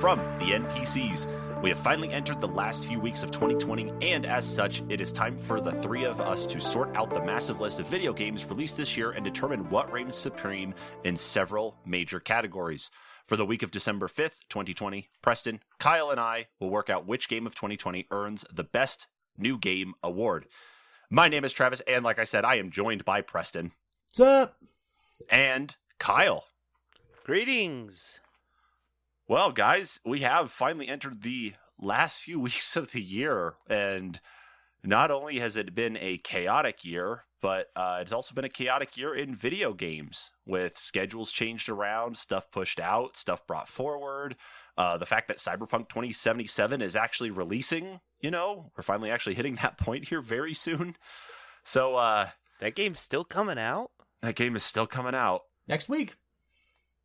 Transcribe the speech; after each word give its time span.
from 0.00 0.18
the 0.38 0.52
NPCs. 0.52 1.26
We 1.62 1.70
have 1.70 1.78
finally 1.78 2.10
entered 2.12 2.40
the 2.40 2.48
last 2.48 2.84
few 2.86 3.00
weeks 3.00 3.22
of 3.22 3.30
2020, 3.30 3.92
and 4.02 4.26
as 4.26 4.44
such, 4.44 4.82
it 4.90 5.00
is 5.00 5.10
time 5.10 5.36
for 5.36 5.58
the 5.60 5.72
three 5.72 6.04
of 6.04 6.20
us 6.20 6.44
to 6.46 6.60
sort 6.60 6.94
out 6.94 7.10
the 7.10 7.24
massive 7.24 7.60
list 7.60 7.80
of 7.80 7.86
video 7.86 8.12
games 8.12 8.44
released 8.44 8.76
this 8.76 8.96
year 8.96 9.12
and 9.12 9.24
determine 9.24 9.70
what 9.70 9.90
reigns 9.90 10.14
supreme 10.14 10.74
in 11.04 11.16
several 11.16 11.76
major 11.86 12.20
categories. 12.20 12.90
For 13.26 13.36
the 13.36 13.46
week 13.46 13.62
of 13.62 13.70
December 13.70 14.06
5th, 14.06 14.44
2020, 14.50 15.08
Preston, 15.22 15.60
Kyle, 15.78 16.10
and 16.10 16.20
I 16.20 16.46
will 16.60 16.70
work 16.70 16.90
out 16.90 17.06
which 17.06 17.28
game 17.28 17.46
of 17.46 17.54
2020 17.54 18.06
earns 18.10 18.44
the 18.52 18.64
Best 18.64 19.06
New 19.38 19.58
Game 19.58 19.94
award. 20.02 20.46
My 21.10 21.28
name 21.28 21.44
is 21.44 21.52
Travis, 21.54 21.80
and 21.88 22.04
like 22.04 22.18
I 22.18 22.24
said, 22.24 22.44
I 22.44 22.56
am 22.56 22.70
joined 22.70 23.04
by 23.04 23.22
Preston 23.22 23.72
What's 24.08 24.20
up? 24.20 24.56
and 25.30 25.74
Kyle. 25.98 26.44
Greetings. 27.24 28.20
Well, 29.28 29.50
guys, 29.50 29.98
we 30.04 30.20
have 30.20 30.52
finally 30.52 30.88
entered 30.88 31.22
the 31.22 31.54
last 31.80 32.20
few 32.20 32.38
weeks 32.46 32.76
of 32.76 32.92
the 32.92 33.02
year, 33.02 33.54
and 33.68 34.20
not 34.84 35.10
only 35.10 35.38
has 35.38 35.56
it 35.56 35.74
been 35.74 35.96
a 35.96 36.18
chaotic 36.18 36.84
year, 36.84 37.24
but 37.42 37.66
uh, 37.76 37.98
it's 38.00 38.12
also 38.12 38.34
been 38.34 38.44
a 38.44 38.48
chaotic 38.48 38.96
year 38.96 39.14
in 39.14 39.34
video 39.34 39.72
games 39.72 40.30
with 40.46 40.78
schedules 40.78 41.32
changed 41.32 41.68
around, 41.68 42.16
stuff 42.16 42.50
pushed 42.50 42.80
out, 42.80 43.16
stuff 43.16 43.46
brought 43.46 43.68
forward. 43.68 44.36
Uh, 44.78 44.96
the 44.96 45.06
fact 45.06 45.28
that 45.28 45.38
Cyberpunk 45.38 45.88
2077 45.88 46.80
is 46.82 46.94
actually 46.96 47.30
releasing, 47.30 48.00
you 48.20 48.30
know, 48.30 48.70
we're 48.76 48.82
finally 48.82 49.10
actually 49.10 49.34
hitting 49.34 49.56
that 49.56 49.78
point 49.78 50.08
here 50.08 50.20
very 50.20 50.54
soon. 50.54 50.96
So 51.64 51.96
uh, 51.96 52.30
That 52.60 52.74
game's 52.76 53.00
still 53.00 53.24
coming 53.24 53.58
out? 53.58 53.90
that 54.22 54.34
game 54.36 54.56
is 54.56 54.62
still 54.62 54.86
coming 54.86 55.14
out. 55.14 55.42
Next 55.68 55.88
week. 55.88 56.16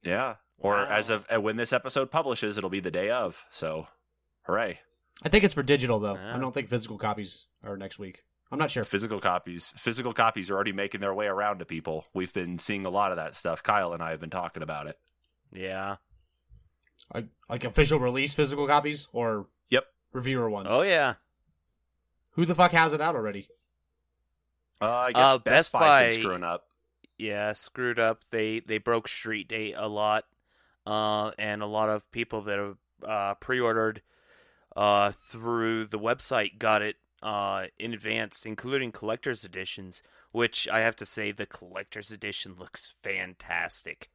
Yeah. 0.03 0.35
Or 0.63 0.75
Wow. 0.75 0.85
as 0.89 1.09
of 1.09 1.25
uh, 1.33 1.41
when 1.41 1.55
this 1.55 1.73
episode 1.73 2.11
publishes, 2.11 2.57
it'll 2.57 2.69
be 2.69 2.79
the 2.79 2.91
day 2.91 3.09
of. 3.09 3.45
So, 3.49 3.87
hooray. 4.43 4.79
I 5.23 5.29
think 5.29 5.43
it's 5.43 5.53
for 5.55 5.63
digital 5.63 5.99
though. 5.99 6.15
Yeah. 6.15 6.35
I 6.35 6.39
don't 6.39 6.53
think 6.53 6.67
physical 6.69 6.97
copies 6.97 7.47
are 7.63 7.75
next 7.77 7.97
week. 7.99 8.23
I'm 8.51 8.59
not 8.59 8.69
sure. 8.69 8.83
physical 8.83 9.19
copies 9.21 9.73
physical 9.77 10.13
copies 10.13 10.49
are 10.49 10.55
already 10.55 10.73
making 10.73 10.99
their 10.99 11.13
way 11.13 11.27
around 11.27 11.59
to 11.59 11.65
people 11.65 12.05
we've 12.13 12.33
been 12.33 12.59
seeing 12.59 12.85
a 12.85 12.89
lot 12.89 13.11
of 13.11 13.15
that 13.17 13.33
stuff 13.33 13.63
kyle 13.63 13.93
and 13.93 14.03
i 14.03 14.09
have 14.11 14.19
been 14.19 14.29
talking 14.29 14.61
about 14.61 14.87
it 14.87 14.99
Yeah. 15.53 15.95
Like, 17.13 17.27
like 17.49 17.63
official 17.63 17.97
release 17.97 18.33
physical 18.33 18.67
copies 18.67 19.07
or 19.13 19.47
Yep. 19.69 19.85
reviewer 20.11 20.49
ones. 20.49 20.67
Oh 20.69 20.81
yeah. 20.81 21.13
Who 22.31 22.45
the 22.45 22.53
fuck 22.55 22.71
has 22.73 22.93
it 22.93 22.99
out 22.99 23.15
already? 23.15 23.47
uh, 24.81 24.85
i 24.89 25.11
guess 25.13 25.21
Uh, 25.27 25.37
best, 25.37 25.45
Best 25.45 25.71
buy's 25.71 25.81
Buy- 25.81 26.09
been 26.09 26.21
screwing 26.21 26.43
up 26.43 26.65
Yeah, 27.17 27.53
screwed 27.53 27.99
up. 27.99 28.23
They 28.31 28.59
they 28.59 28.79
broke 28.79 29.07
Street 29.07 29.47
Date 29.47 29.75
a 29.77 29.87
lot. 29.87 30.25
Uh 30.85 31.31
and 31.37 31.61
a 31.61 31.67
lot 31.67 31.89
of 31.89 32.09
people 32.11 32.41
that 32.41 32.57
have 32.59 32.77
uh 33.07 33.33
pre-ordered 33.35 34.01
uh 34.75 35.11
through 35.11 35.85
the 35.85 35.99
website 35.99 36.57
got 36.57 36.81
it 36.81 36.95
uh 37.21 37.65
in 37.79 37.93
advance, 37.93 38.45
including 38.45 38.91
collector's 38.91 39.43
editions, 39.45 40.01
which 40.31 40.67
I 40.67 40.79
have 40.79 40.95
to 40.97 41.05
say 41.05 41.31
the 41.31 41.45
collector's 41.45 42.11
edition 42.11 42.55
looks 42.57 42.95
fantastic. 43.03 44.09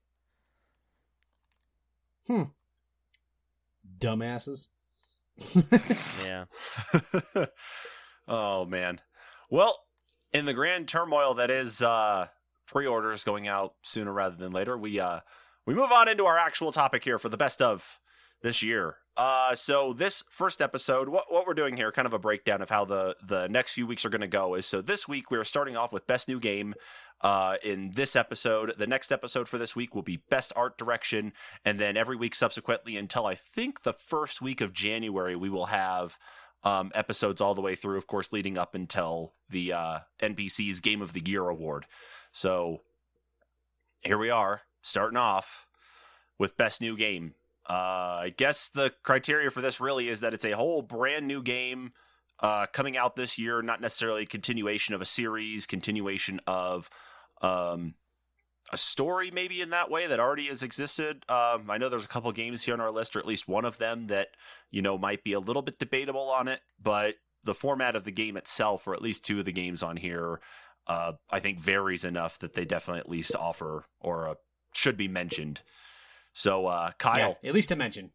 Dumbasses. 3.98 4.66
Yeah. 6.26 6.44
oh 8.28 8.64
man 8.64 9.00
well 9.50 9.78
in 10.32 10.46
the 10.46 10.54
grand 10.54 10.88
turmoil 10.88 11.34
that 11.34 11.50
is 11.50 11.80
uh 11.80 12.26
pre-orders 12.66 13.22
going 13.22 13.46
out 13.46 13.74
sooner 13.82 14.12
rather 14.12 14.34
than 14.34 14.50
later 14.52 14.76
we 14.76 14.98
uh 14.98 15.20
we 15.66 15.74
move 15.74 15.92
on 15.92 16.08
into 16.08 16.24
our 16.24 16.38
actual 16.38 16.72
topic 16.72 17.04
here 17.04 17.18
for 17.18 17.28
the 17.28 17.36
best 17.36 17.60
of 17.60 17.98
this 18.42 18.62
year. 18.62 18.96
Uh 19.16 19.54
so 19.54 19.92
this 19.92 20.22
first 20.30 20.60
episode 20.60 21.08
what 21.08 21.24
what 21.32 21.46
we're 21.46 21.54
doing 21.54 21.76
here 21.76 21.90
kind 21.90 22.06
of 22.06 22.12
a 22.12 22.18
breakdown 22.18 22.62
of 22.62 22.70
how 22.70 22.84
the 22.84 23.16
the 23.26 23.48
next 23.48 23.72
few 23.72 23.86
weeks 23.86 24.04
are 24.04 24.10
going 24.10 24.20
to 24.20 24.26
go 24.26 24.54
is 24.54 24.66
so 24.66 24.82
this 24.82 25.08
week 25.08 25.30
we're 25.30 25.44
starting 25.44 25.76
off 25.76 25.92
with 25.92 26.06
best 26.06 26.28
new 26.28 26.38
game 26.38 26.74
uh 27.22 27.56
in 27.62 27.92
this 27.94 28.14
episode. 28.14 28.74
The 28.76 28.86
next 28.86 29.10
episode 29.10 29.48
for 29.48 29.58
this 29.58 29.74
week 29.74 29.94
will 29.94 30.02
be 30.02 30.22
best 30.28 30.52
art 30.54 30.76
direction 30.76 31.32
and 31.64 31.80
then 31.80 31.96
every 31.96 32.16
week 32.16 32.34
subsequently 32.34 32.96
until 32.96 33.26
i 33.26 33.34
think 33.34 33.82
the 33.82 33.94
first 33.94 34.42
week 34.42 34.60
of 34.60 34.74
january 34.74 35.34
we 35.34 35.48
will 35.48 35.66
have 35.66 36.18
um, 36.66 36.90
episodes 36.96 37.40
all 37.40 37.54
the 37.54 37.62
way 37.62 37.76
through, 37.76 37.96
of 37.96 38.08
course, 38.08 38.32
leading 38.32 38.58
up 38.58 38.74
until 38.74 39.34
the 39.48 39.72
uh, 39.72 39.98
NPC's 40.20 40.80
Game 40.80 41.00
of 41.00 41.12
the 41.12 41.22
Year 41.24 41.48
award. 41.48 41.86
So 42.32 42.80
here 44.00 44.18
we 44.18 44.30
are, 44.30 44.62
starting 44.86 45.16
off 45.16 45.66
with 46.38 46.56
Best 46.56 46.80
New 46.80 46.96
Game. 46.96 47.34
Uh, 47.68 48.22
I 48.22 48.34
guess 48.36 48.68
the 48.68 48.92
criteria 49.02 49.50
for 49.50 49.60
this 49.60 49.80
really 49.80 50.08
is 50.08 50.20
that 50.20 50.34
it's 50.34 50.44
a 50.44 50.52
whole 50.52 50.82
brand 50.82 51.26
new 51.26 51.42
game 51.42 51.92
uh, 52.38 52.66
coming 52.66 52.96
out 52.96 53.16
this 53.16 53.38
year, 53.38 53.62
not 53.62 53.80
necessarily 53.80 54.22
a 54.22 54.26
continuation 54.26 54.94
of 54.94 55.00
a 55.00 55.06
series, 55.06 55.66
continuation 55.66 56.40
of 56.46 56.88
um, 57.42 57.94
a 58.72 58.76
story, 58.76 59.30
maybe 59.30 59.60
in 59.60 59.70
that 59.70 59.90
way 59.90 60.06
that 60.06 60.20
already 60.20 60.46
has 60.46 60.62
existed. 60.62 61.24
Um, 61.28 61.68
I 61.68 61.78
know 61.78 61.88
there's 61.88 62.04
a 62.04 62.08
couple 62.08 62.30
games 62.32 62.62
here 62.62 62.74
on 62.74 62.80
our 62.80 62.90
list, 62.90 63.16
or 63.16 63.18
at 63.18 63.26
least 63.26 63.48
one 63.48 63.64
of 63.64 63.78
them 63.78 64.06
that 64.08 64.28
you 64.70 64.82
know 64.82 64.96
might 64.98 65.24
be 65.24 65.32
a 65.32 65.40
little 65.40 65.62
bit 65.62 65.78
debatable 65.78 66.30
on 66.30 66.46
it, 66.46 66.60
but 66.80 67.16
the 67.42 67.54
format 67.54 67.96
of 67.96 68.04
the 68.04 68.12
game 68.12 68.36
itself, 68.36 68.86
or 68.86 68.94
at 68.94 69.02
least 69.02 69.24
two 69.24 69.40
of 69.40 69.44
the 69.44 69.52
games 69.52 69.82
on 69.82 69.96
here, 69.96 70.40
uh, 70.86 71.12
I 71.30 71.40
think 71.40 71.58
varies 71.58 72.04
enough 72.04 72.38
that 72.40 72.52
they 72.52 72.64
definitely 72.64 73.00
at 73.00 73.08
least 73.08 73.34
offer 73.34 73.86
or 74.00 74.28
uh, 74.28 74.34
should 74.76 74.96
be 74.96 75.08
mentioned. 75.08 75.60
So, 76.32 76.66
uh, 76.66 76.92
Kyle, 76.98 77.36
Yeah, 77.42 77.48
at 77.48 77.54
least 77.54 77.70
to 77.70 77.76
mention. 77.76 78.10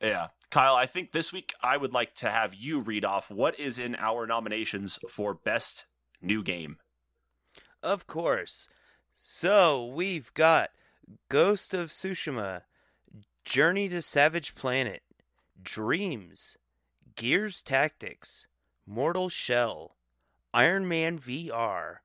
yeah. 0.00 0.28
Kyle, 0.50 0.76
I 0.76 0.86
think 0.86 1.12
this 1.12 1.32
week 1.32 1.52
I 1.62 1.76
would 1.76 1.92
like 1.92 2.14
to 2.16 2.30
have 2.30 2.54
you 2.54 2.80
read 2.80 3.04
off 3.04 3.30
what 3.30 3.58
is 3.60 3.78
in 3.78 3.94
our 3.96 4.26
nominations 4.26 4.98
for 5.08 5.34
best 5.34 5.84
new 6.22 6.42
game. 6.42 6.78
Of 7.82 8.06
course. 8.06 8.68
So 9.16 9.84
we've 9.86 10.32
got 10.34 10.70
Ghost 11.28 11.74
of 11.74 11.90
Tsushima, 11.90 12.62
Journey 13.44 13.88
to 13.90 14.00
Savage 14.00 14.54
Planet, 14.54 15.02
Dreams, 15.62 16.56
Gears 17.14 17.60
Tactics, 17.62 18.46
Mortal 18.86 19.28
Shell, 19.28 19.96
Iron 20.54 20.88
Man 20.88 21.18
VR, 21.18 21.96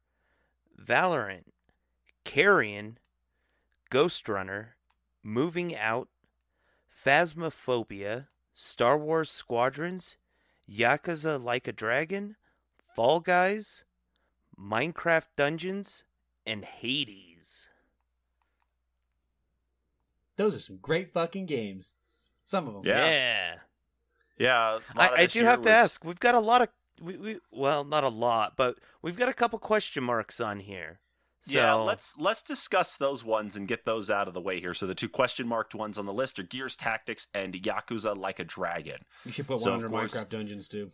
Valorant, 0.81 1.45
Carrion, 2.25 2.97
Ghost 3.93 4.27
Runner, 4.27 4.75
Moving 5.21 5.75
Out, 5.75 6.07
Phasmophobia, 6.91 8.25
Star 8.55 8.97
Wars 8.97 9.29
Squadrons, 9.29 10.17
Yakuza 10.67 11.39
Like 11.41 11.67
a 11.67 11.71
Dragon, 11.71 12.35
Fall 12.95 13.19
Guys, 13.19 13.83
Minecraft 14.59 15.27
Dungeons, 15.35 16.05
and 16.43 16.65
Hades. 16.65 17.69
Those 20.37 20.55
are 20.55 20.59
some 20.59 20.77
great 20.81 21.11
fucking 21.11 21.45
games. 21.45 21.93
Some 22.45 22.67
of 22.67 22.73
them. 22.73 22.81
Yeah. 22.85 23.05
Yeah. 23.05 23.55
Yeah, 24.39 24.79
I, 24.97 25.09
I 25.09 25.25
do 25.27 25.39
year 25.41 25.47
have 25.47 25.61
to 25.61 25.69
ask. 25.69 26.03
We've 26.03 26.19
got 26.19 26.33
a 26.33 26.39
lot 26.39 26.63
of 26.63 26.69
we, 26.99 27.15
we 27.17 27.39
well, 27.51 27.83
not 27.83 28.03
a 28.03 28.09
lot, 28.09 28.57
but 28.57 28.79
we've 29.03 29.15
got 29.15 29.29
a 29.29 29.33
couple 29.33 29.59
question 29.59 30.03
marks 30.03 30.41
on 30.41 30.61
here. 30.61 30.99
So, 31.45 31.53
Yeah, 31.59 31.73
let's 31.73 32.17
let's 32.17 32.41
discuss 32.41 32.95
those 32.95 33.23
ones 33.23 33.55
and 33.57 33.67
get 33.67 33.83
those 33.85 34.09
out 34.09 34.27
of 34.29 34.33
the 34.33 34.39
way 34.41 34.59
here. 34.61 34.73
So 34.73 34.87
the 34.87 34.95
two 34.95 35.09
question 35.09 35.45
marked 35.47 35.75
ones 35.75 35.97
on 35.97 36.05
the 36.05 36.13
list 36.13 36.39
are 36.39 36.43
Gears 36.43 36.75
Tactics 36.77 37.27
and 37.33 37.53
Yakuza 37.53 38.15
Like 38.17 38.39
a 38.39 38.45
Dragon. 38.45 38.99
You 39.25 39.31
should 39.33 39.47
put 39.47 39.59
So, 39.59 39.71
one 39.71 39.79
of 39.79 39.83
under 39.85 39.97
course- 39.97 40.13
Minecraft 40.15 40.29
Dungeons 40.29 40.67
too. 40.69 40.91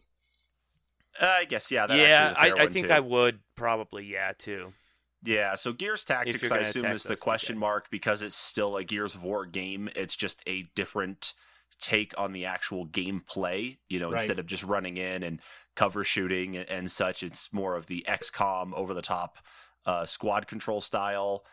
I 1.22 1.46
guess 1.46 1.70
yeah, 1.72 1.86
that 1.88 1.98
yeah, 1.98 2.04
actually 2.04 2.32
is 2.32 2.32
a 2.38 2.40
I, 2.40 2.44
fair 2.50 2.58
I 2.60 2.64
one, 2.64 2.74
think 2.74 2.88
too. 2.88 2.94
I 2.94 3.00
would 3.00 3.40
probably 3.56 4.06
yeah 4.06 4.32
too. 4.38 4.74
Yeah, 5.22 5.56
so 5.56 5.74
Gears 5.74 6.06
Tactics, 6.06 6.50
I 6.52 6.60
assume, 6.60 6.86
is 6.86 7.04
the 7.04 7.18
question 7.18 7.58
guys. 7.58 7.62
mark 7.62 7.90
because 7.92 8.22
it's 8.22 8.36
still 8.38 8.78
a 8.78 8.86
Gears 8.86 9.16
of 9.16 9.24
War 9.24 9.46
game. 9.46 9.90
It's 9.96 10.16
just 10.16 10.42
a 10.48 10.64
different 10.76 11.34
take 11.82 12.14
on 12.18 12.32
the 12.32 12.46
actual 12.46 12.88
gameplay. 12.88 13.78
You 13.90 14.00
know, 14.00 14.12
Right. 14.12 14.22
instead 14.22 14.40
of 14.40 14.46
just 14.46 14.64
running 14.64 14.96
in 14.96 15.24
and 15.24 15.42
cover 15.76 16.06
shooting 16.06 16.56
and, 16.56 16.70
and 16.70 16.90
such, 16.92 17.22
it's 17.22 17.52
more 17.52 17.76
of 17.76 17.88
the 17.88 18.06
XCOM 18.08 18.74
over 18.74 18.94
the 18.94 19.02
top 19.02 19.40
uh, 19.90 20.06
squad 20.06 20.48
control 20.48 20.82
style. 20.82 21.44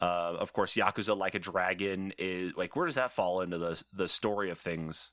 Uh, 0.00 0.34
of 0.38 0.52
course, 0.52 0.74
Yakuza 0.74 1.16
Like 1.16 1.34
a 1.34 1.38
Dragon 1.38 2.12
is 2.18 2.52
like 2.56 2.74
where 2.74 2.86
does 2.86 2.96
that 2.96 3.12
fall 3.12 3.40
into 3.40 3.58
the 3.58 3.82
the 3.92 4.08
story 4.08 4.50
of 4.50 4.58
things? 4.58 5.10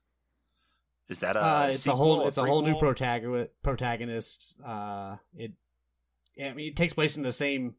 Is 1.08 1.20
that 1.20 1.36
a 1.36 1.44
Uh, 1.44 1.68
it's 1.68 1.86
a 1.88 1.96
whole 1.96 2.28
it's 2.28 2.38
a 2.38 2.46
whole 2.46 2.64
new 2.64 2.74
prequel? 2.74 2.80
protagonist. 2.80 3.52
Protagonist. 3.62 4.58
Uh, 4.66 5.18
it. 5.36 5.52
yeah, 6.36 6.50
I 6.50 6.54
mean, 6.54 6.70
it 6.70 6.76
takes 6.76 6.94
place 6.94 7.18
in 7.18 7.24
the 7.24 7.32
same. 7.32 7.76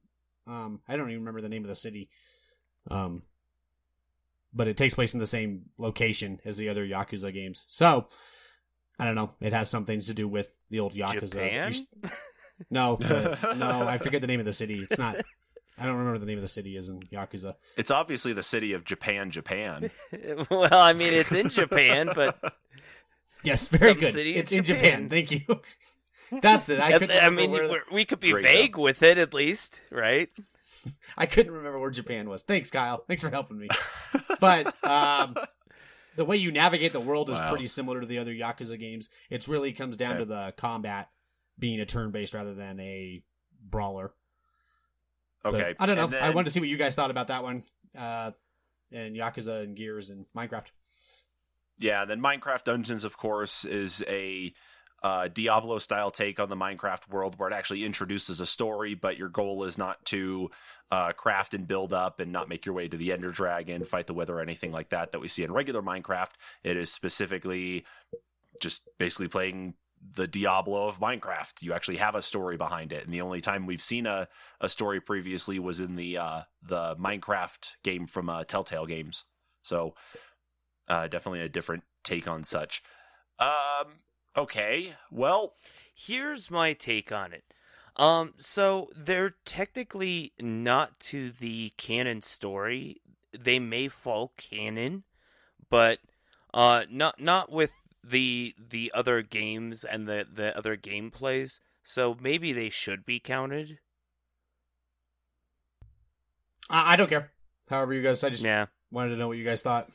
Um, 0.47 0.81
I 0.87 0.97
don't 0.97 1.11
even 1.11 1.21
remember 1.21 1.41
the 1.41 1.49
name 1.49 1.65
of 1.65 1.69
the 1.69 1.75
city. 1.75 2.09
Um, 2.91 3.23
but 4.55 4.69
it 4.69 4.77
takes 4.77 4.95
place 4.95 5.15
in 5.15 5.21
the 5.21 5.27
same 5.27 5.63
location 5.79 6.41
as 6.45 6.57
the 6.57 6.69
other 6.69 6.87
Yakuza 6.87 7.33
games. 7.33 7.65
So, 7.69 8.09
I 8.99 9.05
don't 9.05 9.15
know. 9.15 9.31
It 9.41 9.53
has 9.53 9.71
some 9.71 9.85
things 9.85 10.07
to 10.07 10.15
do 10.15 10.29
with 10.29 10.53
the 10.69 10.81
old 10.81 10.95
Yakuza. 10.95 11.31
Japan? 11.31 11.73
You 12.59 12.65
s- 12.65 12.67
No, 12.71 12.97
the- 13.01 13.55
no, 13.57 13.87
I 13.89 13.99
forget 13.99 14.21
the 14.21 14.27
name 14.27 14.41
of 14.41 14.47
the 14.47 14.53
city. 14.53 14.87
It's 14.89 14.99
not. 14.99 15.17
I 15.79 15.87
don't 15.87 15.97
remember 15.97 16.19
the 16.19 16.27
name 16.27 16.39
of 16.39 16.43
the 16.43 16.49
city 16.49 16.77
is 16.77 16.89
in 16.89 17.01
Yakuza. 17.01 17.55
It's 17.77 17.91
obviously 17.91 18.33
the 18.35 18.43
city 18.43 18.73
of 18.75 18.85
Japan, 18.85 19.31
Japan. 19.31 19.91
well, 20.51 20.69
I 20.75 20.93
mean, 20.93 21.13
it's 21.15 21.33
in 21.33 21.49
Japan, 21.49 22.11
but 22.15 22.39
Yes, 23.43 23.67
very 23.69 23.93
Some 23.93 24.01
good. 24.01 24.13
city 24.15 24.37
It's 24.37 24.53
in 24.53 24.59
in 24.59 24.65
Japan. 24.65 24.83
Japan. 24.85 25.09
Thank 25.09 25.31
you. 25.33 25.61
That's 26.41 26.69
it. 26.69 26.79
I 26.79 26.89
I, 26.95 26.99
couldn't. 26.99 27.11
I 27.11 27.25
remember 27.27 27.41
mean, 27.41 27.51
where, 27.53 27.69
we're- 27.69 27.81
we 27.91 28.05
could 28.05 28.21
be 28.21 28.31
Great 28.31 28.45
vague 28.45 28.77
with 28.79 29.03
it 29.03 29.19
at 29.19 29.35
least, 29.35 29.81
right? 29.91 30.29
I 31.17 31.27
couldn't 31.27 31.53
remember 31.53 31.79
where 31.81 31.91
Japan 31.91 32.29
was. 32.29 32.43
Thanks, 32.43 32.71
Kyle. 32.71 33.03
Thanks 33.07 33.23
for 33.23 33.31
helping 33.31 33.59
me. 33.59 33.69
But 34.41 34.73
um, 34.85 35.37
the 36.17 36.25
way 36.25 36.37
you 36.37 36.51
navigate 36.53 36.93
the 36.93 37.01
world 37.01 37.31
is 37.31 37.37
Wow. 37.39 37.51
pretty 37.51 37.67
similar 37.67 38.01
to 38.01 38.07
the 38.07 38.19
other 38.19 38.33
Yakuza 38.33 38.79
games. 38.79 39.09
It 39.31 39.47
really 39.49 39.73
comes 39.73 39.97
down 39.97 40.13
Okay. 40.13 40.19
to 40.21 40.25
the 40.25 40.55
combat 40.57 41.09
being 41.59 41.81
a 41.81 41.87
turn-based 41.87 42.35
rather 42.35 42.55
than 42.55 42.81
a 42.81 43.23
brawler. 43.69 44.13
But 45.43 45.55
okay. 45.55 45.75
I 45.79 45.87
don't 45.87 45.97
know. 45.97 46.05
and 46.07 46.15
I 46.15 46.27
then- 46.27 46.35
wanted 46.35 46.47
to 46.47 46.51
see 46.53 46.61
what 46.61 46.69
you 46.69 46.77
guys 46.77 46.95
thought 46.95 47.11
about 47.11 47.29
that 47.29 47.43
one. 47.43 47.65
Uh, 47.97 48.31
and 48.93 49.17
Yakuza 49.17 49.63
and 49.63 49.77
Gears 49.77 50.11
and 50.11 50.27
Minecraft. 50.37 50.67
Yeah, 51.79 52.05
then 52.05 52.21
Minecraft 52.21 52.65
Dungeons, 52.65 53.05
of 53.05 53.17
course, 53.17 53.65
is 53.65 54.05
a 54.07 54.53
uh, 55.03 55.29
Diablo 55.29 55.79
style 55.79 56.11
take 56.11 56.39
on 56.39 56.49
the 56.49 56.57
Minecraft 56.57 57.09
world 57.09 57.39
where 57.39 57.49
it 57.49 57.55
actually 57.55 57.85
introduces 57.85 58.39
a 58.39 58.47
story, 58.47 58.95
but 58.95 59.17
your 59.17 59.29
goal 59.29 59.65
is 59.65 59.77
not 59.77 60.05
to 60.07 60.51
uh, 60.93 61.13
craft 61.13 61.55
and 61.55 61.67
build 61.67 61.93
up 61.93 62.21
and 62.21 62.31
not 62.31 62.49
make 62.49 62.65
your 62.65 62.75
way 62.75 62.87
to 62.87 62.97
the 62.97 63.13
Ender 63.13 63.33
Dragon, 63.33 63.85
fight 63.85 64.07
the 64.07 64.15
Wither, 64.15 64.39
or 64.39 64.41
anything 64.41 64.71
like 64.71 64.91
that 64.91 65.13
that 65.13 65.21
we 65.21 65.29
see 65.29 65.43
in 65.43 65.53
regular 65.53 65.83
Minecraft. 65.83 66.33
It 66.63 66.77
is 66.77 66.93
specifically 66.93 67.85
just 68.61 68.83
basically 68.99 69.29
playing 69.29 69.75
the 70.15 70.27
Diablo 70.27 70.87
of 70.89 71.01
Minecraft. 71.01 71.63
You 71.63 71.73
actually 71.73 71.99
have 71.99 72.15
a 72.15 72.23
story 72.23 72.57
behind 72.57 72.93
it, 72.93 73.05
and 73.05 73.13
the 73.13 73.21
only 73.21 73.41
time 73.41 73.67
we've 73.67 73.83
seen 73.83 74.07
a, 74.07 74.29
a 74.61 74.69
story 74.69 75.01
previously 75.01 75.59
was 75.59 75.81
in 75.81 75.97
the 75.97 76.19
uh, 76.19 76.43
the 76.63 76.97
Minecraft 76.97 77.77
game 77.83 78.07
from 78.07 78.29
uh, 78.29 78.45
Telltale 78.45 78.87
Games. 78.87 79.25
So 79.63 79.95
uh, 80.89 81.09
definitely 81.09 81.41
a 81.41 81.49
different 81.49 81.85
take 82.05 82.27
on 82.27 82.45
such. 82.45 82.83
Um, 83.39 84.01
okay, 84.37 84.95
well, 85.11 85.55
Here's 85.95 86.51
my 86.51 86.73
take 86.73 87.13
on 87.13 87.33
it. 87.33 87.45
Um, 87.97 88.35
so 88.39 88.89
they're 88.97 89.37
technically 89.45 90.33
not 90.41 90.99
to 91.01 91.31
the 91.31 91.71
canon 91.77 92.23
story. 92.23 93.01
They 93.39 93.59
may 93.59 93.89
fall 93.89 94.33
canon, 94.37 95.05
but 95.69 95.99
uh, 96.55 96.85
not 96.91 97.21
not 97.21 97.53
with 97.53 97.73
the 98.05 98.55
the 98.59 98.91
other 98.95 99.23
games 99.23 99.85
and 99.85 100.09
the 100.09 100.27
the 100.33 100.57
other 100.57 100.77
gameplays. 100.77 101.61
So 101.85 102.17
maybe 102.21 102.53
they 102.53 102.69
should 102.71 103.05
be 103.05 103.19
counted. 103.21 103.79
I, 106.71 106.93
I 106.93 106.97
don't 106.97 107.09
care. 107.09 107.31
However, 107.69 107.95
you 107.95 108.03
guys. 108.03 108.23
I 108.25 108.31
just 108.31 108.43
Yeah. 108.43 108.67
wanted 108.91 109.11
to 109.11 109.17
know 109.17 109.29
what 109.29 109.37
you 109.37 109.45
guys 109.45 109.63
thought. 109.63 109.91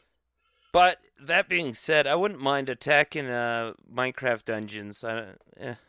But 0.74 1.00
that 1.19 1.48
being 1.50 1.74
said, 1.74 2.06
I 2.07 2.15
wouldn't 2.15 2.42
mind 2.42 2.69
attacking 2.69 3.27
uh 3.27 3.74
Minecraft 3.92 4.45
dungeons. 4.45 5.04
I, 5.04 5.27
eh. 5.59 5.75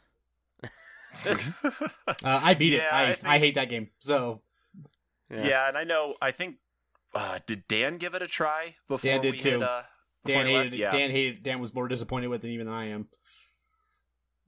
Uh, 1.25 2.13
I 2.23 2.55
beat 2.55 2.75
it. 2.75 2.83
Yeah, 2.83 2.89
I, 2.93 3.01
I 3.01 3.05
I, 3.05 3.15
think- 3.15 3.27
hate 3.45 3.55
that 3.57 3.71
game. 3.71 3.89
So 4.01 4.41
yeah. 5.31 5.69
and 5.69 5.77
I 5.77 5.85
know. 5.85 6.15
I 6.21 6.31
think 6.31 6.57
uh, 7.15 7.39
did 7.47 7.67
Dan 7.67 7.97
give 7.97 8.15
it 8.15 8.23
a 8.23 8.27
try 8.29 8.77
before 8.89 9.11
Dan 9.11 9.21
did 9.23 9.33
we 9.33 9.39
too. 9.39 9.51
Hit, 9.51 9.63
uh, 9.63 9.83
before 9.83 9.87
Dan 10.35 10.47
he 10.47 10.55
left? 10.55 10.65
hated. 10.67 10.79
Yeah, 10.79 10.91
Dan 10.91 11.11
hated. 11.11 11.43
Dan 11.43 11.61
was 11.61 11.75
more 11.75 11.89
disappointed 11.89 12.29
with 12.29 12.45
it 12.45 12.51
even 12.51 12.67
than 12.67 12.75
I 12.75 12.87
am. 12.91 13.09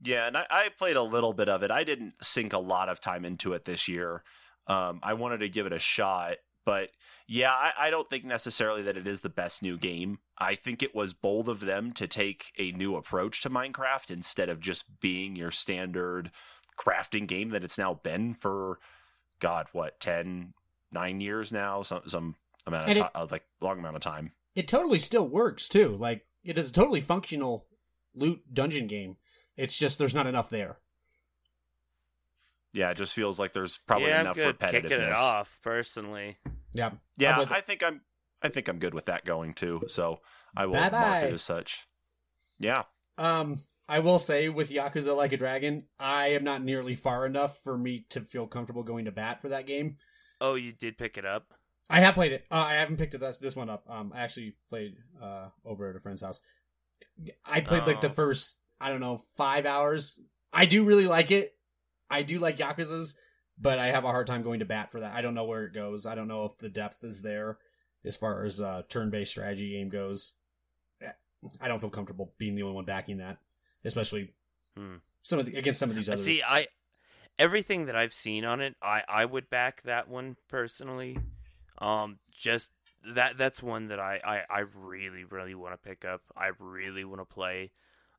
yeah, 0.03 0.27
and 0.27 0.35
I, 0.37 0.45
I 0.49 0.69
played 0.77 0.95
a 0.95 1.03
little 1.03 1.33
bit 1.33 1.49
of 1.49 1.63
it. 1.63 1.71
I 1.71 1.83
didn't 1.83 2.13
sink 2.21 2.53
a 2.53 2.59
lot 2.59 2.89
of 2.89 2.99
time 2.99 3.23
into 3.25 3.53
it 3.53 3.65
this 3.65 3.87
year. 3.87 4.23
Um, 4.67 4.99
I 5.03 5.13
wanted 5.13 5.39
to 5.41 5.49
give 5.49 5.65
it 5.65 5.73
a 5.73 5.79
shot, 5.79 6.37
but 6.65 6.89
yeah, 7.27 7.51
I, 7.51 7.71
I 7.77 7.89
don't 7.89 8.09
think 8.09 8.23
necessarily 8.25 8.81
that 8.83 8.97
it 8.97 9.07
is 9.07 9.21
the 9.21 9.29
best 9.29 9.61
new 9.61 9.77
game. 9.77 10.19
I 10.37 10.55
think 10.55 10.81
it 10.81 10.95
was 10.95 11.13
bold 11.13 11.49
of 11.49 11.59
them 11.59 11.91
to 11.93 12.07
take 12.07 12.51
a 12.57 12.71
new 12.71 12.95
approach 12.95 13.41
to 13.41 13.49
Minecraft 13.49 14.09
instead 14.11 14.49
of 14.49 14.59
just 14.59 14.85
being 14.99 15.35
your 15.35 15.51
standard 15.51 16.31
crafting 16.77 17.27
game 17.27 17.49
that 17.49 17.63
it's 17.63 17.77
now 17.77 17.93
been 17.93 18.33
for, 18.33 18.79
God, 19.39 19.67
what, 19.71 19.99
10, 19.99 20.53
9 20.91 21.21
years 21.21 21.51
now? 21.51 21.81
Some, 21.83 22.01
some 22.07 22.35
amount 22.65 22.85
of 22.85 22.89
it- 22.89 22.99
time, 23.01 23.09
uh, 23.13 23.27
like 23.29 23.43
long 23.59 23.77
amount 23.79 23.95
of 23.97 24.01
time. 24.01 24.31
It 24.55 24.67
totally 24.67 24.97
still 24.97 25.27
works 25.27 25.67
too. 25.67 25.95
Like 25.99 26.25
it 26.43 26.57
is 26.57 26.69
a 26.69 26.73
totally 26.73 27.01
functional 27.01 27.65
loot 28.13 28.41
dungeon 28.53 28.87
game. 28.87 29.17
It's 29.57 29.77
just 29.77 29.97
there's 29.97 30.15
not 30.15 30.27
enough 30.27 30.49
there. 30.49 30.77
Yeah, 32.73 32.91
it 32.91 32.97
just 32.97 33.13
feels 33.13 33.39
like 33.39 33.53
there's 33.53 33.77
probably 33.77 34.07
yeah, 34.07 34.21
enough 34.21 34.37
I'm 34.37 34.43
good 34.43 34.59
repetitiveness. 34.59 34.81
kicking 34.83 35.01
it 35.01 35.13
off 35.13 35.59
personally. 35.61 36.37
Yeah. 36.73 36.91
Yeah. 37.17 37.45
I 37.49 37.61
think 37.61 37.83
I'm 37.83 38.01
I 38.41 38.49
think 38.49 38.67
I'm 38.67 38.79
good 38.79 38.93
with 38.93 39.05
that 39.05 39.25
going 39.25 39.53
too. 39.53 39.83
So 39.87 40.19
I 40.55 40.65
will 40.65 40.73
Bye-bye. 40.73 40.99
mark 40.99 41.23
it 41.25 41.33
as 41.33 41.41
such. 41.41 41.87
Yeah. 42.59 42.83
Um, 43.17 43.59
I 43.87 43.99
will 43.99 44.19
say 44.19 44.49
with 44.49 44.71
Yakuza 44.71 45.15
Like 45.15 45.33
a 45.33 45.37
Dragon, 45.37 45.83
I 45.99 46.27
am 46.29 46.43
not 46.43 46.63
nearly 46.63 46.95
far 46.95 47.25
enough 47.25 47.59
for 47.59 47.77
me 47.77 48.05
to 48.09 48.21
feel 48.21 48.47
comfortable 48.47 48.83
going 48.83 49.05
to 49.05 49.11
bat 49.11 49.41
for 49.41 49.49
that 49.49 49.67
game. 49.67 49.97
Oh, 50.39 50.55
you 50.55 50.71
did 50.71 50.97
pick 50.97 51.17
it 51.17 51.25
up. 51.25 51.53
I 51.89 51.99
have 51.99 52.13
played 52.13 52.31
it. 52.31 52.45
Uh, 52.51 52.55
I 52.55 52.75
haven't 52.75 52.97
picked 52.97 53.19
this 53.19 53.37
this 53.37 53.55
one 53.55 53.69
up. 53.69 53.83
Um, 53.89 54.11
I 54.15 54.21
actually 54.21 54.55
played 54.69 54.95
uh 55.21 55.49
over 55.65 55.89
at 55.89 55.95
a 55.95 55.99
friend's 55.99 56.21
house. 56.21 56.41
I 57.45 57.61
played 57.61 57.85
like 57.87 58.01
the 58.01 58.07
Oh. 58.07 58.11
first 58.11 58.57
I 58.79 58.89
don't 58.89 58.99
know 59.01 59.21
five 59.35 59.65
hours. 59.65 60.19
I 60.53 60.65
do 60.65 60.83
really 60.83 61.07
like 61.07 61.31
it. 61.31 61.55
I 62.09 62.23
do 62.23 62.39
like 62.39 62.57
Yakuza's, 62.57 63.15
but 63.59 63.79
I 63.79 63.87
have 63.87 64.03
a 64.05 64.09
hard 64.11 64.27
time 64.27 64.41
going 64.41 64.59
to 64.59 64.65
bat 64.65 64.91
for 64.91 64.99
that. 65.01 65.13
I 65.13 65.21
don't 65.21 65.33
know 65.33 65.45
where 65.45 65.63
it 65.65 65.73
goes. 65.73 66.05
I 66.05 66.15
don't 66.15 66.27
know 66.27 66.45
if 66.45 66.57
the 66.57 66.69
depth 66.69 67.03
is 67.03 67.21
there 67.21 67.57
as 68.03 68.17
far 68.17 68.43
as 68.43 68.59
uh, 68.59 68.81
turn-based 68.89 69.31
strategy 69.31 69.71
game 69.71 69.89
goes. 69.89 70.33
I 71.59 71.67
don't 71.67 71.79
feel 71.79 71.89
comfortable 71.89 72.33
being 72.37 72.53
the 72.55 72.63
only 72.63 72.75
one 72.75 72.85
backing 72.85 73.17
that, 73.17 73.37
especially 73.85 74.33
Hmm. 74.77 74.97
some 75.23 75.39
of 75.39 75.45
the, 75.45 75.55
against 75.57 75.79
some 75.79 75.89
of 75.89 75.95
these 75.95 76.07
others. 76.09 76.23
See, 76.23 76.43
I 76.43 76.67
everything 77.39 77.85
that 77.87 77.95
I've 77.95 78.13
seen 78.13 78.45
on 78.45 78.61
it, 78.61 78.75
I 78.81 79.01
I 79.07 79.25
would 79.25 79.49
back 79.49 79.81
that 79.83 80.07
one 80.07 80.35
personally. 80.49 81.17
Um, 81.81 82.19
just 82.31 82.71
that 83.15 83.37
that's 83.37 83.61
one 83.61 83.87
that 83.87 83.99
I 83.99 84.19
I, 84.23 84.59
I 84.59 84.63
really 84.75 85.23
really 85.23 85.55
want 85.55 85.73
to 85.73 85.89
pick 85.89 86.05
up. 86.05 86.21
I 86.37 86.51
really 86.59 87.03
want 87.03 87.21
to 87.21 87.25
play. 87.25 87.71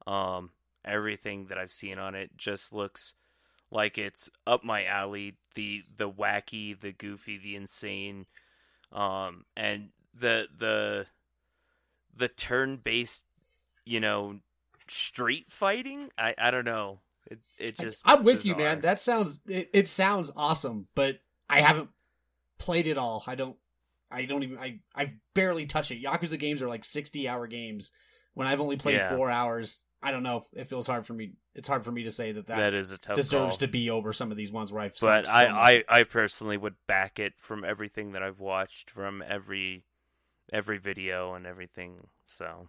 Um, 0.07 0.51
everything 0.85 1.47
that 1.47 1.59
I've 1.59 1.71
seen 1.71 1.99
on 1.99 2.15
it 2.17 2.37
just 2.37 2.73
looks 2.73 3.15
like 3.71 3.99
it's 3.99 4.29
up 4.47 4.65
my 4.65 4.85
alley. 4.85 5.37
The 5.55 5.83
the 5.97 6.11
wacky, 6.11 6.79
the 6.79 6.93
goofy, 6.93 7.39
the 7.39 7.57
insane, 7.57 8.27
um, 8.93 9.45
and 9.57 9.91
the 10.19 10.49
the 10.57 11.07
the 12.17 12.29
turn 12.29 12.77
based, 12.77 13.25
you 13.85 14.01
know, 14.01 14.41
street 14.89 15.47
fighting. 15.51 16.11
I 16.19 16.35
I 16.37 16.51
don't 16.51 16.65
know. 16.65 17.01
It 17.31 17.41
it 17.59 17.79
just 17.79 18.03
I'm 18.05 18.25
with 18.25 18.45
you, 18.45 18.57
man. 18.57 18.81
That 18.81 19.01
sounds 19.01 19.41
it, 19.47 19.71
it 19.73 19.89
sounds 19.89 20.33
awesome, 20.37 20.89
but 20.95 21.21
I 21.49 21.61
haven't 21.61 21.91
played 22.65 22.87
it 22.87 22.99
all. 22.99 23.23
I 23.27 23.35
don't 23.35 23.57
I 24.11 24.25
don't 24.25 24.43
even 24.43 24.59
I 24.59 24.81
I've 24.95 25.13
barely 25.35 25.67
touched 25.67 25.91
it. 25.91 26.03
Yakuza 26.03 26.39
games 26.39 26.63
are 26.63 26.69
like 26.69 26.85
60 26.85 27.29
hour 27.29 27.47
games. 27.47 27.93
When 28.35 28.47
I've 28.47 28.61
only 28.61 28.77
played 28.77 28.97
Yeah. 28.97 29.15
4 29.17 29.31
hours, 29.31 29.85
I 30.03 30.11
don't 30.11 30.23
know. 30.23 30.45
It 30.55 30.67
feels 30.69 30.87
hard 30.87 31.05
for 31.07 31.13
me. 31.13 31.33
It's 31.55 31.69
hard 31.69 31.85
for 31.85 31.93
me 31.93 32.05
to 32.05 32.11
say 32.11 32.33
that 32.33 32.47
that, 32.47 32.57
that 32.57 32.75
is 32.75 32.91
a 32.93 32.99
tough 32.99 33.17
deserves 33.17 33.51
call. 33.53 33.59
to 33.59 33.69
be 33.69 33.91
over 33.91 34.13
some 34.13 34.31
of 34.31 34.37
these 34.37 34.51
ones 34.51 34.73
where 34.73 34.83
I've 34.83 34.97
but 35.01 35.27
so 35.27 35.33
I. 35.33 35.71
I, 35.71 35.85
I 35.89 36.03
personally 36.05 36.57
would 36.57 36.77
back 36.87 37.19
it 37.19 37.35
from 37.37 37.63
everything 37.65 38.13
that 38.13 38.23
I've 38.23 38.41
watched 38.41 38.89
from 38.91 39.23
every 39.27 39.85
every 40.53 40.79
video 40.79 41.35
and 41.35 41.47
everything. 41.47 42.07
So, 42.27 42.69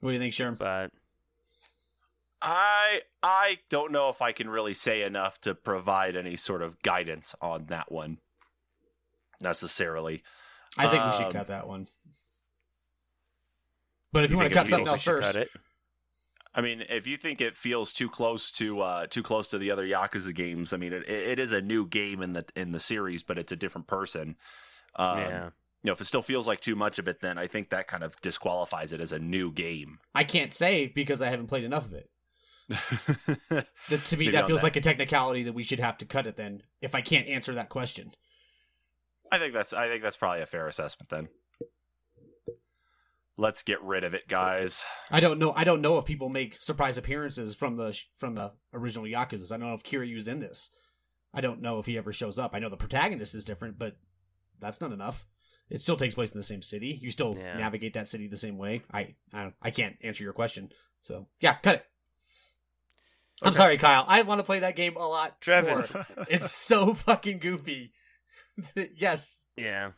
What 0.00 0.10
do 0.10 0.14
you 0.14 0.20
think, 0.20 0.34
Sherm? 0.34 0.58
but 0.58 0.90
I 2.42 3.02
I 3.22 3.58
don't 3.70 3.92
know 3.92 4.08
if 4.08 4.20
I 4.20 4.32
can 4.32 4.50
really 4.50 4.74
say 4.74 5.02
enough 5.02 5.40
to 5.42 5.54
provide 5.54 6.16
any 6.16 6.36
sort 6.36 6.60
of 6.60 6.82
guidance 6.82 7.34
on 7.40 7.66
that 7.66 7.90
one 7.90 8.18
necessarily. 9.40 10.22
I 10.76 10.88
think 10.88 11.04
we 11.04 11.12
should 11.12 11.26
Um, 11.26 11.32
cut 11.32 11.46
that 11.48 11.68
one. 11.68 11.88
But 14.12 14.24
if 14.24 14.30
you, 14.30 14.34
you 14.34 14.38
want 14.38 14.52
to 14.52 14.54
think 14.54 14.66
cut 14.66 14.70
something 14.70 14.88
else 14.88 14.98
we 14.98 15.02
should 15.02 15.22
first, 15.22 15.32
cut 15.32 15.42
it. 15.42 15.50
I 16.54 16.60
mean, 16.60 16.84
if 16.90 17.06
you 17.06 17.16
think 17.16 17.40
it 17.40 17.56
feels 17.56 17.92
too 17.92 18.10
close 18.10 18.50
to 18.52 18.80
uh, 18.80 19.06
too 19.06 19.22
close 19.22 19.48
to 19.48 19.58
the 19.58 19.70
other 19.70 19.86
Yakuza 19.86 20.34
games, 20.34 20.72
I 20.72 20.76
mean, 20.76 20.92
it, 20.92 21.08
it 21.08 21.38
is 21.38 21.52
a 21.52 21.62
new 21.62 21.86
game 21.86 22.20
in 22.22 22.34
the 22.34 22.44
in 22.54 22.72
the 22.72 22.80
series, 22.80 23.22
but 23.22 23.38
it's 23.38 23.52
a 23.52 23.56
different 23.56 23.86
person. 23.86 24.36
Um, 24.96 25.18
yeah, 25.18 25.44
You 25.46 25.50
know, 25.88 25.92
if 25.92 26.00
it 26.02 26.04
still 26.04 26.20
feels 26.20 26.46
like 26.46 26.60
too 26.60 26.76
much 26.76 26.98
of 26.98 27.08
it, 27.08 27.20
then 27.22 27.38
I 27.38 27.46
think 27.46 27.70
that 27.70 27.88
kind 27.88 28.04
of 28.04 28.20
disqualifies 28.20 28.92
it 28.92 29.00
as 29.00 29.12
a 29.12 29.18
new 29.18 29.50
game. 29.50 29.98
I 30.14 30.24
can't 30.24 30.52
say 30.52 30.88
because 30.88 31.22
I 31.22 31.30
haven't 31.30 31.46
played 31.46 31.64
enough 31.64 31.86
of 31.86 31.94
it. 31.94 32.10
That, 33.88 34.04
to 34.06 34.16
me, 34.16 34.26
Maybe 34.26 34.36
that 34.36 34.46
feels 34.46 34.60
that. 34.60 34.64
like 34.66 34.76
a 34.76 34.80
technicality 34.80 35.42
that 35.42 35.52
we 35.54 35.64
should 35.64 35.80
have 35.80 35.98
to 35.98 36.04
cut 36.06 36.26
it 36.26 36.36
then. 36.36 36.62
If 36.80 36.94
I 36.94 37.00
can't 37.00 37.26
answer 37.28 37.54
that 37.54 37.68
question, 37.68 38.12
I 39.30 39.38
think 39.38 39.52
that's 39.54 39.72
I 39.72 39.88
think 39.88 40.02
that's 40.02 40.16
probably 40.16 40.40
a 40.42 40.46
fair 40.46 40.68
assessment 40.68 41.08
then. 41.10 41.28
Let's 43.38 43.62
get 43.62 43.82
rid 43.82 44.04
of 44.04 44.12
it, 44.14 44.28
guys. 44.28 44.84
I 45.10 45.18
don't 45.20 45.38
know. 45.38 45.52
I 45.56 45.64
don't 45.64 45.80
know 45.80 45.96
if 45.98 46.04
people 46.04 46.28
make 46.28 46.60
surprise 46.60 46.98
appearances 46.98 47.54
from 47.54 47.76
the 47.76 47.98
from 48.16 48.34
the 48.34 48.52
original 48.74 49.06
Yakuza's. 49.06 49.50
I 49.50 49.56
don't 49.56 49.68
know 49.68 49.74
if 49.74 49.82
Kiryu's 49.82 50.28
in 50.28 50.40
this. 50.40 50.70
I 51.34 51.40
don't 51.40 51.62
know 51.62 51.78
if 51.78 51.86
he 51.86 51.96
ever 51.96 52.12
shows 52.12 52.38
up. 52.38 52.50
I 52.54 52.58
know 52.58 52.68
the 52.68 52.76
protagonist 52.76 53.34
is 53.34 53.44
different, 53.46 53.78
but 53.78 53.96
that's 54.60 54.80
not 54.82 54.92
enough. 54.92 55.26
It 55.70 55.80
still 55.80 55.96
takes 55.96 56.14
place 56.14 56.32
in 56.32 56.38
the 56.38 56.44
same 56.44 56.60
city. 56.60 56.98
You 57.02 57.10
still 57.10 57.34
Yeah. 57.36 57.56
navigate 57.56 57.94
that 57.94 58.06
city 58.06 58.28
the 58.28 58.36
same 58.36 58.58
way. 58.58 58.82
I 58.92 59.14
I, 59.32 59.52
I 59.62 59.70
can't 59.70 59.96
answer 60.02 60.22
your 60.22 60.34
question. 60.34 60.70
So 61.00 61.26
yeah, 61.40 61.54
cut 61.54 61.76
it. 61.76 61.86
I'm 63.44 63.54
sorry, 63.54 63.78
Kyle. 63.78 64.04
I 64.06 64.22
want 64.22 64.38
to 64.38 64.44
play 64.44 64.60
that 64.60 64.76
game 64.76 64.96
a 64.96 65.06
lot. 65.06 65.40
Travis. 65.40 65.92
more. 65.92 66.06
It's 66.30 66.52
so 66.52 66.94
fucking 66.94 67.38
goofy. 67.38 67.92
yes. 68.96 69.40
Yeah. 69.56 69.92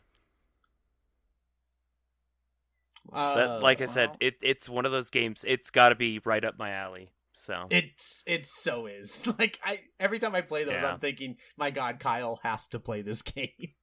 Uh, 3.13 3.35
That, 3.35 3.63
like 3.63 3.81
I 3.81 3.85
said, 3.85 4.09
well. 4.09 4.17
it 4.21 4.35
it's 4.41 4.67
one 4.67 4.85
of 4.85 4.91
those 4.91 5.09
games. 5.09 5.43
It's 5.47 5.69
got 5.69 5.89
to 5.89 5.95
be 5.95 6.19
right 6.25 6.43
up 6.43 6.57
my 6.57 6.71
alley. 6.71 7.11
So 7.33 7.67
It's 7.69 8.23
it 8.25 8.45
so 8.47 8.87
is 8.87 9.27
like 9.39 9.59
I 9.63 9.81
every 9.99 10.19
time 10.19 10.33
I 10.33 10.41
play 10.41 10.63
those, 10.63 10.81
Yeah. 10.81 10.93
I'm 10.93 10.99
thinking, 10.99 11.37
my 11.57 11.69
God, 11.69 11.99
Kyle 11.99 12.39
has 12.43 12.67
to 12.69 12.79
play 12.79 13.01
this 13.01 13.21
game. 13.21 13.73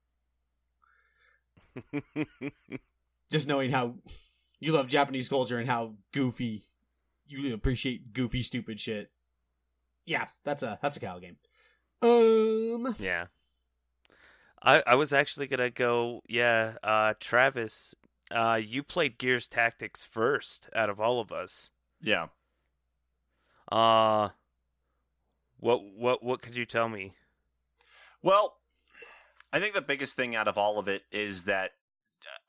Just 3.30 3.48
knowing 3.48 3.70
how 3.70 3.94
you 4.60 4.72
love 4.72 4.88
Japanese 4.88 5.28
culture 5.28 5.58
and 5.58 5.68
how 5.68 5.94
goofy 6.12 6.64
you 7.26 7.54
appreciate 7.54 8.12
goofy, 8.12 8.42
stupid 8.42 8.78
shit. 8.80 9.10
Yeah, 10.04 10.26
that's 10.44 10.62
a 10.62 10.78
that's 10.82 10.96
a 10.96 11.00
Kyle 11.00 11.20
game. 11.20 11.36
Um, 12.02 12.96
yeah. 12.98 13.26
I 14.62 14.82
I 14.86 14.94
was 14.94 15.12
actually 15.12 15.46
gonna 15.46 15.70
go. 15.70 16.22
Yeah, 16.28 16.74
uh, 16.82 17.14
Travis, 17.20 17.94
uh, 18.30 18.60
you 18.62 18.82
played 18.82 19.18
Gears 19.18 19.48
Tactics 19.48 20.04
first 20.04 20.68
out 20.74 20.90
of 20.90 21.00
all 21.00 21.20
of 21.20 21.32
us. 21.32 21.70
yeah. 22.00 22.28
Uh, 23.70 24.30
what 25.58 25.82
what 25.96 26.22
what 26.22 26.42
could 26.42 26.56
you 26.56 26.64
tell 26.64 26.88
me? 26.88 27.14
Well, 28.22 28.56
I 29.52 29.60
think 29.60 29.74
the 29.74 29.80
biggest 29.80 30.16
thing 30.16 30.34
out 30.34 30.48
of 30.48 30.58
all 30.58 30.78
of 30.78 30.88
it 30.88 31.02
is 31.10 31.44
that 31.44 31.72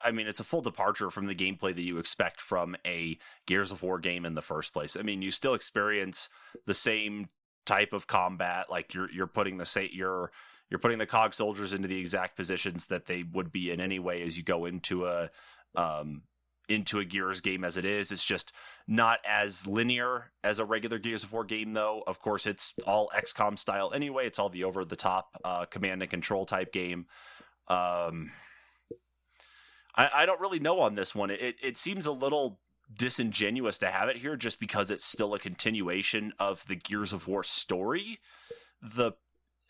I 0.02 0.12
mean, 0.12 0.28
it's 0.28 0.40
a 0.40 0.46
full 0.46 0.62
departure 0.62 1.10
from 1.10 1.28
the 1.28 1.36
gameplay 1.36 1.74
that 1.74 1.84
you 1.84 1.98
expect 1.98 2.42
from 2.42 2.76
a 2.86 3.18
Gears 3.46 3.72
of 3.72 3.82
War 3.82 4.00
game 4.00 4.26
in 4.26 4.36
the 4.36 4.42
first 4.42 4.74
place. 4.74 4.98
I 4.98 5.02
mean, 5.02 5.22
you 5.22 5.32
still 5.32 5.54
experience 5.54 6.30
the 6.66 6.74
same 6.74 7.30
type 7.66 7.94
of 7.94 8.08
combat, 8.08 8.70
like 8.70 8.94
you're 8.94 9.12
you're 9.12 9.28
putting 9.28 9.58
the 9.58 9.66
sa- 9.66 9.82
you're 9.92 10.32
you're 10.70 10.80
putting 10.80 10.98
the 10.98 11.06
cog 11.06 11.34
soldiers 11.34 11.74
into 11.74 11.88
the 11.88 12.00
exact 12.00 12.36
positions 12.36 12.88
that 12.88 13.06
they 13.06 13.24
would 13.24 13.52
be 13.52 13.72
in 13.72 13.80
anyway 13.80 14.22
as 14.24 14.38
you 14.38 14.44
go 14.44 14.66
into 14.66 15.06
a 15.06 15.30
um 15.76 16.24
into 16.70 17.00
a 17.00 17.06
Gears 17.06 17.42
game 17.42 17.64
as 17.64 17.78
it 17.78 17.86
is. 17.86 18.12
It's 18.12 18.24
just 18.24 18.54
not 18.88 19.20
as 19.28 19.68
linear 19.68 20.32
as 20.44 20.60
a 20.60 20.66
regular 20.66 20.98
Gears 20.98 21.24
of 21.24 21.34
War 21.34 21.44
game, 21.44 21.74
though. 21.74 22.04
Of 22.08 22.20
course, 22.20 22.46
it's 22.46 22.74
all 22.86 23.12
XCOM 23.16 23.58
style 23.58 23.92
anyway. 23.94 24.28
It's 24.28 24.40
all 24.40 24.50
the 24.50 24.64
over 24.64 24.86
the 24.86 24.96
top 24.96 25.38
uh, 25.44 25.66
command 25.66 26.02
and 26.02 26.10
control 26.10 26.46
type 26.46 26.72
game. 26.72 27.08
Um, 27.68 28.32
I, 29.96 30.10
I 30.14 30.26
don't 30.26 30.42
really 30.42 30.60
know 30.60 30.80
on 30.80 30.96
this 30.96 31.14
one. 31.14 31.30
It 31.30 31.56
it 31.62 31.78
seems 31.78 32.06
a 32.06 32.12
little 32.12 32.60
disingenuous 32.94 33.78
to 33.80 33.88
have 33.88 34.10
it 34.10 34.18
here 34.18 34.36
just 34.36 34.60
because 34.60 34.92
it's 34.92 35.06
still 35.06 35.34
a 35.34 35.40
continuation 35.40 36.34
of 36.40 36.66
the 36.68 36.76
Gears 36.76 37.14
of 37.14 37.28
War 37.28 37.44
story. 37.44 38.20
The 38.82 39.14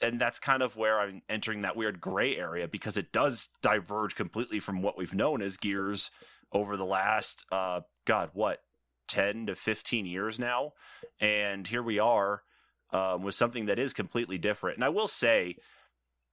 and 0.01 0.19
that's 0.19 0.39
kind 0.39 0.61
of 0.61 0.75
where 0.75 0.99
I'm 0.99 1.21
entering 1.29 1.61
that 1.61 1.77
weird 1.77 2.01
gray 2.01 2.35
area 2.35 2.67
because 2.67 2.97
it 2.97 3.13
does 3.13 3.49
diverge 3.61 4.15
completely 4.15 4.59
from 4.59 4.81
what 4.81 4.97
we've 4.97 5.13
known 5.13 5.41
as 5.41 5.55
Gears 5.55 6.11
over 6.53 6.77
the 6.77 6.85
last 6.85 7.45
uh 7.51 7.81
god 8.05 8.29
what 8.33 8.59
10 9.07 9.47
to 9.47 9.55
15 9.55 10.05
years 10.05 10.39
now 10.39 10.73
and 11.19 11.67
here 11.67 11.83
we 11.83 11.99
are 11.99 12.43
um, 12.91 13.23
with 13.23 13.35
something 13.35 13.65
that 13.65 13.79
is 13.79 13.91
completely 13.93 14.37
different 14.37 14.77
and 14.77 14.85
i 14.85 14.89
will 14.89 15.07
say 15.07 15.55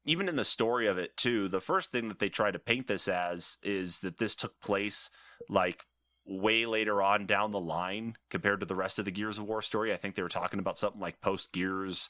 even 0.05 0.29
in 0.29 0.37
the 0.37 0.45
story 0.45 0.87
of 0.87 0.99
it 0.99 1.17
too 1.17 1.49
the 1.49 1.61
first 1.61 1.91
thing 1.91 2.09
that 2.09 2.19
they 2.19 2.29
try 2.29 2.51
to 2.51 2.59
paint 2.59 2.87
this 2.87 3.09
as 3.09 3.59
is 3.63 4.01
that 4.01 4.19
this 4.19 4.35
took 4.35 4.61
place 4.61 5.11
like 5.49 5.87
way 6.25 6.67
later 6.67 7.03
on 7.03 7.27
down 7.27 7.51
the 7.51 7.61
line 7.61 8.17
compared 8.29 8.61
to 8.61 8.67
the 8.67 8.75
rest 8.75 8.99
of 8.99 9.05
the 9.05 9.11
gears 9.11 9.39
of 9.39 9.45
war 9.45 9.63
story. 9.63 9.93
I 9.93 9.97
think 9.97 10.15
they 10.15 10.23
were 10.23 10.29
talking 10.29 10.61
about 10.61 10.79
something 10.79 11.01
like 11.01 11.21
post 11.21 11.53
gears 11.53 12.09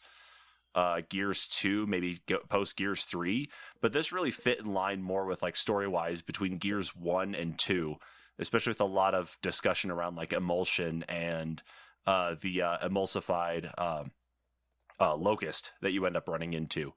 uh 0.73 1.01
gears 1.09 1.49
2 1.49 1.85
maybe 1.89 2.21
post 2.49 2.77
gears 2.77 3.05
3 3.05 3.51
but 3.81 3.93
this 3.93 4.13
really 4.13 4.31
fit 4.31 4.61
in 4.61 4.73
line 4.73 5.03
more 5.03 5.25
with 5.27 5.43
like 5.43 5.57
story 5.57 5.89
wise 5.89 6.23
between 6.23 6.59
gears 6.59 6.95
1 6.95 7.35
and 7.35 7.59
2 7.59 7.97
especially 8.39 8.71
with 8.71 8.81
a 8.81 8.85
lot 8.85 9.13
of 9.13 9.37
discussion 9.43 9.91
around 9.91 10.15
like 10.15 10.33
emulsion 10.33 11.05
and 11.09 11.65
uh 12.07 12.37
the 12.41 12.63
uh, 12.63 12.79
emulsified 12.87 13.73
um 13.79 14.13
uh 15.01 15.17
locust 15.17 15.73
that 15.81 15.93
you 15.93 16.07
end 16.07 16.17
up 16.17 16.29
running 16.29 16.53
into. 16.53 16.93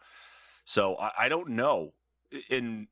So 0.65 0.95
i, 0.97 1.11
I 1.19 1.29
don't 1.29 1.49
know. 1.49 1.93
In 2.49 2.87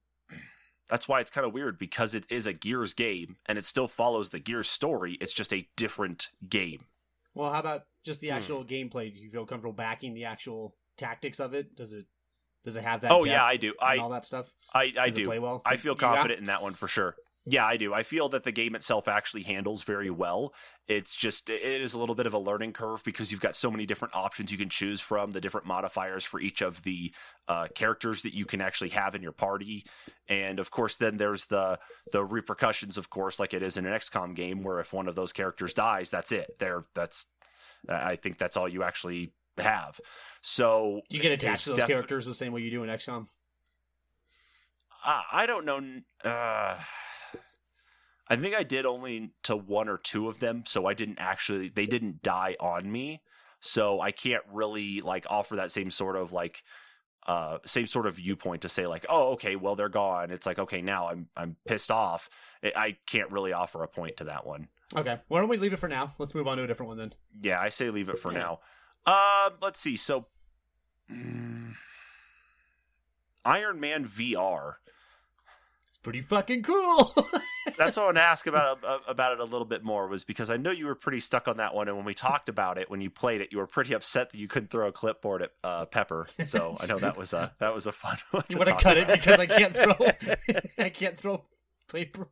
that's 0.92 1.08
why 1.08 1.20
it's 1.22 1.32
kind 1.32 1.48
of 1.48 1.54
weird 1.54 1.80
because 1.80 2.14
it 2.14 2.26
is 2.30 2.46
a 2.46 2.54
gears 2.54 2.94
game 2.94 3.38
and 3.48 3.58
it 3.58 3.66
still 3.66 3.88
follows 3.88 4.30
the 4.30 4.40
gears 4.40 4.70
story 4.70 5.18
it's 5.20 5.34
just 5.34 5.52
a 5.54 5.68
different 5.76 6.30
game 6.48 6.82
well, 7.34 7.50
how 7.52 7.60
about 7.62 7.84
just 8.04 8.20
the 8.20 8.28
Hmm. 8.28 8.36
actual 8.36 8.66
gameplay? 8.66 9.12
Do 9.14 9.18
you 9.22 9.30
feel 9.32 9.46
comfortable 9.46 9.72
backing 9.72 10.14
the 10.14 10.26
actual 10.26 10.76
tactics 10.98 11.40
of 11.40 11.54
it? 11.54 11.78
Does 11.78 11.94
it 11.94 12.06
does 12.66 12.76
it 12.76 12.84
have 12.84 13.02
that? 13.02 13.12
oh 13.12 13.24
yeah 13.26 13.44
i 13.44 13.56
do 13.56 13.70
and 13.82 14.00
i 14.02 14.04
all 14.04 14.10
that 14.10 14.26
stuff. 14.26 14.52
i, 14.74 14.84
I 14.84 14.92
Does 15.08 15.16
it 15.16 15.18
do 15.20 15.26
play 15.28 15.40
well. 15.40 15.62
I 15.66 15.78
feel 15.78 15.94
Yeah? 15.94 16.00
confident 16.14 16.40
in 16.40 16.46
that 16.48 16.62
one 16.62 16.74
for 16.74 16.88
sure. 16.90 17.16
Yeah, 17.46 17.66
I 17.66 17.76
do. 17.76 17.92
I 17.92 18.04
feel 18.04 18.30
that 18.30 18.44
the 18.44 18.52
game 18.52 18.76
itself 18.76 19.08
actually 19.08 19.42
handles 19.44 19.82
very 19.82 20.12
well. 20.12 20.54
It's 20.88 21.16
just 21.16 21.50
it 21.50 21.64
is 21.64 21.96
a 21.96 22.00
little 22.00 22.14
bit 22.14 22.28
of 22.28 22.36
a 22.36 22.38
learning 22.38 22.74
curve 22.74 23.04
because 23.04 23.32
you've 23.32 23.42
got 23.42 23.56
so 23.56 23.72
many 23.72 23.88
different 23.88 24.16
options 24.16 24.52
you 24.52 24.60
can 24.60 24.70
choose 24.70 25.02
from, 25.02 25.32
the 25.32 25.42
different 25.42 25.66
modifiers 25.66 26.24
for 26.24 26.40
each 26.40 26.62
of 26.62 26.84
the 26.84 27.12
uh, 27.48 27.68
characters 27.74 28.22
that 28.22 28.36
you 28.36 28.46
can 28.46 28.62
actually 28.62 28.90
have 28.90 29.16
in 29.16 29.24
your 29.24 29.32
party, 29.32 29.86
and 30.28 30.60
of 30.60 30.70
course, 30.70 30.96
then 30.96 31.18
there's 31.18 31.46
the 31.46 31.80
the 32.12 32.24
repercussions, 32.24 32.96
of 32.98 33.10
course, 33.10 33.40
like 33.40 33.56
it 33.56 33.64
is 33.64 33.76
in 33.76 33.88
an 33.88 33.94
XCOM 33.94 34.36
game, 34.36 34.62
where 34.62 34.80
if 34.80 34.94
one 34.94 35.08
of 35.08 35.16
those 35.16 35.32
characters 35.32 35.74
dies, 35.74 36.12
that's 36.12 36.32
it. 36.32 36.60
There, 36.60 36.86
that's 36.94 37.26
I 37.90 38.18
think 38.18 38.38
that's 38.38 38.56
all 38.56 38.70
you 38.70 38.84
actually 38.84 39.34
have. 39.58 40.00
So 40.42 41.02
you 41.10 41.20
get 41.20 41.32
attached 41.32 41.64
to 41.64 41.70
those 41.72 41.80
defi- 41.80 41.94
characters 41.94 42.26
the 42.28 42.36
same 42.36 42.54
way 42.54 42.62
you 42.62 42.70
do 42.70 42.84
in 42.84 42.90
XCOM? 42.90 43.28
I, 45.04 45.24
I 45.32 45.46
don't 45.48 45.66
know. 45.66 45.82
Uh, 46.24 46.78
I 48.32 48.38
think 48.38 48.56
I 48.56 48.64
did 48.64 48.86
only 48.86 49.32
to 49.44 49.58
one 49.58 49.90
or 49.90 49.98
two 49.98 50.30
of 50.30 50.40
them, 50.40 50.64
so 50.66 50.86
I 50.86 50.94
didn't 50.94 51.20
actually. 51.20 51.68
They 51.68 51.86
didn't 51.86 52.24
die 52.24 52.56
on 52.62 52.90
me, 52.90 53.22
so 53.60 54.00
I 54.00 54.12
can't 54.12 54.44
really 54.52 55.02
like 55.02 55.26
offer 55.30 55.58
that 55.58 55.72
same 55.72 55.92
sort 55.92 56.16
of 56.16 56.32
like 56.32 56.64
uh 57.28 57.60
same 57.66 57.86
sort 57.86 58.08
of 58.08 58.16
viewpoint 58.16 58.62
to 58.64 58.70
say 58.70 58.88
like 58.88 59.06
oh 59.10 59.34
okay 59.34 59.56
well 59.58 59.76
they're 59.76 59.90
gone. 59.90 60.32
It's 60.32 60.46
like 60.48 60.58
okay 60.60 60.82
now 60.82 61.08
i'm 61.10 61.28
i'm 61.38 61.56
pissed 61.68 61.92
off. 61.92 62.30
I 62.64 62.96
can't 63.06 63.30
really 63.32 63.54
offer 63.54 63.84
a 63.84 63.88
point 63.88 64.18
to 64.18 64.24
that 64.24 64.48
one. 64.48 64.70
Okay, 64.96 65.20
why 65.28 65.40
don't 65.40 65.50
we 65.50 65.58
leave 65.58 65.74
it 65.74 65.80
for 65.80 65.88
now? 65.90 66.14
Let's 66.18 66.34
move 66.34 66.48
on 66.48 66.58
to 66.58 66.64
a 66.64 66.68
different 66.68 66.88
one 66.88 66.98
then. 66.98 67.14
yeah 67.42 67.60
i 67.62 67.70
say 67.70 67.90
leave 67.90 68.10
it 68.10 68.18
for 68.18 68.32
now. 68.32 68.60
Uh 69.06 69.50
let's 69.62 69.80
see 69.80 69.98
so 69.98 70.26
mm, 71.12 71.74
iron 73.46 73.80
man 73.80 74.08
vr 74.08 74.76
pretty 76.04 76.22
fucking 76.22 76.64
cool. 76.64 77.14
that's 77.78 77.98
what 77.98 78.04
I 78.04 78.06
want 78.06 78.18
to 78.18 78.24
ask 78.24 78.48
about 78.48 78.84
uh, 78.84 79.00
about 79.08 79.34
it 79.34 79.40
a 79.40 79.44
little 79.44 79.66
bit 79.66 79.84
more 79.84 80.08
was 80.08 80.24
because 80.24 80.50
I 80.50 80.58
know 80.58 80.72
you 80.72 80.86
were 80.86 80.96
pretty 80.96 81.20
stuck 81.20 81.48
on 81.48 81.58
that 81.58 81.74
one, 81.74 81.88
and 81.88 81.98
when 81.98 82.06
we 82.06 82.14
talked 82.14 82.50
about 82.50 82.78
it, 82.78 82.90
when 82.90 83.02
you 83.02 83.10
played 83.10 83.42
it, 83.42 83.50
you 83.52 83.58
were 83.58 83.68
pretty 83.68 83.94
upset 83.94 84.32
that 84.32 84.38
you 84.38 84.48
couldn't 84.48 84.70
throw 84.70 84.88
a 84.88 84.92
clipboard 84.92 85.44
at 85.44 85.52
uh, 85.64 85.86
Pepper. 85.86 86.28
So 86.46 86.76
I 86.82 86.88
know 86.88 87.00
that 87.00 87.18
was 87.18 87.34
a 87.34 87.54
that 87.60 87.74
was 87.74 87.88
a 87.88 87.92
fun 87.92 88.18
one. 88.32 88.44
you 88.50 88.56
to 88.56 88.58
want 88.58 88.70
to 88.70 88.84
cut 88.84 88.98
it 88.98 89.08
because 89.08 89.40
I 89.40 89.46
can't 89.46 89.76
throw. 89.76 89.96
I 90.86 90.90
can't 90.90 91.18
throw 91.18 91.44
paper. 91.92 92.28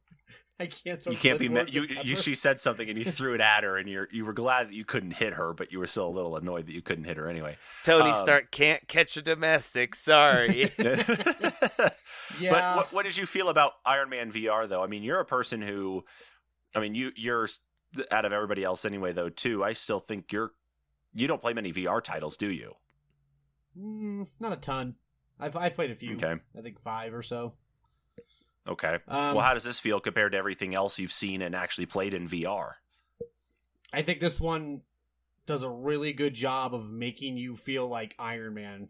I 0.59 0.65
can't 0.65 1.01
throw. 1.01 1.13
You 1.13 1.17
can't 1.17 1.39
be 1.39 1.47
mad. 1.47 1.73
You, 1.73 1.83
you 2.03 2.15
she 2.17 2.35
said 2.35 2.59
something 2.59 2.89
and 2.89 2.97
you 2.97 3.05
threw 3.05 3.33
it 3.33 3.39
at 3.39 3.63
her, 3.63 3.77
and 3.77 3.87
you 3.89 4.05
you 4.11 4.25
were 4.25 4.33
glad 4.33 4.67
that 4.67 4.73
you 4.73 4.83
couldn't 4.83 5.11
hit 5.11 5.33
her, 5.33 5.53
but 5.53 5.71
you 5.71 5.79
were 5.79 5.87
still 5.87 6.07
a 6.07 6.09
little 6.09 6.35
annoyed 6.35 6.65
that 6.67 6.73
you 6.73 6.81
couldn't 6.81 7.05
hit 7.05 7.15
her 7.15 7.29
anyway. 7.29 7.57
Tony 7.83 8.09
Um, 8.09 8.15
Stark 8.15 8.51
can't 8.51 8.85
catch 8.87 9.15
a 9.15 9.21
domestic. 9.21 9.95
Sorry. 9.95 10.69
but 10.77 11.95
Yeah. 12.39 12.75
what, 12.75 12.91
what 12.93 13.03
did 13.03 13.15
you 13.15 13.25
feel 13.25 13.47
about 13.49 13.73
Iron 13.85 14.09
Man 14.09 14.31
VR 14.31 14.67
though? 14.67 14.83
I 14.83 14.87
mean, 14.87 15.01
you're 15.03 15.19
a 15.21 15.25
person 15.25 15.61
who, 15.61 16.03
I 16.75 16.79
mean, 16.81 16.93
you 16.93 17.11
you're 17.15 17.47
out 18.11 18.25
of 18.25 18.33
everybody 18.33 18.63
else 18.63 18.83
anyway 18.85 19.13
though 19.13 19.29
too. 19.29 19.63
I 19.63 19.73
still 19.73 19.99
think 19.99 20.31
you're 20.33 20.51
you 21.13 21.27
don't 21.27 21.41
play 21.41 21.53
many 21.53 21.71
VR 21.71 22.03
titles, 22.03 22.35
do 22.37 22.51
you? 22.51 22.73
Mm, 23.77 24.27
not 24.39 24.51
a 24.51 24.57
ton. 24.57 24.95
I've 25.39 25.55
I've 25.55 25.73
played 25.73 25.91
a 25.91 25.95
few. 25.95 26.15
Okay. 26.15 26.35
I 26.57 26.61
think 26.61 26.81
five 26.81 27.13
or 27.13 27.23
so. 27.23 27.53
Okay. 28.67 28.99
Um, 29.07 29.35
well, 29.35 29.39
how 29.39 29.53
does 29.53 29.63
this 29.63 29.79
feel 29.79 29.99
compared 29.99 30.33
to 30.33 30.37
everything 30.37 30.75
else 30.75 30.99
you've 30.99 31.13
seen 31.13 31.41
and 31.41 31.55
actually 31.55 31.85
played 31.87 32.13
in 32.13 32.27
VR? 32.27 32.73
I 33.91 34.01
think 34.03 34.19
this 34.19 34.39
one 34.39 34.81
does 35.45 35.63
a 35.63 35.69
really 35.69 36.13
good 36.13 36.33
job 36.35 36.75
of 36.75 36.89
making 36.91 37.37
you 37.37 37.55
feel 37.55 37.87
like 37.87 38.15
Iron 38.19 38.53
Man. 38.53 38.89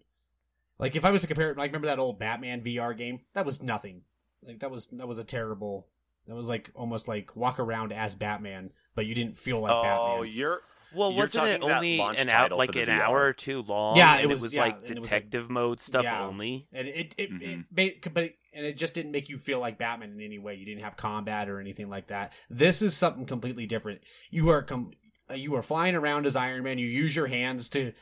Like 0.78 0.96
if 0.96 1.06
I 1.06 1.12
was 1.12 1.22
to 1.22 1.28
compare 1.28 1.52
it, 1.52 1.58
like 1.58 1.70
remember 1.72 1.88
that 1.88 2.00
old 2.00 2.20
Batman 2.20 2.62
VR 2.62 2.98
game? 2.98 3.22
That 3.34 3.46
was 3.46 3.62
nothing. 3.64 4.02
Like 4.46 4.60
that 4.60 4.72
was 4.72 4.88
that 4.88 5.08
was 5.08 5.18
a 5.18 5.24
terrible. 5.24 5.88
That 6.28 6.36
was 6.36 6.48
like 6.50 6.70
almost 6.76 7.08
like 7.08 7.36
walk 7.36 7.60
around 7.60 7.92
as 7.92 8.14
Batman, 8.16 8.72
but 8.96 9.06
you 9.06 9.16
didn't 9.16 9.38
feel 9.38 9.62
like 9.62 9.72
oh, 9.72 9.82
Batman. 9.82 10.32
you're 10.34 10.62
Well, 10.94 11.12
You're 11.12 11.20
wasn't 11.22 11.48
it 11.48 11.62
only 11.64 12.00
an 12.02 12.30
hour, 12.30 12.50
like 12.50 12.76
an 12.76 12.86
VR. 12.88 13.02
hour 13.02 13.24
or 13.24 13.34
two 13.34 13.62
long? 13.64 13.96
Yeah, 13.96 14.16
and 14.16 14.24
it 14.24 14.28
was- 14.30 14.42
was 14.42 14.54
yeah, 14.54 14.62
like 14.64 14.80
and 14.82 14.92
it 14.92 15.00
was, 15.00 15.12
like- 15.12 15.24
detective 15.24 15.50
mode 15.50 15.80
stuff 15.80 16.04
Yeah. 16.04 16.24
only. 16.26 16.68
and 16.74 16.88
it 16.88 17.16
it, 17.18 17.32
Mhm. 17.32 17.42
it 17.42 17.66
ba- 18.04 18.10
but 18.12 18.24
it, 18.26 18.39
and 18.54 18.66
it 18.66 18.78
just 18.78 18.94
didn't 18.96 19.12
make 19.12 19.30
you 19.30 19.38
feel 19.38 19.60
like 19.60 19.78
Batman 19.78 20.12
in 20.12 20.22
any 20.22 20.40
way. 20.40 20.56
You 20.56 20.66
didn't 20.66 20.84
have 20.84 20.98
combat 20.98 21.50
or 21.50 21.60
anything 21.60 21.90
like 21.90 22.08
that. 22.08 22.34
This 22.50 22.82
is 22.82 22.96
something 22.96 23.26
completely 23.26 23.66
different. 23.66 24.02
You 24.32 24.50
are 24.50 24.62
com- 24.64 24.92
uh, 25.30 25.36
you 25.36 25.56
are 25.56 25.62
flying 25.62 25.96
around 25.96 26.26
as 26.26 26.36
Iron 26.36 26.64
Man. 26.64 26.78
You 26.80 26.88
use 26.88 27.16
your 27.16 27.28
hands 27.28 27.70
to 27.70 27.94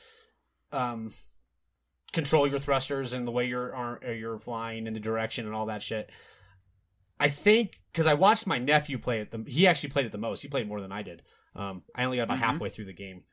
um 0.72 1.14
control 2.14 2.48
your 2.48 2.60
thrusters 2.60 3.14
and 3.14 3.28
the 3.28 3.32
way 3.32 3.46
you're 3.46 3.76
are, 3.76 4.00
uh, 4.06 4.12
you're 4.12 4.38
flying 4.38 4.88
in 4.88 4.94
the 4.94 5.00
direction 5.00 5.46
and 5.46 5.54
all 5.54 5.66
that 5.68 5.82
shit. 5.82 6.10
I 7.20 7.28
think 7.30 7.82
because 7.92 8.08
I 8.08 8.14
watched 8.14 8.48
my 8.48 8.58
nephew 8.60 8.98
play 8.98 9.20
it. 9.22 9.32
The, 9.32 9.44
he 9.50 9.68
actually 9.68 9.90
played 9.90 10.06
it 10.06 10.12
the 10.12 10.18
most. 10.18 10.42
He 10.42 10.48
played 10.48 10.68
more 10.68 10.82
than 10.82 10.92
I 10.92 11.02
did. 11.02 11.24
Um, 11.56 11.84
I 11.96 12.04
only 12.06 12.18
got 12.18 12.24
about 12.24 12.38
Mhm. 12.38 12.42
halfway 12.42 12.70
through 12.70 12.86
the 12.86 12.94
game 12.94 13.24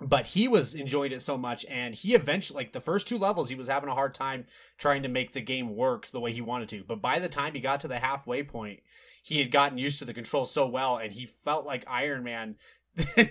but 0.00 0.26
he 0.26 0.46
was 0.46 0.74
enjoying 0.74 1.12
it 1.12 1.22
so 1.22 1.38
much 1.38 1.64
and 1.66 1.94
he 1.94 2.14
eventually 2.14 2.62
like 2.62 2.72
the 2.72 2.80
first 2.80 3.08
two 3.08 3.18
levels 3.18 3.48
he 3.48 3.54
was 3.54 3.68
having 3.68 3.88
a 3.88 3.94
hard 3.94 4.14
time 4.14 4.44
trying 4.78 5.02
to 5.02 5.08
make 5.08 5.32
the 5.32 5.40
game 5.40 5.74
work 5.74 6.06
the 6.08 6.20
way 6.20 6.32
he 6.32 6.42
wanted 6.42 6.68
to. 6.68 6.84
But 6.86 7.00
by 7.00 7.18
the 7.18 7.28
time 7.28 7.54
he 7.54 7.60
got 7.60 7.80
to 7.80 7.88
the 7.88 7.98
halfway 7.98 8.42
point 8.42 8.80
he 9.22 9.38
had 9.38 9.50
gotten 9.50 9.78
used 9.78 9.98
to 9.98 10.04
the 10.04 10.14
controls 10.14 10.52
so 10.52 10.66
well 10.66 10.98
and 10.98 11.12
he 11.12 11.26
felt 11.26 11.66
like 11.66 11.84
iron 11.88 12.24
man. 12.24 12.56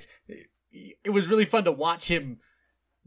It 1.06 1.12
was 1.12 1.30
really 1.30 1.46
fun 1.46 1.64
to 1.64 1.72
watch 1.72 2.10
him 2.10 2.40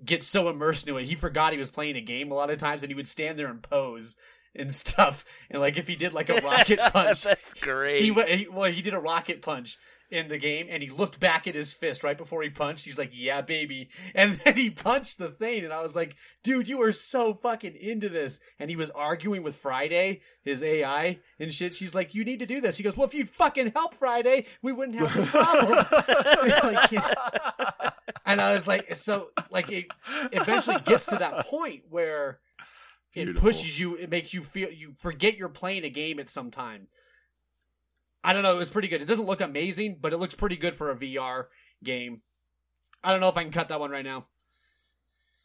get 0.03 0.23
so 0.23 0.49
immersed 0.49 0.89
into 0.89 0.99
it. 0.99 1.05
He 1.05 1.15
forgot 1.15 1.53
he 1.53 1.59
was 1.59 1.69
playing 1.69 1.97
a 1.97 2.01
game 2.01 2.33
a 2.33 2.35
lot 2.35 2.49
of 2.49 2.57
times 2.57 2.83
and 2.83 2.89
he 2.89 2.95
would 2.95 3.07
stand 3.07 3.39
there 3.39 3.51
and 3.51 3.63
pose 3.63 4.17
and 4.55 4.73
stuff. 4.73 5.25
And 5.51 5.61
like 5.61 5.77
if 5.77 5.87
he 5.89 5.97
did 5.97 6.13
like 6.13 6.29
a 6.29 6.35
rocket 6.45 6.79
punch 6.79 7.23
That's 7.23 7.55
great. 7.55 8.03
he, 8.03 8.13
he 8.13 8.49
well 8.49 8.71
he 8.71 8.83
did 8.83 8.95
a 8.95 8.99
rocket 9.01 9.43
punch 9.43 9.79
in 10.11 10.29
the 10.29 10.39
game 10.39 10.67
and 10.71 10.83
he 10.83 10.89
looked 10.89 11.21
back 11.21 11.47
at 11.47 11.55
his 11.55 11.71
fist 11.71 12.03
right 12.03 12.17
before 12.17 12.43
he 12.43 12.49
punched. 12.49 12.87
He's 12.87 12.97
like 12.99 13.11
yeah 13.13 13.43
baby. 13.43 13.91
And 14.15 14.35
then 14.35 14.57
he 14.57 14.71
punched 14.71 15.19
the 15.19 15.29
thing 15.29 15.65
and 15.65 15.73
i 15.73 15.83
was 15.83 15.95
like 15.95 16.17
dude 16.43 16.69
you 16.69 16.81
are 16.83 16.93
so 16.93 17.35
fucking 17.35 17.77
into 17.77 18.09
this. 18.09 18.41
And 18.59 18.71
he 18.71 18.77
was 18.77 18.91
arguing 18.91 19.43
with 19.43 19.57
friday 19.57 20.21
his 20.43 20.63
ai 20.63 21.19
and 21.39 21.53
shit. 21.53 21.75
She's 21.75 21.95
like 21.95 22.15
you 22.15 22.25
need 22.25 22.39
to 22.41 22.47
do 22.47 22.61
this. 22.61 22.77
He 22.79 22.83
goes 22.83 22.97
well 22.97 23.07
if 23.07 23.15
you'd 23.15 23.29
fucking 23.29 23.73
help 23.73 23.95
friday 23.95 24.47
we 24.63 24.73
wouldn't 24.73 24.99
have 24.99 25.15
this 25.15 25.27
problem. 25.29 25.85
Like, 26.69 26.91
yeah. 26.91 27.15
and 28.27 28.41
i 28.41 28.53
was 28.53 28.67
like 28.67 28.95
so 28.95 29.29
like 29.51 29.71
it 29.71 29.87
eventually 30.33 30.77
gets 30.85 31.07
to 31.07 31.17
that 31.17 31.47
point 31.47 31.85
where 31.89 32.41
it 33.19 33.25
Beautiful. 33.25 33.49
pushes 33.49 33.79
you 33.79 33.95
it 33.97 34.11
makes 34.11 34.33
you 34.33 34.43
feel 34.43 34.71
you 34.71 34.95
forget 34.99 35.37
you're 35.37 35.49
playing 35.49 35.85
a 35.85 35.91
game 35.91 36.19
at 36.19 36.29
some 36.31 36.51
time 36.51 36.87
i 38.25 38.33
don't 38.33 38.43
know 38.43 38.55
it 38.55 38.59
was 38.59 38.71
pretty 38.71 38.89
good 38.89 39.03
it 39.03 39.07
doesn't 39.07 39.27
look 39.27 39.41
amazing 39.41 39.99
but 40.01 40.13
it 40.13 40.19
looks 40.19 40.35
pretty 40.35 40.57
good 40.57 40.75
for 40.75 40.91
a 40.91 40.97
vr 40.97 41.47
game 41.83 42.23
i 43.05 43.11
don't 43.11 43.21
know 43.21 43.29
if 43.29 43.37
i 43.37 43.43
can 43.43 43.53
cut 43.53 43.69
that 43.69 43.81
one 43.81 43.91
right 43.91 44.05
now 44.05 44.27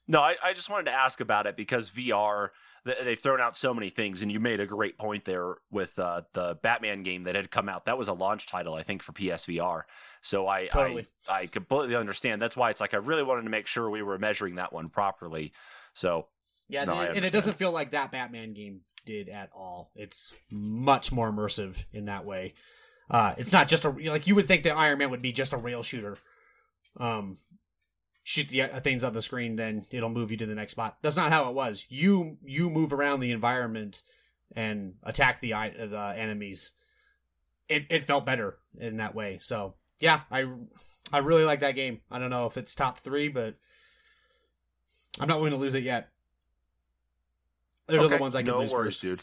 No, 0.05 0.19
I, 0.19 0.35
I 0.43 0.51
just 0.53 0.69
wanted 0.69 0.85
to 0.91 0.97
ask 0.97 1.21
about 1.21 1.47
it 1.47 1.55
because 1.55 1.89
VR, 1.89 2.49
they've 2.83 3.17
thrown 3.17 3.39
out 3.39 3.55
so 3.55 3.73
many 3.73 3.89
things, 3.89 4.21
and 4.21 4.29
you 4.29 4.37
made 4.37 4.59
a 4.59 4.65
great 4.65 4.97
point 4.97 5.23
there 5.23 5.55
with 5.71 5.97
uh, 5.97 6.23
the 6.33 6.57
Batman 6.61 7.03
game 7.03 7.23
that 7.23 7.35
had 7.35 7.49
come 7.49 7.69
out. 7.69 7.85
That 7.85 7.97
was 7.97 8.09
a 8.09 8.13
launch 8.13 8.45
title, 8.45 8.73
I 8.73 8.83
think, 8.83 9.01
for 9.01 9.13
PSVR. 9.13 9.83
So 10.21 10.45
I, 10.45 10.67
Totally. 10.67 11.07
I 11.29 11.43
I 11.43 11.45
completely 11.47 11.95
understand. 11.95 12.41
That's 12.41 12.57
why 12.57 12.69
it's 12.69 12.81
like 12.81 12.93
I 12.93 12.97
really 12.97 13.23
wanted 13.23 13.43
to 13.43 13.49
make 13.49 13.65
sure 13.65 13.89
we 13.89 14.01
were 14.03 14.17
measuring 14.17 14.55
that 14.55 14.73
one 14.73 14.89
properly. 14.89 15.53
So 15.93 16.27
yeah 16.73 16.85
No, 16.85 16.99
and, 16.99 17.23
it 17.23 17.31
doesn't 17.31 17.57
feel 17.57 17.71
like 17.71 17.91
that 17.91 18.11
batman 18.11 18.53
game 18.53 18.81
did 19.05 19.29
at 19.29 19.49
all. 19.55 19.91
It's 19.95 20.33
much 20.49 21.11
more 21.11 21.31
immersive 21.31 21.83
in 21.93 22.05
that 22.05 22.25
way. 22.25 22.53
Uh 23.09 23.35
it's 23.37 23.51
not 23.51 23.67
just 23.67 23.85
a 23.85 23.89
like 23.89 24.27
you 24.27 24.35
would 24.35 24.47
think 24.47 24.63
that 24.63 24.75
iron 24.75 24.97
man 24.97 25.11
would 25.11 25.21
be 25.21 25.31
just 25.31 25.53
a 25.53 25.57
rail 25.57 25.83
shooter. 25.83 26.17
Um 26.97 27.37
shoot 28.23 28.47
the 28.49 28.63
uh, 28.63 28.79
things 28.79 29.03
on 29.03 29.13
the 29.13 29.21
screen 29.21 29.55
then 29.57 29.85
it'll 29.91 30.09
move 30.09 30.31
you 30.31 30.37
to 30.37 30.45
the 30.45 30.55
next 30.55 30.71
spot. 30.71 30.97
That's 31.01 31.15
not 31.15 31.31
how 31.31 31.47
it 31.49 31.53
was. 31.53 31.85
You 31.89 32.37
you 32.43 32.69
move 32.69 32.91
around 32.91 33.19
the 33.19 33.31
environment 33.31 34.01
and 34.55 34.95
attack 35.03 35.41
the 35.41 35.51
the 35.51 36.15
enemies. 36.17 36.71
It 37.69 37.85
it 37.89 38.05
felt 38.05 38.25
better 38.25 38.57
in 38.79 38.97
that 38.97 39.15
way. 39.15 39.37
So 39.41 39.75
yeah 39.99 40.21
i 40.31 40.45
i 41.11 41.19
really 41.19 41.43
like 41.43 41.59
that 41.59 41.75
game. 41.75 42.01
I 42.09 42.17
don't 42.17 42.31
know 42.31 42.47
if 42.47 42.57
it's 42.57 42.73
top 42.73 42.99
3 42.99 43.29
but 43.29 43.55
i'm 45.19 45.27
not 45.27 45.37
willing 45.37 45.51
to 45.51 45.57
lose 45.57 45.75
it 45.75 45.83
yet 45.83 46.09
there's 47.87 48.01
Okay, 48.01 48.15
other 48.15 48.21
ones 48.21 48.35
i 48.35 48.41
can 48.41 48.51
no 48.51 48.59
lose 48.59 48.71
worries, 48.71 48.97
first. 48.97 49.01
dude. 49.01 49.19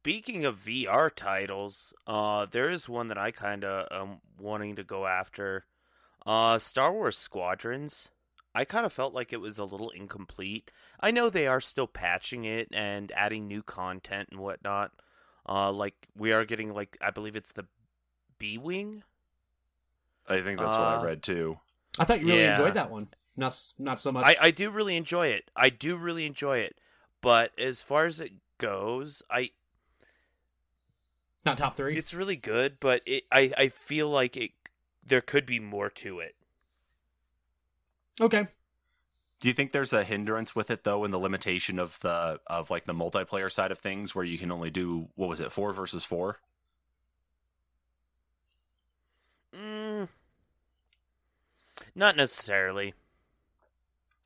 Speaking 0.00 0.44
of 0.44 0.58
VR 0.58 1.10
titles, 1.10 1.94
uh, 2.06 2.46
there 2.50 2.70
is 2.70 2.88
one 2.88 3.08
that 3.08 3.18
I 3.18 3.30
kind 3.30 3.64
of 3.64 3.86
am 3.92 4.20
wanting 4.38 4.76
to 4.76 4.84
go 4.84 5.06
after. 5.06 5.64
Uh, 6.26 6.58
Star 6.58 6.92
Wars 6.92 7.16
Squadrons. 7.16 8.08
I 8.54 8.64
kind 8.64 8.84
of 8.84 8.92
felt 8.92 9.14
like 9.14 9.32
it 9.32 9.40
was 9.40 9.58
a 9.58 9.64
little 9.64 9.90
incomplete. 9.90 10.70
I 11.00 11.10
know 11.10 11.30
they 11.30 11.46
are 11.46 11.60
still 11.60 11.86
patching 11.86 12.44
it 12.44 12.68
and 12.72 13.10
adding 13.12 13.46
new 13.46 13.62
content 13.62 14.28
and 14.30 14.40
whatnot. 14.40 14.90
Uh, 15.48 15.72
like 15.72 15.94
we 16.16 16.32
are 16.32 16.44
getting 16.44 16.74
like 16.74 16.98
I 17.00 17.10
believe 17.10 17.34
it's 17.36 17.52
the 17.52 17.64
B 18.38 18.58
wing. 18.58 19.04
I 20.28 20.40
think 20.42 20.60
that's 20.60 20.76
what 20.78 20.88
I 20.88 20.94
Uh, 20.94 21.04
read 21.04 21.22
too. 21.22 21.58
I 21.98 22.04
thought 22.04 22.20
you 22.20 22.26
really 22.26 22.42
Yeah. 22.42 22.50
enjoyed 22.50 22.74
that 22.74 22.90
one. 22.90 23.08
Not 23.36 23.58
not 23.78 24.00
so 24.00 24.12
much. 24.12 24.26
I, 24.26 24.36
I 24.48 24.50
do 24.50 24.70
really 24.70 24.96
enjoy 24.96 25.28
it. 25.28 25.50
I 25.56 25.70
do 25.70 25.96
really 25.96 26.26
enjoy 26.26 26.58
it. 26.58 26.76
But 27.22 27.52
as 27.58 27.80
far 27.80 28.04
as 28.04 28.20
it 28.20 28.32
goes, 28.58 29.22
I 29.30 29.50
not 31.46 31.56
top 31.56 31.74
three. 31.76 31.96
it's 31.96 32.12
really 32.12 32.36
good, 32.36 32.78
but 32.80 33.00
it 33.06 33.24
I, 33.32 33.52
I 33.56 33.68
feel 33.68 34.10
like 34.10 34.36
it 34.36 34.50
there 35.06 35.22
could 35.22 35.46
be 35.46 35.58
more 35.58 35.88
to 35.88 36.20
it. 36.20 36.34
okay. 38.20 38.46
Do 39.40 39.48
you 39.48 39.54
think 39.54 39.72
there's 39.72 39.92
a 39.92 40.04
hindrance 40.04 40.54
with 40.54 40.70
it 40.70 40.84
though 40.84 41.04
in 41.04 41.10
the 41.10 41.18
limitation 41.18 41.78
of 41.78 41.98
the 42.00 42.40
of 42.46 42.70
like 42.70 42.84
the 42.84 42.94
multiplayer 42.94 43.50
side 43.50 43.72
of 43.72 43.78
things 43.78 44.14
where 44.14 44.24
you 44.24 44.38
can 44.38 44.52
only 44.52 44.70
do 44.70 45.08
what 45.14 45.28
was 45.28 45.40
it 45.40 45.50
four 45.52 45.72
versus 45.72 46.04
four? 46.04 46.38
Mm, 49.54 50.08
not 51.94 52.16
necessarily. 52.16 52.94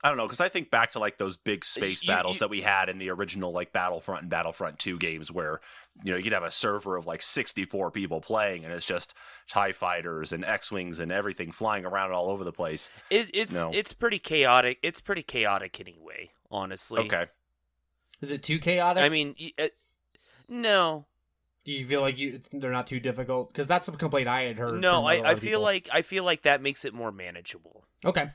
I 0.07 0.09
don't 0.09 0.19
know 0.19 0.27
because 0.27 0.38
I 0.40 0.49
think 0.49 0.71
back 0.71 0.92
to 0.92 1.01
like 1.01 1.19
those 1.19 1.37
big 1.37 1.64
space 1.64 2.03
You- 2.05 2.07
battles 2.07 2.37
you- 2.37 2.40
that 2.40 2.51
we 2.51 2.61
had 2.61 2.88
in 2.88 2.99
the 2.99 3.11
original 3.11 3.51
like 3.51 3.73
Battlefront 3.73 4.23
and 4.23 4.31
Battlefront 4.31 4.79
Two 4.79 4.99
games, 4.99 5.33
where 5.33 5.61
you 6.05 6.12
know 6.12 6.16
you'd 6.16 6.33
have 6.33 6.45
a 6.45 6.51
server 6.53 6.97
of 6.97 7.07
like 7.07 7.23
sixty 7.23 7.64
four 7.64 7.90
people 7.90 8.21
playing, 8.21 8.64
and 8.64 8.73
it's 8.73 8.87
just 8.87 9.14
Tie 9.49 9.73
fighters 9.73 10.31
and 10.33 10.45
X 10.45 10.71
wings 10.71 11.01
and 11.01 11.11
everything 11.11 11.51
flying 11.51 11.85
around 11.85 12.12
all 12.12 12.31
over 12.31 12.45
the 12.45 12.53
place. 12.53 12.88
It, 13.11 13.31
it's 13.35 13.53
No. 13.53 13.71
it's 13.75 13.92
pretty 13.92 14.21
chaotic. 14.21 14.79
It's 14.83 15.01
pretty 15.01 15.23
chaotic 15.25 15.81
anyway. 15.81 16.31
Honestly. 16.53 17.01
Okay, 17.01 17.27
Is 18.21 18.31
it 18.31 18.45
too 18.45 18.61
chaotic? 18.61 19.03
I 19.03 19.09
mean, 19.09 19.35
it, 19.38 19.75
no, 20.49 21.07
do 21.64 21.73
you 21.73 21.85
feel 21.85 22.01
like 22.01 22.16
you 22.19 22.40
they're 22.53 22.71
not 22.71 22.87
too 22.87 23.01
difficult? 23.01 23.49
Because 23.49 23.66
that's 23.66 23.88
a 23.88 23.92
complaint 23.92 24.29
I 24.29 24.42
had 24.42 24.59
heard. 24.59 24.81
no. 24.81 24.97
from 24.99 25.05
a 25.05 25.07
I, 25.09 25.31
I 25.31 25.35
feel 25.35 25.51
people. 25.59 25.62
like 25.62 25.88
I 25.92 26.03
feel 26.03 26.23
like 26.23 26.42
that 26.42 26.62
makes 26.62 26.85
it 26.85 26.95
more 26.95 27.11
manageable. 27.11 27.85
okay. 28.05 28.31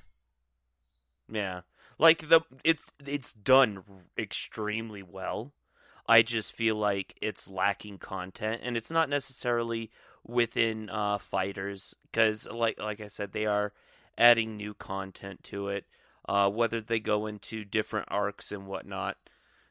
Yeah. 1.32 1.62
Like 1.98 2.30
the 2.30 2.42
it's 2.64 2.92
it's 3.06 3.34
done 3.34 3.84
extremely 4.18 5.02
well. 5.02 5.54
I 6.08 6.24
just 6.24 6.52
feel 6.52 6.76
like 6.76 7.18
it's 7.22 7.48
lacking 7.48 8.00
content 8.00 8.62
and 8.64 8.76
it's 8.76 8.92
not 8.92 9.10
necessarily 9.10 9.92
within 10.28 10.90
uh 10.90 11.18
fighters 11.18 11.96
cuz 12.12 12.48
like 12.48 12.80
like 12.80 13.00
I 13.02 13.08
said 13.08 13.32
they 13.32 13.46
are 13.46 13.74
adding 14.18 14.58
new 14.58 14.74
content 14.74 15.44
to 15.46 15.70
it. 15.70 15.86
Uh 16.28 16.50
whether 16.50 16.82
they 16.82 17.00
go 17.00 17.28
into 17.28 17.64
different 17.64 18.08
arcs 18.10 18.52
and 18.52 18.68
whatnot, 18.68 19.18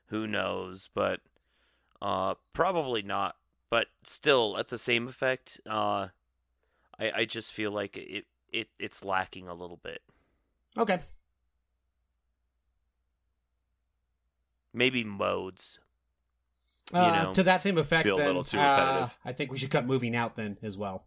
who 0.06 0.26
knows, 0.26 0.88
but 0.94 1.20
uh 2.00 2.34
probably 2.52 3.02
not. 3.02 3.36
But 3.70 3.88
still 4.02 4.56
at 4.56 4.68
the 4.68 4.78
same 4.78 5.08
effect, 5.08 5.60
uh 5.68 6.08
I 6.98 7.12
I 7.14 7.24
just 7.24 7.52
feel 7.52 7.72
like 7.72 7.96
it 7.96 8.24
it 8.52 8.68
it's 8.78 9.04
lacking 9.04 9.48
a 9.48 9.54
little 9.54 9.78
bit. 9.78 10.02
Okay. 10.78 11.00
Maybe 14.72 15.04
modes. 15.04 15.78
Uh, 16.92 17.22
know, 17.22 17.34
to 17.34 17.44
that 17.44 17.62
same 17.62 17.78
effect, 17.78 18.02
feel 18.04 18.16
a 18.16 18.24
little 18.24 18.42
too 18.42 18.58
uh, 18.58 18.62
repetitive. 18.62 19.18
I 19.24 19.32
think 19.32 19.52
we 19.52 19.58
should 19.58 19.70
cut 19.70 19.86
moving 19.86 20.16
out 20.16 20.36
then 20.36 20.56
as 20.62 20.76
well. 20.76 21.06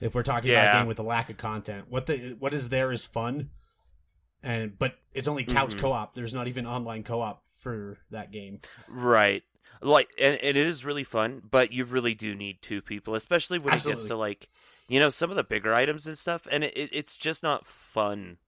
If 0.00 0.14
we're 0.14 0.22
talking 0.22 0.50
about 0.50 0.74
a 0.76 0.78
game 0.80 0.86
with 0.86 0.98
the 0.98 1.02
lack 1.02 1.30
of 1.30 1.38
content, 1.38 1.86
what 1.88 2.06
the 2.06 2.36
what 2.38 2.52
is 2.52 2.68
there 2.68 2.92
is 2.92 3.04
fun, 3.06 3.50
and 4.42 4.78
but 4.78 4.94
it's 5.14 5.26
only 5.26 5.44
couch 5.44 5.74
Mhm. 5.74 5.80
co-op. 5.80 6.14
There's 6.14 6.34
not 6.34 6.46
even 6.46 6.66
online 6.66 7.04
co-op 7.04 7.46
for 7.46 7.98
that 8.10 8.30
game. 8.30 8.60
Right. 8.86 9.42
Like 9.80 10.10
and, 10.18 10.36
and 10.38 10.56
it 10.56 10.66
is 10.66 10.84
really 10.84 11.04
fun, 11.04 11.42
but 11.48 11.72
you 11.72 11.84
really 11.84 12.14
do 12.14 12.34
need 12.34 12.60
two 12.62 12.82
people, 12.82 13.14
especially 13.14 13.58
when 13.58 13.74
it 13.74 13.84
gets 13.84 14.04
to 14.04 14.16
like 14.16 14.48
you 14.88 14.98
know, 14.98 15.10
some 15.10 15.28
of 15.30 15.36
the 15.36 15.44
bigger 15.44 15.74
items 15.74 16.06
and 16.06 16.16
stuff, 16.16 16.46
and 16.50 16.64
it, 16.64 16.76
it 16.76 16.90
it's 16.92 17.16
just 17.16 17.42
not 17.42 17.66
fun 17.66 18.38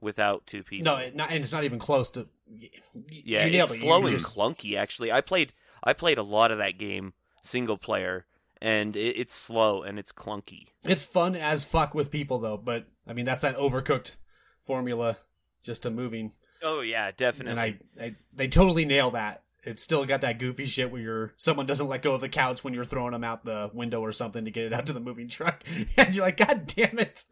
without 0.00 0.46
two 0.46 0.62
people. 0.62 0.84
No, 0.92 0.98
it 0.98 1.14
not, 1.14 1.30
and 1.30 1.42
it's 1.42 1.52
not 1.52 1.64
even 1.64 1.78
close 1.78 2.10
to. 2.12 2.26
yeah, 2.48 3.44
you 3.46 3.62
it's 3.62 3.74
it. 3.74 3.78
slow 3.78 4.00
and 4.06 4.08
just- 4.10 4.34
clunky 4.34 4.76
actually. 4.76 5.12
I 5.12 5.20
played 5.20 5.52
I 5.82 5.92
played 5.92 6.18
a 6.18 6.22
lot 6.22 6.50
of 6.50 6.58
that 6.58 6.78
game 6.78 7.14
single 7.42 7.78
player 7.78 8.26
and 8.60 8.96
it, 8.96 9.16
it's 9.18 9.34
slow 9.34 9.82
and 9.82 9.98
it's 9.98 10.12
clunky. 10.12 10.66
It's 10.84 11.02
fun 11.02 11.36
as 11.36 11.64
fuck 11.64 11.94
with 11.94 12.10
people 12.10 12.38
though, 12.38 12.56
but 12.56 12.86
I 13.06 13.12
mean, 13.12 13.24
that's 13.24 13.42
that 13.42 13.56
overcooked 13.56 14.16
formula 14.60 15.18
just 15.62 15.84
to 15.84 15.90
moving. 15.90 16.32
Oh 16.62 16.80
yeah, 16.80 17.10
definitely. 17.16 17.52
And 17.52 17.60
I, 17.60 18.04
I 18.04 18.14
they 18.34 18.48
totally 18.48 18.84
nail 18.84 19.10
that. 19.12 19.42
It's 19.64 19.82
still 19.82 20.04
got 20.06 20.20
that 20.22 20.38
goofy 20.38 20.64
shit 20.66 20.90
where 20.90 21.00
you're 21.00 21.32
someone 21.36 21.66
doesn't 21.66 21.88
let 21.88 22.02
go 22.02 22.14
of 22.14 22.20
the 22.20 22.28
couch 22.28 22.64
when 22.64 22.74
you're 22.74 22.84
throwing 22.84 23.12
them 23.12 23.24
out 23.24 23.44
the 23.44 23.70
window 23.72 24.00
or 24.00 24.12
something 24.12 24.44
to 24.44 24.50
get 24.50 24.64
it 24.64 24.72
out 24.72 24.86
to 24.86 24.92
the 24.92 25.00
moving 25.00 25.28
truck, 25.28 25.62
and 25.96 26.14
you're 26.14 26.24
like, 26.24 26.36
God 26.36 26.66
damn 26.66 26.98
it! 26.98 27.24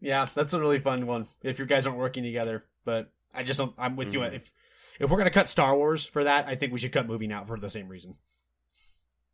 Yeah, 0.00 0.26
that's 0.34 0.52
a 0.54 0.60
really 0.60 0.80
fun 0.80 1.06
one 1.06 1.26
if 1.42 1.58
you 1.58 1.66
guys 1.66 1.86
aren't 1.86 1.98
working 1.98 2.22
together. 2.24 2.64
But 2.84 3.10
I 3.34 3.42
just 3.42 3.58
don't. 3.58 3.74
I'm 3.78 3.96
with 3.96 4.12
you. 4.12 4.20
Mhm. 4.20 4.34
If 4.34 4.50
if 4.98 5.10
we're 5.10 5.18
gonna 5.18 5.30
cut 5.30 5.48
Star 5.48 5.76
Wars 5.76 6.04
for 6.06 6.24
that, 6.24 6.46
I 6.46 6.54
think 6.56 6.72
we 6.72 6.78
should 6.78 6.92
cut 6.92 7.06
moving 7.06 7.32
out 7.32 7.46
for 7.46 7.58
the 7.58 7.70
same 7.70 7.88
reason. 7.88 8.16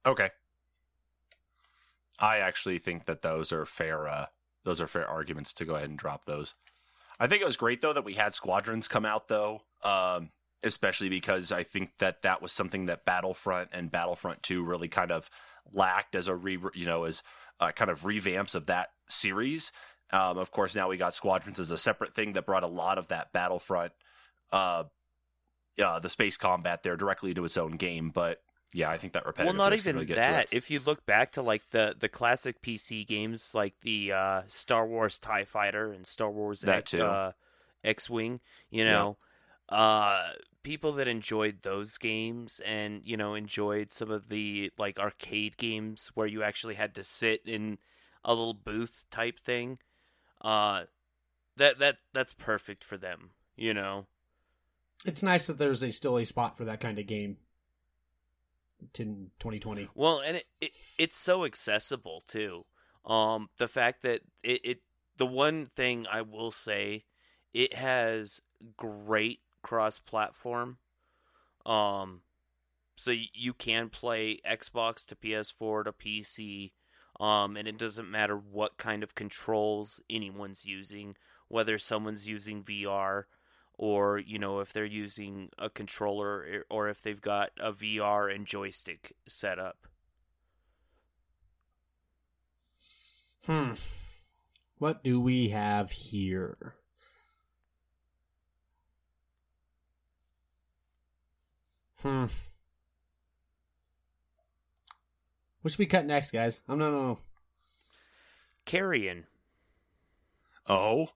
Okay. 0.04 0.30
I 2.18 2.38
actually 2.38 2.78
think 2.78 3.04
that 3.06 3.22
those 3.22 3.52
are 3.52 3.66
fair. 3.66 4.08
Uh, 4.08 4.26
those 4.64 4.80
are 4.80 4.88
fair 4.88 5.06
arguments 5.06 5.52
to 5.54 5.64
go 5.64 5.76
ahead 5.76 5.90
and 5.90 5.98
drop 5.98 6.24
those. 6.24 6.54
I 7.20 7.26
think 7.26 7.42
it 7.42 7.46
was 7.46 7.56
great 7.56 7.80
though 7.80 7.92
that 7.92 8.04
we 8.04 8.14
had 8.14 8.34
squadrons 8.34 8.88
come 8.88 9.04
out 9.04 9.28
though, 9.28 9.62
um, 9.82 10.30
especially 10.62 11.08
because 11.08 11.52
I 11.52 11.62
think 11.62 11.98
that 11.98 12.22
that 12.22 12.42
was 12.42 12.52
something 12.52 12.86
that 12.86 13.04
Battlefront 13.04 13.70
and 13.72 13.90
Battlefront 13.90 14.42
Two 14.42 14.64
really 14.64 14.88
kind 14.88 15.12
of 15.12 15.30
lacked 15.72 16.14
as 16.16 16.28
a 16.28 16.34
re, 16.34 16.58
you 16.74 16.86
know, 16.86 17.04
as 17.04 17.22
uh, 17.60 17.72
kind 17.72 17.90
of 17.90 18.02
revamps 18.02 18.54
of 18.54 18.66
that 18.66 18.90
series. 19.08 19.72
Um, 20.12 20.38
of 20.38 20.50
course, 20.50 20.74
now 20.76 20.88
we 20.88 20.96
got 20.96 21.14
squadrons 21.14 21.58
as 21.58 21.70
a 21.70 21.78
separate 21.78 22.14
thing 22.14 22.34
that 22.34 22.46
brought 22.46 22.62
a 22.62 22.68
lot 22.68 22.98
of 22.98 23.08
that 23.08 23.32
Battlefront, 23.32 23.92
uh, 24.52 24.84
uh, 25.82 25.98
the 25.98 26.08
space 26.08 26.36
combat 26.36 26.82
there 26.82 26.96
directly 26.96 27.34
to 27.34 27.44
its 27.44 27.56
own 27.56 27.72
game. 27.72 28.10
But 28.10 28.40
yeah, 28.72 28.90
I 28.90 28.98
think 28.98 29.14
that 29.14 29.26
repetitive. 29.26 29.56
well, 29.58 29.70
not 29.70 29.76
even 29.76 29.96
really 29.96 30.14
that. 30.14 30.48
If 30.52 30.70
you 30.70 30.80
look 30.84 31.04
back 31.06 31.32
to 31.32 31.42
like 31.42 31.70
the 31.70 31.94
the 31.98 32.08
classic 32.08 32.62
PC 32.62 33.06
games, 33.06 33.52
like 33.54 33.74
the 33.82 34.12
uh, 34.12 34.42
Star 34.46 34.86
Wars 34.86 35.18
Tie 35.18 35.44
Fighter 35.44 35.92
and 35.92 36.06
Star 36.06 36.30
Wars 36.30 36.60
That 36.60 36.78
X, 36.78 36.94
uh, 36.94 37.32
X-wing, 37.82 38.40
you 38.70 38.84
Yeah. 38.84 38.92
know, 38.92 39.16
uh, 39.68 40.32
people 40.62 40.92
that 40.92 41.08
enjoyed 41.08 41.62
those 41.62 41.98
games 41.98 42.60
and 42.64 43.04
you 43.04 43.16
know 43.16 43.34
enjoyed 43.34 43.90
some 43.90 44.10
of 44.10 44.28
the 44.28 44.70
like 44.78 44.98
arcade 44.98 45.56
games 45.56 46.10
where 46.14 46.26
you 46.26 46.42
actually 46.42 46.74
had 46.74 46.94
to 46.94 47.04
sit 47.04 47.40
in 47.44 47.78
a 48.24 48.34
little 48.34 48.54
booth 48.54 49.04
type 49.10 49.38
thing, 49.38 49.78
uh, 50.40 50.84
that 51.56 51.78
that 51.78 51.96
that's 52.12 52.32
perfect 52.34 52.84
for 52.84 52.96
them. 52.96 53.30
You 53.56 53.72
know, 53.74 54.06
It's 55.04 55.22
nice 55.22 55.46
that 55.46 55.58
there's 55.58 55.82
a 55.82 55.90
still 55.90 56.18
a 56.18 56.24
spot 56.24 56.56
for 56.56 56.64
that 56.64 56.80
kind 56.80 56.98
of 56.98 57.06
game. 57.06 57.38
In 58.98 59.30
2020, 59.38 59.88
Well, 59.94 60.20
and 60.20 60.36
it, 60.36 60.44
it 60.60 60.70
it's 60.98 61.16
so 61.16 61.44
accessible 61.46 62.22
too. 62.28 62.66
Um, 63.06 63.48
the 63.56 63.68
fact 63.68 64.02
that 64.02 64.20
it, 64.42 64.60
it 64.64 64.78
the 65.16 65.26
one 65.26 65.66
thing 65.66 66.06
I 66.10 66.20
will 66.22 66.50
say, 66.50 67.04
it 67.54 67.72
has 67.74 68.42
great 68.76 69.40
cross 69.62 69.98
platform. 69.98 70.76
Um, 71.64 72.20
so 72.96 73.10
you 73.10 73.54
can 73.54 73.88
play 73.88 74.40
Xbox 74.48 75.06
to 75.06 75.16
PS4 75.16 75.84
to 75.84 75.92
PC. 75.92 76.72
Um, 77.18 77.56
and 77.56 77.66
it 77.66 77.78
doesn't 77.78 78.10
matter 78.10 78.36
what 78.36 78.76
kind 78.76 79.02
of 79.02 79.14
controls 79.14 80.00
anyone's 80.10 80.64
using, 80.64 81.16
whether 81.48 81.78
someone's 81.78 82.28
using 82.28 82.62
VR 82.62 83.26
or 83.78 84.18
you 84.18 84.38
know 84.38 84.60
if 84.60 84.72
they're 84.72 84.84
using 84.84 85.50
a 85.58 85.68
controller 85.68 86.64
or 86.70 86.88
if 86.88 87.02
they've 87.02 87.20
got 87.20 87.50
a 87.58 87.72
VR 87.72 88.34
and 88.34 88.46
joystick 88.46 89.14
set 89.28 89.58
up. 89.58 89.86
hmm. 93.46 93.72
What 94.78 95.02
do 95.02 95.20
we 95.20 95.48
have 95.50 95.90
here? 95.92 96.74
Hmm. 102.02 102.26
What 105.66 105.72
should 105.72 105.80
we 105.80 105.86
cut 105.86 106.06
next, 106.06 106.30
guys? 106.30 106.62
I 106.68 106.74
don't 106.76 106.78
know. 106.78 107.18
Carrion. 108.66 109.26
Oh, 110.68 111.08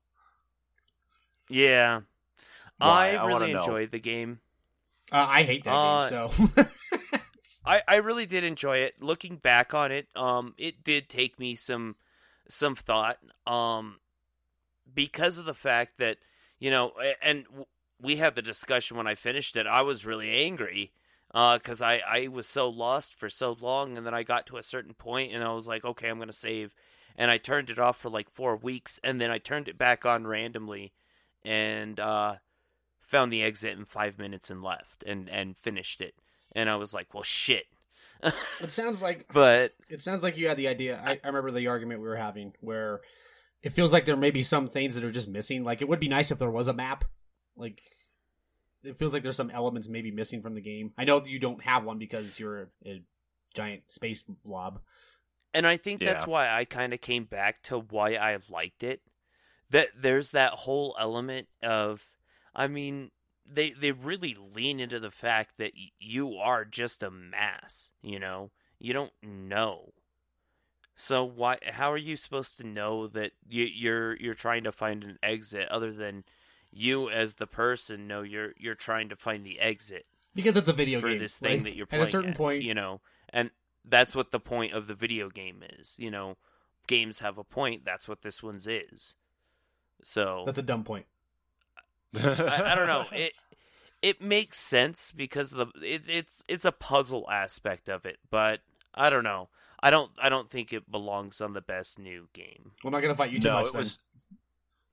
Yeah. 1.49 2.01
Why? 2.79 3.11
I 3.11 3.15
I 3.15 3.23
wanna 3.27 3.39
really 3.45 3.53
know. 3.53 3.61
enjoyed 3.61 3.91
the 3.93 4.01
game. 4.01 4.41
Uh, 5.13 5.25
I 5.29 5.45
hate 5.45 5.63
that 5.63 5.73
Uh, 5.73 6.27
game. 6.27 6.49
So 6.57 6.67
I, 7.65 7.83
I 7.87 7.97
really 7.99 8.27
did 8.27 8.43
enjoy 8.43 8.79
it. 8.79 9.01
Looking 9.01 9.37
back 9.37 9.73
on 9.73 9.93
it, 9.93 10.09
um, 10.17 10.53
it 10.59 10.83
did 10.83 11.09
take 11.09 11.39
me 11.39 11.55
some 11.55 11.95
some 12.49 12.75
thought, 12.75 13.19
um, 13.47 14.01
because 14.93 15.39
of 15.39 15.45
the 15.45 15.55
fact 15.55 15.99
that 15.99 16.19
you 16.59 16.73
know, 16.73 16.91
and 17.23 17.47
we 18.01 18.17
had 18.17 18.35
the 18.35 18.43
discussion 18.43 18.97
when 18.97 19.07
I 19.07 19.15
finished 19.15 19.55
it. 19.57 19.69
I 19.69 19.83
was 19.83 20.05
really 20.05 20.29
angry 20.29 20.91
because 21.33 21.81
I 21.83 22.03
I 22.07 22.29
was 22.29 22.47
so 22.47 22.69
lost 22.69 23.19
for 23.19 23.29
so 23.29 23.57
long, 23.61 23.97
and 23.97 24.07
then 24.07 24.15
I 24.15 24.23
got 24.23 24.47
to 24.47 24.57
a 24.57 24.63
certain 24.63 24.95
point, 24.95 25.33
and 25.33 25.45
I 25.45 25.53
was 25.53 25.67
like, 25.67 25.85
okay, 25.85 26.09
I'm 26.09 26.19
gonna 26.19 26.33
save, 26.33 26.75
and 27.17 27.31
I 27.31 27.39
turned 27.39 27.71
it 27.71 27.79
off 27.79 27.97
for 27.99 28.11
like 28.11 28.31
four 28.31 28.57
weeks, 28.57 28.99
and 29.05 29.21
then 29.21 29.31
I 29.31 29.39
turned 29.39 29.69
it 29.69 29.79
back 29.79 30.05
on 30.05 30.27
randomly, 30.27 30.93
and 31.45 31.99
uh, 32.01 32.37
found 33.01 33.33
the 33.33 33.43
exit 33.43 33.79
in 33.79 33.85
five 33.85 34.19
minutes 34.19 34.51
and 34.51 34.63
left, 34.63 35.05
and 35.05 35.29
and 35.29 35.57
finished 35.57 36.01
it 36.01 36.15
and 36.53 36.69
I 36.69 36.77
was 36.77 36.93
like, 36.93 37.13
well, 37.15 37.23
shit. 37.23 37.67
it 38.23 38.71
sounds 38.71 39.03
like 39.03 39.27
but 39.33 39.73
it 39.89 40.03
sounds 40.03 40.23
like 40.23 40.37
you 40.37 40.49
had 40.49 40.57
the 40.57 40.69
idea. 40.69 41.01
I, 41.05 41.21
I 41.25 41.27
remember 41.27 41.51
the 41.51 41.69
argument 41.69 42.01
we 42.01 42.09
were 42.09 42.17
having 42.17 42.53
where 42.61 43.01
it 43.63 43.73
feels 43.73 43.93
like 43.93 44.05
there 44.05 44.17
may 44.17 44.31
be 44.31 44.43
some 44.43 44.69
things 44.69 44.95
that 44.95 45.05
are 45.05 45.13
just 45.13 45.29
missing. 45.29 45.65
Like 45.65 45.81
it 45.81 45.89
would 45.89 46.01
be 46.01 46.09
nice 46.09 46.31
if 46.31 46.39
there 46.39 46.51
was 46.51 46.69
a 46.69 46.73
map. 46.73 47.05
Like 47.57 47.83
it 48.83 48.99
feels 48.99 49.13
like 49.13 49.23
there's 49.23 49.37
some 49.37 49.51
elements 49.51 49.89
maybe 49.89 50.11
missing 50.11 50.43
from 50.43 50.55
the 50.55 50.61
game. 50.61 50.93
I 50.97 51.05
know 51.05 51.21
that 51.21 51.29
you 51.29 51.39
don't 51.39 51.63
have 51.63 51.85
one 51.85 51.99
because 51.99 52.39
you're 52.39 52.69
a 52.87 53.03
giant 53.55 53.91
space 53.91 54.23
blob. 54.23 54.81
and 55.55 55.67
I 55.67 55.77
think 55.77 56.01
that's 56.01 56.27
why 56.27 56.49
I 56.49 56.65
kind 56.65 56.93
of 56.95 57.01
came 57.01 57.25
back 57.25 57.63
to 57.65 57.79
why 57.79 58.15
I 58.15 58.39
liked 58.49 58.83
it. 58.83 59.03
That 59.71 59.89
there's 59.97 60.33
that 60.33 60.53
whole 60.53 60.97
element 60.99 61.49
of, 61.63 62.05
I 62.55 62.67
mean, 62.69 63.11
they 63.47 63.71
they 63.71 63.93
really 63.93 64.37
lean 64.55 64.81
into 64.81 64.99
the 65.01 65.11
fact 65.11 65.59
that 65.59 65.73
y- 65.77 65.91
you 65.99 66.37
are 66.37 66.65
just 66.65 67.03
a 67.03 67.11
mass. 67.11 67.91
You 68.03 68.19
know, 68.19 68.51
you 68.79 68.93
don't 68.93 69.13
know. 69.23 69.93
So 70.95 71.25
why? 71.25 71.59
How 71.73 71.93
are 71.93 71.97
you 71.97 72.17
supposed 72.17 72.57
to 72.59 72.67
know 72.67 73.07
that 73.09 73.33
you, 73.49 73.65
you're 73.65 74.17
you're 74.17 74.35
trying 74.35 74.65
to 74.65 74.73
find 74.73 75.03
an 75.05 75.19
exit 75.23 75.69
other 75.69 75.93
than 75.93 76.25
you 76.73 77.11
as 77.11 77.35
the 77.35 77.47
person 77.47 78.07
know 78.07 78.23
you're 78.23 78.53
you're 78.57 78.75
trying 78.75 79.09
to 79.09 79.17
find 79.17 79.45
the 79.45 79.61
exit? 79.61 80.07
Because 80.35 80.57
it's 80.57 80.69
a 80.69 80.73
video 80.73 81.01
for 81.01 81.09
game. 81.09 81.19
this 81.19 81.37
thing 81.37 81.59
right? 81.59 81.65
that 81.65 81.77
you're 81.77 81.87
playing. 81.87 82.03
At 82.03 82.09
a 82.09 82.11
certain 82.11 82.31
as, 82.31 82.37
point, 82.37 82.63
you 82.63 82.75
know 82.75 83.01
and 83.33 83.51
that's 83.85 84.15
what 84.15 84.31
the 84.31 84.41
point 84.41 84.73
of 84.73 84.87
the 84.87 84.95
video 84.95 85.31
game 85.31 85.63
is 85.79 85.95
you 85.99 86.11
know 86.11 86.37
games 86.87 87.21
have 87.21 87.39
a 87.39 87.45
point 87.45 87.85
that's 87.85 88.09
what 88.09 88.23
this 88.23 88.43
one's 88.43 88.67
is 88.67 89.17
so 90.03 90.43
that's 90.47 90.59
a 90.59 90.63
dumb 90.63 90.83
point. 90.83 91.07
I, 92.17 92.73
I 92.73 92.75
don't 92.75 92.87
know 92.87 93.07
it 93.13 93.33
it 94.03 94.21
makes 94.21 94.59
sense 94.59 95.13
because 95.13 95.53
of 95.53 95.73
the 95.73 95.95
it, 95.95 96.03
it's 96.09 96.43
it's 96.49 96.65
a 96.65 96.73
puzzle 96.73 97.29
aspect 97.31 97.89
of 97.89 98.05
it 98.07 98.19
but 98.31 98.61
i 98.95 99.11
don't 99.11 99.25
know 99.25 99.49
i 99.83 99.91
don't 99.91 100.11
i 100.21 100.29
don't 100.29 100.51
think 100.51 100.73
it 100.73 100.91
belongs 100.91 101.41
on 101.41 101.53
the 101.53 101.61
best 101.61 101.99
new 101.99 102.29
game 102.33 102.73
I'm 102.85 102.93
not 102.93 103.01
gonna 103.01 103.15
fight 103.15 103.31
you 103.31 103.41
too 103.41 103.49
no, 103.49 103.61
much. 103.61 103.69
it 103.69 103.73
then. 103.73 103.79
was. 103.79 103.99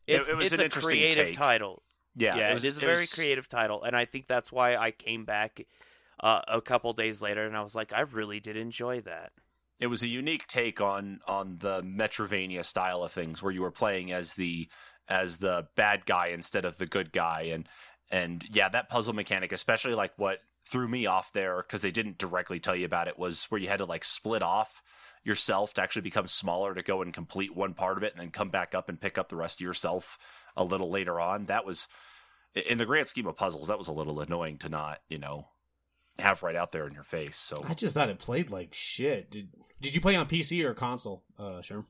It- 0.07 0.21
It- 0.21 0.29
it 0.29 0.35
was 0.37 0.45
it's 0.47 0.53
an 0.55 0.61
a 0.61 0.63
interesting 0.65 0.89
creative 0.99 1.25
take. 1.27 1.35
title 1.35 1.83
Yeah, 2.15 2.35
yeah, 2.37 2.49
it, 2.51 2.53
was, 2.55 2.63
it 2.65 2.69
is 2.69 2.77
a 2.77 2.81
very 2.81 3.01
was- 3.01 3.13
creative 3.13 3.47
title, 3.47 3.83
and 3.83 3.95
I 3.95 4.05
think 4.05 4.25
that's 4.27 4.51
why 4.51 4.75
I 4.75 4.91
came 4.91 5.25
back 5.25 5.61
uh, 6.19 6.41
a 6.47 6.61
couple 6.61 6.91
days 6.93 7.21
later, 7.21 7.45
and 7.45 7.55
I 7.55 7.61
was 7.61 7.75
like, 7.75 7.93
I 7.93 7.99
really 8.01 8.39
did 8.39 8.57
enjoy 8.57 9.01
that. 9.01 9.33
It 9.79 9.85
was 9.87 10.01
a 10.01 10.07
unique 10.07 10.47
take 10.47 10.81
on 10.81 11.19
on 11.27 11.59
the 11.59 11.83
Metroidvania 11.83 12.65
style 12.65 13.03
of 13.03 13.11
things, 13.11 13.43
where 13.43 13.51
you 13.51 13.61
were 13.61 13.69
playing 13.71 14.11
as 14.11 14.33
the 14.33 14.67
as 15.07 15.37
the 15.37 15.67
bad 15.75 16.05
guy 16.07 16.27
instead 16.27 16.65
of 16.65 16.77
the 16.77 16.87
good 16.87 17.11
guy, 17.11 17.41
and 17.53 17.69
and 18.09 18.43
yeah, 18.49 18.67
that 18.69 18.89
puzzle 18.89 19.13
mechanic, 19.13 19.51
especially 19.51 19.93
like 19.93 20.13
what 20.17 20.39
threw 20.65 20.87
me 20.87 21.05
off 21.05 21.31
there 21.33 21.57
because 21.61 21.81
they 21.81 21.91
didn't 21.91 22.17
directly 22.17 22.59
tell 22.59 22.75
you 22.75 22.85
about 22.85 23.07
it, 23.07 23.19
was 23.19 23.45
where 23.45 23.61
you 23.61 23.67
had 23.67 23.77
to 23.77 23.85
like 23.85 24.03
split 24.03 24.41
off 24.41 24.81
yourself 25.27 25.73
to 25.75 25.81
actually 25.83 26.01
become 26.01 26.27
smaller 26.27 26.73
to 26.73 26.81
go 26.81 27.01
and 27.03 27.13
complete 27.13 27.55
one 27.55 27.73
part 27.75 27.97
of 27.97 28.03
it, 28.03 28.13
and 28.13 28.21
then 28.21 28.31
come 28.31 28.49
back 28.49 28.73
up 28.73 28.89
and 28.89 28.99
pick 28.99 29.17
up 29.17 29.29
the 29.29 29.35
rest 29.35 29.57
of 29.57 29.65
yourself 29.65 30.17
a 30.55 30.63
little 30.63 30.89
later 30.89 31.19
on. 31.19 31.45
That 31.45 31.65
was 31.65 31.87
in 32.55 32.79
the 32.79 32.85
grand 32.85 33.07
scheme 33.07 33.27
of 33.27 33.35
puzzles, 33.37 33.67
that 33.67 33.77
was 33.77 33.87
a 33.87 33.91
little 33.91 34.19
annoying 34.19 34.57
to 34.59 34.69
not 34.69 35.01
you 35.09 35.19
know 35.19 35.49
have 36.17 36.41
right 36.41 36.55
out 36.55 36.71
there 36.71 36.87
in 36.87 36.93
your 36.93 37.03
face. 37.03 37.37
So 37.37 37.63
I 37.67 37.75
just 37.75 37.93
thought 37.93 38.09
it 38.09 38.17
played 38.17 38.49
like 38.49 38.73
shit. 38.73 39.29
Did 39.29 39.49
Did 39.79 39.93
you 39.93 40.01
play 40.01 40.15
on 40.15 40.27
PC 40.27 40.63
or 40.63 40.73
console, 40.73 41.23
uh, 41.37 41.61
Sherm? 41.61 41.85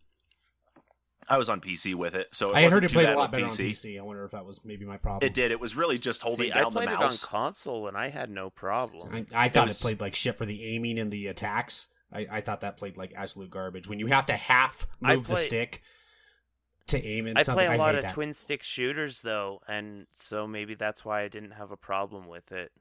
I 1.30 1.38
was 1.38 1.50
on 1.50 1.60
PC 1.60 1.94
with 1.94 2.16
it, 2.16 2.30
so 2.32 2.52
it 2.52 2.56
I 2.56 2.62
heard 2.62 2.66
wasn't 2.68 2.84
it 2.86 2.88
too 2.88 2.94
played 2.94 3.10
a 3.10 3.16
lot 3.18 3.32
with 3.32 3.32
better 3.32 3.46
on 3.46 3.52
PC. 3.52 4.00
I 4.00 4.02
wonder 4.02 4.24
if 4.24 4.32
that 4.32 4.46
was 4.46 4.62
maybe 4.64 4.86
my 4.86 4.96
problem. 4.98 5.28
It 5.28 5.34
did. 5.34 5.52
It 5.52 5.60
was 5.60 5.76
really 5.76 5.98
just 5.98 6.22
holding 6.22 6.48
See, 6.48 6.54
down 6.54 6.68
I 6.68 6.70
played 6.70 6.88
the 6.88 6.94
it 6.94 7.02
on 7.02 7.18
console, 7.18 7.88
and 7.90 7.98
I 7.98 8.08
had 8.10 8.30
no 8.30 8.50
problem. 8.50 9.14
I, 9.14 9.46
I 9.46 9.50
thought 9.50 9.66
it, 9.66 9.72
was- 9.72 9.82
played 9.82 10.00
like 10.00 10.16
shit 10.16 10.38
for 10.38 10.46
the 10.46 10.64
aiming 10.76 11.00
and 11.00 11.12
the 11.12 11.28
attacks. 11.28 11.90
I, 12.12 12.28
I 12.32 12.42
thought 12.42 12.62
that 12.62 12.78
played 12.78 12.98
like 12.98 13.14
absolute 13.16 13.50
garbage. 13.50 13.88
When 13.88 14.00
you 14.00 14.08
have 14.08 14.26
to 14.28 14.34
half 14.34 14.88
I 15.04 15.16
move 15.16 15.28
the 15.28 15.36
stick, 15.36 15.82
to 16.88 17.04
aim 17.06 17.28
and 17.28 17.38
I 17.38 17.44
something. 17.44 17.66
play 17.68 17.76
a 17.76 17.78
lot 17.78 17.96
of 17.96 18.04
that. 18.04 18.14
twin 18.14 18.34
stick 18.34 18.64
shooters 18.64 19.22
though, 19.22 19.62
and 19.68 20.08
so 20.16 20.48
maybe 20.48 20.74
that's 20.76 21.04
why 21.04 21.24
I 21.24 21.28
didn't 21.28 21.52
have 21.52 21.72
a 21.72 21.78
problem 21.78 22.28
with 22.28 22.52
it. 22.52 22.72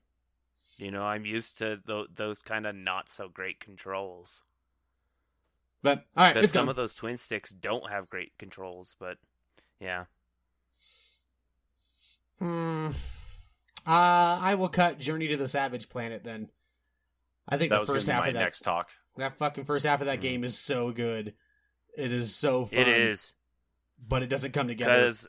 You 0.77 0.91
know, 0.91 1.03
I'm 1.03 1.25
used 1.25 1.59
to 1.59 1.79
th- 1.87 2.07
those 2.15 2.43
kind 2.43 2.67
of 2.67 2.75
not 2.77 3.09
so 3.09 3.29
great 3.29 3.59
controls. 3.61 4.45
But 5.83 6.05
all 6.17 6.25
right, 6.25 6.35
Because 6.35 6.51
some 6.53 6.67
done. 6.67 6.71
of 6.71 6.77
those 6.77 6.95
twin 6.95 7.17
sticks 7.17 7.51
don't 7.51 7.91
have 7.91 8.09
great 8.11 8.33
controls, 8.39 8.95
but 8.99 9.19
yeah. 9.81 10.05
Hmm. 12.39 12.89
Uh, 13.87 14.39
I 14.41 14.55
will 14.57 14.69
cut 14.69 14.99
Journey 14.99 15.29
to 15.29 15.37
the 15.37 15.49
Savage 15.49 15.89
Planet 15.89 16.25
then. 16.25 16.49
I 17.49 17.57
think 17.57 17.71
That 17.71 17.77
the 17.77 17.81
was 17.81 17.89
going 17.89 17.97
first 17.97 18.07
to 18.07 18.11
be 18.11 18.15
half 18.15 18.23
my 18.25 18.29
of 18.29 18.35
that 18.35 18.41
next 18.41 18.61
talk. 18.61 18.91
That 19.17 19.37
fucking 19.39 19.65
first 19.65 19.87
half 19.87 20.01
of 20.01 20.07
that 20.07 20.19
Mhm. 20.19 20.23
game 20.23 20.45
is 20.45 20.59
so 20.59 20.91
good. 20.93 21.35
It 21.97 22.13
is 22.13 22.35
so 22.35 22.67
fun. 22.67 22.79
It 22.79 22.89
is 22.89 23.35
but 24.09 24.23
it 24.23 24.29
doesn't 24.29 24.53
come 24.53 24.69
together 24.69 24.93
because 24.95 25.27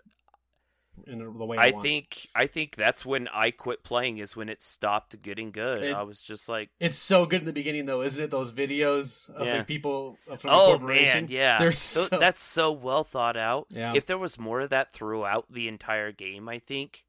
in 1.05 1.19
the 1.19 1.29
way 1.45 1.57
I, 1.57 1.67
I 1.67 1.71
think 1.73 2.27
I 2.35 2.47
think 2.47 2.75
that's 2.75 3.05
when 3.05 3.27
I 3.29 3.51
quit 3.51 3.83
playing 3.83 4.17
is 4.17 4.35
when 4.35 4.49
it 4.49 4.61
stopped 4.61 5.17
getting 5.21 5.51
good. 5.51 5.83
It- 5.83 5.93
I 5.95 6.01
was 6.01 6.21
just 6.21 6.49
like, 6.49 6.69
it's 6.79 6.97
so 6.97 7.25
good 7.25 7.41
in 7.41 7.45
the 7.45 7.53
beginning 7.53 7.85
though, 7.85 8.01
isn't 8.01 8.21
it? 8.21 8.29
Those 8.31 8.51
videos 8.51 9.29
of 9.29 9.45
Yeah. 9.47 9.57
like 9.59 9.67
people 9.67 10.17
uh, 10.29 10.35
from 10.35 10.49
the 10.49 10.55
oh 10.55 10.65
corporation. 10.77 11.25
man, 11.25 11.27
yeah, 11.29 11.59
They're 11.59 11.71
so- 11.71 12.07
that's 12.19 12.41
so 12.41 12.71
well 12.71 13.03
thought 13.05 13.37
out. 13.37 13.67
Yeah. 13.69 13.93
If 13.95 14.05
there 14.07 14.17
was 14.17 14.37
more 14.39 14.59
of 14.61 14.69
that 14.71 14.91
throughout 14.91 15.45
the 15.51 15.67
entire 15.67 16.11
game, 16.11 16.49
I 16.49 16.59
think, 16.59 17.05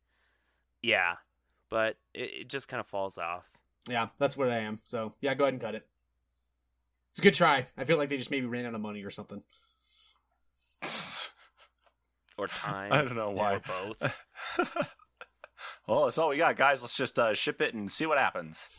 yeah, 0.82 1.16
but 1.70 1.96
it, 2.14 2.30
it 2.42 2.48
just 2.48 2.68
kind 2.68 2.78
of 2.80 2.86
falls 2.86 3.18
off. 3.18 3.46
Yeah, 3.88 4.08
that's 4.18 4.36
what 4.36 4.50
I 4.50 4.58
am. 4.58 4.78
So 4.84 5.14
yeah, 5.20 5.34
go 5.34 5.44
ahead 5.44 5.54
and 5.54 5.62
cut 5.62 5.74
it. 5.74 5.86
It's 7.18 7.24
a 7.24 7.26
good 7.26 7.34
try. 7.34 7.66
I 7.76 7.82
feel 7.82 7.96
like 7.96 8.10
they 8.10 8.16
just 8.16 8.30
maybe 8.30 8.46
ran 8.46 8.64
out 8.64 8.76
of 8.76 8.80
money 8.80 9.02
or 9.02 9.10
something. 9.10 9.42
Or 12.38 12.46
time. 12.46 12.92
I 12.92 13.02
don't 13.02 13.16
know 13.16 13.30
why. 13.30 13.54
Or 13.56 13.60
both. 13.66 14.14
well, 15.88 16.04
that's 16.04 16.16
all 16.16 16.28
we 16.28 16.36
got, 16.36 16.56
guys. 16.56 16.80
Let's 16.80 16.96
just 16.96 17.18
uh, 17.18 17.34
ship 17.34 17.60
it 17.60 17.74
and 17.74 17.90
see 17.90 18.06
what 18.06 18.18
happens. 18.18 18.68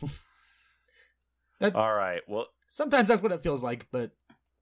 That- 1.60 1.74
all 1.74 1.92
right. 1.92 2.22
Well, 2.26 2.46
Sometimes 2.70 3.08
that's 3.08 3.20
what 3.20 3.32
it 3.32 3.42
feels 3.42 3.62
like, 3.62 3.86
but 3.92 4.12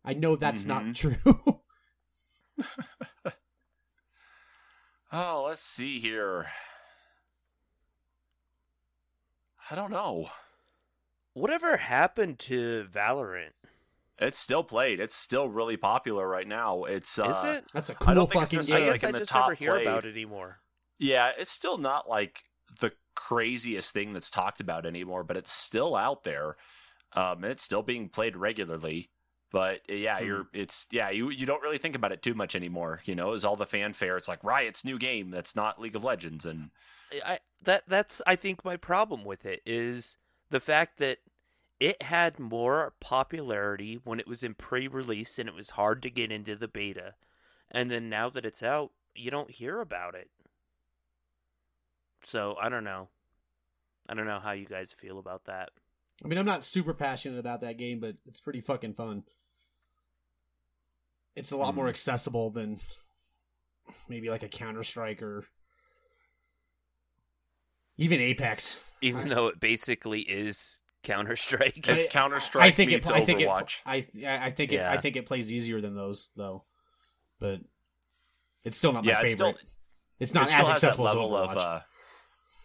I 0.05 0.15
know 0.15 0.35
that's 0.35 0.65
Mhm. 0.65 0.67
not 0.67 0.95
true. 0.97 1.61
oh, 5.13 5.45
let's 5.47 5.63
see 5.63 6.01
here. 6.01 6.47
I 9.71 9.77
don't 9.77 9.93
know. 9.93 10.29
Whatever 11.39 11.77
happened 11.77 12.39
to 12.41 12.87
Valorant? 12.91 13.51
It's 14.21 14.39
still 14.39 14.65
played. 14.65 14.99
It's 14.99 15.15
still 15.15 15.49
really 15.49 15.77
popular 15.77 16.27
right 16.29 16.47
now. 16.47 16.85
It's 16.85 17.19
uh, 17.19 17.29
Is 17.29 17.57
it? 17.59 17.65
that's 17.73 17.91
a 17.91 17.97
I 18.07 18.15
don't 18.15 18.31
cool 18.31 18.43
think 18.43 18.53
it's 18.55 18.69
fucking 18.69 18.75
I 18.75 18.79
game. 18.79 18.93
guess 18.93 19.03
like 19.03 19.15
I 19.15 19.19
just 19.19 19.35
never 19.35 19.55
hear 19.55 19.71
played. 19.73 19.87
about 19.87 20.07
it 20.07 20.11
anymore. 20.13 20.59
Yeah, 20.99 21.31
it's 21.39 21.51
still 21.51 21.79
not 21.79 22.09
like 22.09 22.43
the 22.81 22.93
craziest 23.15 23.93
thing 23.95 24.13
that's 24.13 24.31
talked 24.31 24.61
about 24.61 24.87
anymore, 24.87 25.23
but 25.23 25.37
it's 25.37 25.53
still 25.53 25.95
out 25.95 26.25
there. 26.25 26.57
Um, 27.13 27.45
and 27.45 27.53
it's 27.53 27.63
still 27.63 27.83
being 27.83 28.09
played 28.09 28.37
regularly. 28.37 29.11
But 29.53 29.81
uh, 29.89 29.95
yeah, 29.95 30.19
Hmm. 30.19 30.27
you're 30.27 30.47
it's 30.53 30.87
yeah, 30.91 31.11
you 31.11 31.31
you 31.31 31.47
don't 31.47 31.63
really 31.63 31.79
think 31.79 31.95
about 31.95 32.11
it 32.13 32.21
too 32.23 32.35
much 32.35 32.57
anymore. 32.57 33.01
You 33.05 33.15
know, 33.15 33.33
is 33.35 33.45
all 33.45 33.57
the 33.57 33.67
fanfare. 33.67 34.17
It's 34.17 34.29
like 34.29 34.43
Riot's 34.43 34.85
new 34.85 34.99
game 34.99 35.31
that's 35.31 35.55
not 35.55 35.81
League 35.81 35.97
of 35.97 36.03
Legends, 36.03 36.45
and 36.45 36.71
I 37.25 37.39
that 37.65 37.85
that's 37.87 38.21
I 38.27 38.35
think 38.35 38.65
my 38.65 38.77
problem 38.77 39.25
with 39.25 39.47
it 39.47 39.63
is 39.65 40.17
the 40.51 40.61
fact 40.61 40.99
that 40.99 41.19
it 41.81 42.03
had 42.03 42.39
more 42.39 42.95
popularity 43.01 44.01
when 44.05 44.19
it 44.21 44.27
was 44.27 44.43
in 44.43 44.55
pre-release 44.55 45.39
and 45.39 45.49
it 45.49 45.55
was 45.55 45.71
hard 45.71 46.03
to 46.03 46.11
get 46.11 46.33
into 46.33 46.57
the 46.57 46.69
beta. 46.69 47.15
And 47.71 47.91
then 47.91 48.09
now 48.09 48.29
that 48.31 48.45
it's 48.45 48.63
out, 48.63 48.91
you 49.15 49.31
don't 49.31 49.51
hear 49.51 49.81
about 49.81 50.15
it. 50.15 50.31
So, 52.23 52.57
I 52.61 52.69
don't 52.69 52.85
know. 52.85 53.09
I 54.09 54.15
don't 54.15 54.27
know 54.27 54.41
how 54.41 54.53
you 54.53 54.67
guys 54.67 54.93
feel 54.93 55.19
about 55.19 55.45
that. 55.45 55.71
I 56.25 56.29
mean, 56.29 56.39
I'm 56.39 56.47
not 56.47 56.65
super 56.65 56.95
passionate 56.95 57.39
about 57.39 57.61
that 57.61 57.79
game, 57.79 58.01
but 58.01 58.17
it's 58.27 58.41
pretty 58.41 58.61
fucking 58.61 58.95
fun. 58.95 59.23
It's 61.37 61.53
a 61.53 61.57
lot 61.57 61.77
more 61.77 61.85
Hmm. 61.85 61.91
accessible 61.91 62.51
than 62.51 62.81
maybe 64.09 64.31
like 64.31 64.43
a 64.43 64.49
Counter 64.49 64.83
Strike 64.83 65.23
or 65.23 65.45
even 67.97 68.21
Apex. 68.21 68.81
Even 69.01 69.29
though 69.29 69.47
it 69.47 69.61
basically 69.61 70.23
is 70.23 70.81
Counter-Strike. 71.03 71.89
it's 71.89 72.05
I- 72.07 72.09
Counter 72.09 72.41
I 72.59 72.71
think 72.71 72.91
meets 72.91 73.09
it. 73.09 73.15
I 73.15 73.25
think 73.25 73.41
it. 73.41 73.49
I 73.49 74.05
I 74.25 74.51
think 74.51 74.73
it. 74.73 74.81
I 74.81 74.97
think 74.97 75.17
it 75.17 75.27
plays 75.27 75.53
easier 75.53 75.81
than 75.81 75.95
those 75.95 76.31
though, 76.37 76.65
but 77.41 77.61
it's 78.65 78.77
still 78.77 78.93
not 78.93 79.05
my 79.05 79.11
Yeah, 79.13 79.21
it's 79.21 79.31
favorite. 79.33 79.57
still- 79.59 79.69
it's 80.21 80.35
not 80.35 80.45
it 80.45 80.49
still 80.49 80.61
as 80.61 80.67
has 80.69 80.81
that 80.81 80.87
accessible 80.89 81.09
as 81.09 81.15
level 81.15 81.31
Overwatch. 81.31 81.51
of 81.53 81.57
uh, 81.59 81.81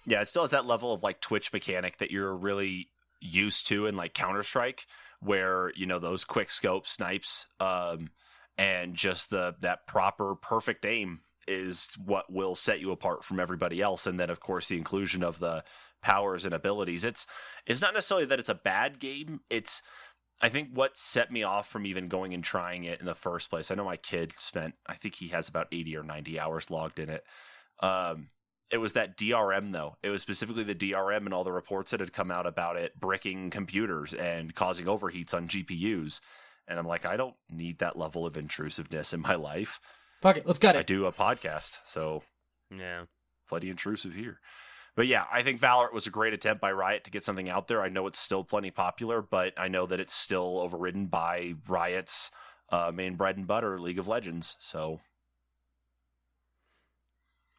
yeah, 0.06 0.22
it 0.22 0.28
still 0.28 0.41
has 0.43 0.50
that 0.52 0.65
level 0.65 0.91
of 0.93 1.04
like 1.04 1.22
Twitch 1.22 1.54
mechanic 1.54 1.98
that 2.00 2.12
you're 2.12 2.36
really 2.36 2.89
used 3.22 3.67
to 3.67 3.86
in 3.86 3.96
like 3.96 4.13
Counter 4.13 4.43
Strike, 4.43 4.86
where 5.22 5.72
you 5.76 5.86
know 5.86 6.00
those 6.00 6.24
quick 6.24 6.50
scope 6.50 6.88
snipes, 6.88 7.46
um, 7.60 8.10
and 8.58 8.96
just 8.96 9.30
the 9.30 9.56
that 9.62 9.86
proper 9.88 10.36
perfect 10.36 10.84
aim 10.86 11.22
is 11.48 11.89
what 12.04 12.32
will 12.32 12.56
set 12.56 12.80
you 12.80 12.91
apart 12.91 13.24
from 13.24 13.39
everybody 13.39 13.82
else. 13.82 14.08
And 14.08 14.19
then 14.19 14.30
of 14.30 14.39
course 14.39 14.67
the 14.69 14.78
inclusion 14.78 15.24
of 15.24 15.39
the 15.39 15.63
powers 16.04 16.46
and 16.46 16.54
abilities. 16.54 17.04
It's 17.06 17.26
it's 17.66 17.82
not 17.82 17.94
necessarily 17.94 18.26
that 18.28 18.39
it's 18.39 18.50
a 18.50 18.56
bad 18.56 19.00
game. 19.00 19.42
It's 19.50 19.82
I 20.42 20.50
think 20.50 20.70
what 20.74 20.98
set 20.98 21.32
me 21.32 21.44
off 21.44 21.70
from 21.70 21.86
even 21.86 22.08
going 22.08 22.34
and 22.34 22.44
trying 22.44 22.84
it 22.84 23.00
in 23.00 23.06
the 23.06 23.16
first 23.16 23.50
place. 23.50 23.72
I 23.72 23.76
know 23.76 23.86
my 23.86 23.98
kid 23.98 24.34
spent 24.38 24.76
I 24.86 24.96
think 24.96 25.16
he 25.16 25.30
has 25.30 25.48
about 25.48 25.68
80 25.72 25.98
or 25.98 26.04
90 26.04 26.39
hours 26.39 26.70
logged 26.70 27.00
in 27.00 27.10
it. 27.10 27.24
Um 27.80 28.30
it 28.70 28.78
was 28.78 28.94
that 28.94 29.18
DRM 29.18 29.72
though. 29.72 29.98
It 30.04 30.10
was 30.10 30.22
specifically 30.22 30.63
the 30.63 30.76
DRM 30.76 31.26
and 31.26 31.34
all 31.34 31.44
the 31.44 31.52
reports 31.52 31.92
that 31.92 32.00
had 32.00 32.13
come 32.13 32.32
out 32.32 32.46
about 32.46 32.76
it 32.76 33.00
bricking 33.00 33.50
computers 33.50 34.13
and 34.13 34.54
causing 34.54 34.86
overheats 34.86 35.34
on 35.34 35.48
GPUs. 35.48 36.20
And 36.68 36.80
I'm 36.80 36.88
like, 36.88 37.06
I 37.06 37.18
don't 37.18 37.36
need 37.52 37.80
that 37.80 37.98
level 37.98 38.26
of 38.26 38.38
intrusiveness 38.38 39.13
in 39.13 39.20
my 39.20 39.36
life. 39.36 39.80
Fuck 40.22 40.38
it, 40.38 40.48
let's 40.48 40.60
cut 40.60 40.76
it. 40.76 40.80
I 40.80 40.84
do 40.84 41.06
a 41.06 41.12
podcast, 41.12 41.80
so 41.86 42.24
yeah. 42.72 43.04
plenty 43.50 43.70
intrusive 43.70 44.13
here. 44.13 44.39
But 44.95 45.08
yeah, 45.08 45.25
I 45.32 45.41
think 45.41 45.60
Valorant 45.60 45.93
was 45.93 46.06
a 46.06 46.12
great 46.12 46.34
attempt 46.34 46.62
by 46.62 46.71
Riot 46.71 47.03
to 47.06 47.12
get 47.12 47.23
something 47.23 47.49
out 47.49 47.67
there. 47.67 47.82
I 47.82 47.89
know 47.89 48.06
it's 48.06 48.19
still 48.19 48.43
plenty 48.43 48.69
popular, 48.69 49.21
but 49.21 49.53
I 49.58 49.67
know 49.67 49.88
that 49.88 49.99
it's 49.99 50.13
still 50.13 50.60
overridden 50.60 51.08
by 51.08 51.56
Riot's 51.67 52.29
uh, 52.69 52.91
main 52.93 53.15
bread 53.15 53.38
and 53.38 53.47
butter, 53.47 53.79
League 53.79 53.97
of 53.97 54.08
Legends. 54.08 54.56
So 54.60 55.01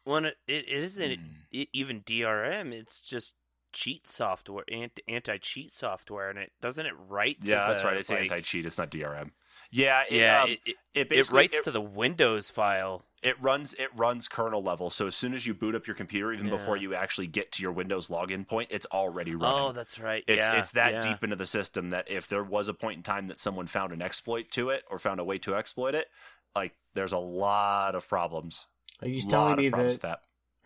Well, 0.05 0.25
it, 0.25 0.37
it 0.47 0.67
isn't 0.69 1.19
hmm. 1.19 1.25
e- 1.51 1.67
even 1.73 2.01
DRM. 2.01 2.71
It's 2.71 3.01
just 3.01 3.33
cheat 3.73 4.07
software, 4.07 4.63
anti 5.07 5.37
cheat 5.37 5.73
software, 5.73 6.29
and 6.29 6.39
it 6.39 6.53
doesn't 6.61 6.85
it 6.85 6.93
write. 7.09 7.43
To 7.43 7.51
yeah, 7.51 7.67
that's 7.67 7.81
the, 7.81 7.87
right. 7.89 7.97
It's 7.97 8.09
like- 8.09 8.21
anti-cheat. 8.21 8.65
It's 8.65 8.77
not 8.77 8.91
DRM. 8.91 9.31
Yeah, 9.71 10.03
it, 10.09 10.15
Yeah, 10.15 10.43
um, 10.43 10.49
it, 10.49 10.59
it, 10.65 10.75
it 10.93 11.11
it 11.11 11.31
writes 11.31 11.57
it, 11.57 11.63
to 11.65 11.71
the 11.71 11.81
Windows 11.81 12.49
file. 12.49 13.05
it 13.21 13.41
runs 13.41 13.73
it 13.75 13.89
runs 13.95 14.27
kernel 14.27 14.61
level. 14.61 14.89
So 14.89 15.07
as 15.07 15.15
soon 15.15 15.33
as 15.33 15.45
you 15.45 15.53
boot 15.53 15.75
up 15.75 15.87
your 15.87 15.95
computer, 15.95 16.31
even 16.31 16.49
before 16.49 16.77
you 16.77 16.93
actually 16.93 17.27
get 17.27 17.51
to 17.53 17.61
your 17.61 17.71
Windows 17.71 18.07
login 18.07 18.47
point, 18.47 18.69
it's 18.71 18.85
already 18.91 19.35
running. 19.35 19.59
Oh, 19.59 19.71
that's 19.71 19.99
right. 19.99 20.23
It's 20.27 20.45
yeah, 20.45 20.59
it's 20.59 20.71
that 20.71 20.93
yeah. 20.93 21.01
deep 21.01 21.23
into 21.23 21.35
the 21.35 21.45
system 21.45 21.89
that 21.89 22.09
if 22.09 22.27
there 22.27 22.43
was 22.43 22.67
a 22.67 22.73
point 22.73 22.97
in 22.97 23.03
time 23.03 23.27
that 23.27 23.39
someone 23.39 23.67
found 23.67 23.91
an 23.91 24.01
exploit 24.01 24.51
to 24.51 24.69
it 24.69 24.83
or 24.89 24.99
found 24.99 25.19
a 25.19 25.23
way 25.23 25.37
to 25.39 25.55
exploit 25.55 25.95
it, 25.95 26.07
like 26.55 26.73
there's 26.93 27.13
a 27.13 27.17
lot 27.17 27.95
of 27.95 28.07
problems. 28.07 28.67
Are 29.01 29.07
you 29.07 29.21
telling 29.21 29.57
me 29.57 29.69
problems 29.69 29.95
that? 29.99 30.01
that. 30.01 30.19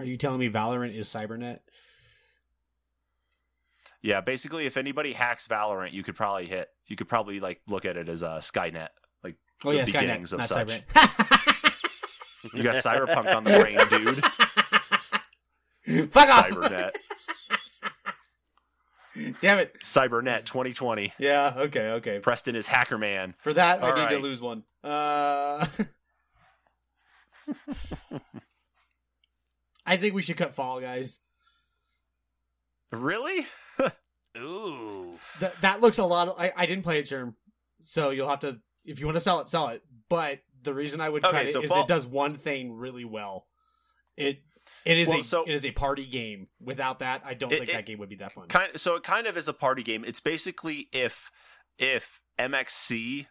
Are 0.04 0.06
you 0.06 0.18
telling 0.18 0.40
me 0.40 0.50
Valorant 0.50 0.96
is 0.96 1.08
Cybernet? 1.08 1.60
Yeah, 4.02 4.22
basically, 4.22 4.66
if 4.66 4.78
anybody 4.78 5.14
hacks 5.14 5.48
Valorant, 5.48 5.92
you 5.92 6.04
could 6.04 6.16
probably 6.16 6.46
hit. 6.46 6.70
You 6.88 6.96
could 6.96 7.10
probably 7.10 7.40
like 7.40 7.62
look 7.68 7.86
at 7.86 7.98
it 7.98 8.08
as 8.10 8.24
a 8.24 8.38
Skynet. 8.40 8.90
Like 9.24 9.36
Oh 9.66 9.72
The 9.72 9.78
yeah, 9.78 9.84
Skynet, 9.84 9.92
beginnings 9.94 10.34
of 10.34 10.44
such. 10.46 10.82
You 12.54 12.64
got 12.64 12.76
Cyberpunk 12.76 13.36
on 13.36 13.44
the 13.44 13.60
brain, 13.60 13.78
dude. 13.90 14.24
Fuck 16.12 16.30
off! 16.30 16.48
Cybernet, 16.48 16.92
Damn 19.42 19.60
it. 19.60 19.76
Cybernet 19.82 20.46
2020. 20.46 21.12
Yeah. 21.20 21.54
Okay. 21.58 21.90
Okay. 21.90 22.20
Preston 22.20 22.56
is 22.56 22.66
Hacker 22.68 22.98
Man. 22.98 23.36
For 23.40 23.52
that, 23.54 23.84
I 23.84 23.90
All 23.90 23.96
need 23.98 24.10
to 24.10 24.20
lose 24.20 24.40
one. 24.40 24.64
Uh, 24.84 25.66
I 29.86 29.98
think 29.98 30.14
we 30.14 30.22
should 30.22 30.38
cut 30.38 30.56
Fall 30.56 30.80
Guys. 30.80 31.20
Really? 32.92 33.46
Ooh. 34.38 35.18
That 35.40 35.60
that 35.62 35.82
looks 35.82 35.98
a 35.98 36.06
lot. 36.06 36.28
Of, 36.30 36.40
I 36.40 36.52
I 36.56 36.66
didn't 36.66 36.84
play 36.84 37.00
it, 37.00 37.06
Sherm, 37.06 37.34
so 37.82 38.10
you'll 38.12 38.30
have 38.30 38.40
to 38.42 38.60
if 38.86 39.00
you 39.00 39.06
want 39.06 39.16
to 39.16 39.20
sell 39.22 39.40
it, 39.40 39.50
sell 39.50 39.70
it. 39.70 39.84
But 40.10 40.40
the 40.62 40.74
reason 40.74 41.02
I 41.02 41.10
would 41.10 41.24
Okay, 41.26 41.32
cut 41.38 41.46
it 41.48 41.54
so 41.54 41.62
is 41.62 41.70
Fall- 41.70 41.84
it 41.84 41.88
does 41.88 42.06
one 42.06 42.36
thing 42.36 42.74
really 42.74 43.06
well. 43.06 43.48
It 44.18 44.42
it 44.86 44.98
is 44.98 45.08
Well, 45.10 45.20
a 45.20 45.24
so- 45.24 45.44
it 45.46 45.52
is 45.54 45.66
a 45.66 45.72
party 45.72 46.06
game. 46.06 46.48
Without 46.62 47.00
that, 47.00 47.22
I 47.26 47.34
don't 47.34 47.52
It- 47.52 47.60
think 47.60 47.70
it- 47.70 47.74
that 47.74 47.86
game 47.86 47.98
would 48.00 48.10
be 48.10 48.16
that 48.18 48.32
fun. 48.32 48.48
kind 48.48 48.80
so 48.80 48.96
it 48.96 49.04
kind 49.04 49.26
of 49.28 49.36
is 49.38 49.48
a 49.48 49.54
party 49.54 49.84
game. 49.84 50.04
It's 50.06 50.20
basically 50.20 50.90
if 50.92 51.32
if 51.78 52.22
MXC 52.38 53.28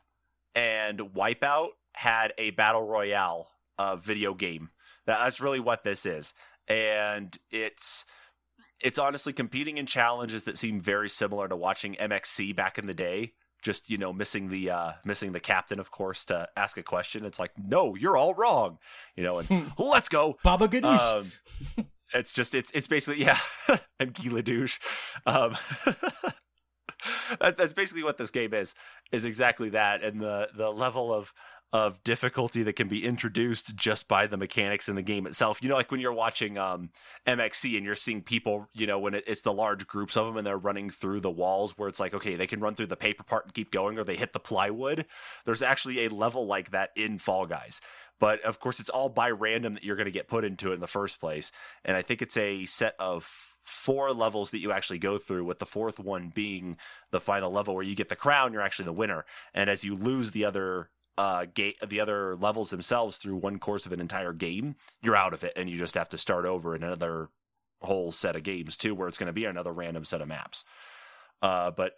and 0.55 0.99
Wipeout 0.99 1.71
had 1.95 2.33
a 2.39 2.51
battle 2.51 2.83
royale 2.83 3.51
uh, 3.79 3.97
video 3.97 4.35
game. 4.35 4.71
That, 5.07 5.19
that's 5.21 5.41
really 5.41 5.61
what 5.61 5.85
this 5.85 6.05
is, 6.05 6.35
and 6.67 7.37
it's 7.51 8.05
it's 8.81 8.99
honestly 8.99 9.33
competing 9.33 9.79
in 9.79 9.87
challenges 9.87 10.45
that 10.45 10.59
seem 10.59 10.81
very 10.81 11.09
similar 11.09 11.49
to 11.49 11.57
watching 11.57 11.95
MXC 11.95 12.55
back 12.55 12.79
in 12.79 12.87
the 12.87 12.95
day. 12.95 13.33
Just 13.61 13.91
you 13.91 13.99
know, 13.99 14.13
missing 14.13 14.51
the 14.51 14.71
uh, 14.71 14.93
missing 15.05 15.33
the 15.33 15.41
captain, 15.41 15.81
of 15.81 15.91
course, 15.91 16.25
to 16.27 16.49
ask 16.57 16.79
a 16.79 16.83
question. 16.83 17.25
It's 17.25 17.41
like, 17.41 17.51
no, 17.59 17.97
you're 17.97 18.17
all 18.17 18.33
wrong, 18.35 18.79
you 19.17 19.25
know, 19.25 19.39
and 19.39 19.73
let's 19.79 20.09
go. 20.09 20.39
Baba 20.45 20.69
Ganoush. 20.69 21.27
Um, 21.79 21.87
it's 22.15 22.33
just 22.33 22.55
it's 22.55 22.71
it's 22.71 22.87
basically 22.87 23.25
yeah, 23.25 23.39
and 24.01 24.15
Gila 24.15 24.43
douche. 24.43 24.79
Um, 25.27 25.57
that, 27.41 27.57
that's 27.57 27.73
basically 27.73 28.05
what 28.05 28.19
this 28.19 28.31
game 28.31 28.55
is. 28.55 28.75
Is 29.11 29.25
exactly 29.25 29.71
that, 29.71 30.05
and 30.05 30.21
the 30.21 30.49
the 30.57 30.71
level 30.71 31.13
of 31.13 31.33
of 31.73 32.03
difficulty 32.03 32.63
that 32.63 32.77
can 32.77 32.89
be 32.89 33.05
introduced 33.05 33.77
just 33.77 34.09
by 34.09 34.27
the 34.27 34.39
mechanics 34.39 34.89
in 34.89 34.97
the 34.97 35.03
game 35.03 35.27
itself. 35.27 35.63
You 35.63 35.69
know, 35.69 35.75
like 35.75 35.91
when 35.91 36.01
you're 36.01 36.15
watching 36.15 36.57
um, 36.57 36.91
MXC 37.27 37.77
and 37.77 37.85
you're 37.85 37.95
seeing 37.95 38.23
people, 38.23 38.69
you 38.73 38.87
know, 38.87 38.99
when 38.99 39.13
it, 39.13 39.25
it's 39.27 39.43
the 39.43 39.53
large 39.53 39.87
groups 39.87 40.17
of 40.17 40.27
them 40.27 40.39
and 40.39 40.47
they're 40.47 40.57
running 40.57 40.89
through 40.89 41.21
the 41.21 41.31
walls 41.31 41.77
where 41.77 41.89
it's 41.89 42.01
like, 42.01 42.15
okay, 42.15 42.37
they 42.37 42.47
can 42.47 42.61
run 42.61 42.75
through 42.75 42.87
the 42.87 42.97
paper 42.97 43.23
part 43.23 43.45
and 43.45 43.55
keep 43.55 43.71
going, 43.71 43.99
or 43.99 44.05
they 44.05 44.17
hit 44.17 44.33
the 44.33 44.41
plywood. 44.41 45.05
There's 45.45 45.63
actually 45.63 46.05
a 46.05 46.09
level 46.09 46.47
like 46.47 46.71
that 46.71 46.91
in 46.97 47.19
Fall 47.19 47.47
Guys. 47.47 47.83
But 48.19 48.43
of 48.43 48.61
course, 48.61 48.81
it's 48.81 48.91
all 48.91 49.11
by 49.11 49.31
random 49.31 49.75
that 49.75 49.85
you're 49.85 49.97
going 49.97 50.07
to 50.07 50.11
get 50.11 50.27
put 50.27 50.45
into 50.45 50.71
it 50.71 50.75
in 50.75 50.81
the 50.81 50.87
first 50.87 51.21
place. 51.21 51.53
And 51.85 51.97
I 51.97 52.03
think 52.03 52.23
it's 52.23 52.37
a 52.37 52.65
set 52.65 52.95
of 52.99 53.55
four 53.63 54.13
levels 54.15 54.51
that 54.51 54.61
you 54.61 54.73
actually 54.73 54.99
go 54.99 55.19
through, 55.19 55.45
with 55.45 55.59
the 55.59 55.67
fourth 55.67 55.99
one 55.99 56.33
being 56.35 56.79
the 57.11 57.21
final 57.21 57.53
level 57.53 57.75
where 57.75 57.85
you 57.85 57.95
get 57.95 58.09
the 58.09 58.17
crown, 58.17 58.53
you're 58.53 58.63
actually 58.63 58.87
the 58.87 58.93
winner. 58.93 59.27
And 59.53 59.69
as 59.69 59.85
you 59.85 59.95
lose 59.95 60.31
the 60.31 60.47
other 60.47 60.89
uh 61.19 61.45
gate 61.53 61.77
the 61.87 62.01
other 62.01 62.37
levels 62.37 62.71
themselves 62.71 63.19
through 63.19 63.37
one 63.37 63.59
course 63.59 63.85
of 63.85 63.93
an 63.93 64.01
entire 64.01 64.33
game, 64.33 64.77
you're 65.03 65.17
out 65.17 65.35
of 65.35 65.45
it 65.45 65.53
and 65.57 65.69
you 65.69 65.77
just 65.77 65.95
have 65.95 66.09
to 66.09 66.17
start 66.17 66.47
over 66.47 66.75
in 66.75 66.83
another 66.83 67.29
whole 67.83 68.11
set 68.11 68.37
of 68.37 68.43
games 68.43 68.77
too, 68.77 68.95
where 68.95 69.09
it's 69.09 69.19
going 69.19 69.27
to 69.27 69.33
be 69.33 69.45
another 69.45 69.73
random 69.73 70.05
set 70.05 70.21
of 70.23 70.29
maps. 70.29 70.65
Uh, 71.43 71.71
but 71.71 71.93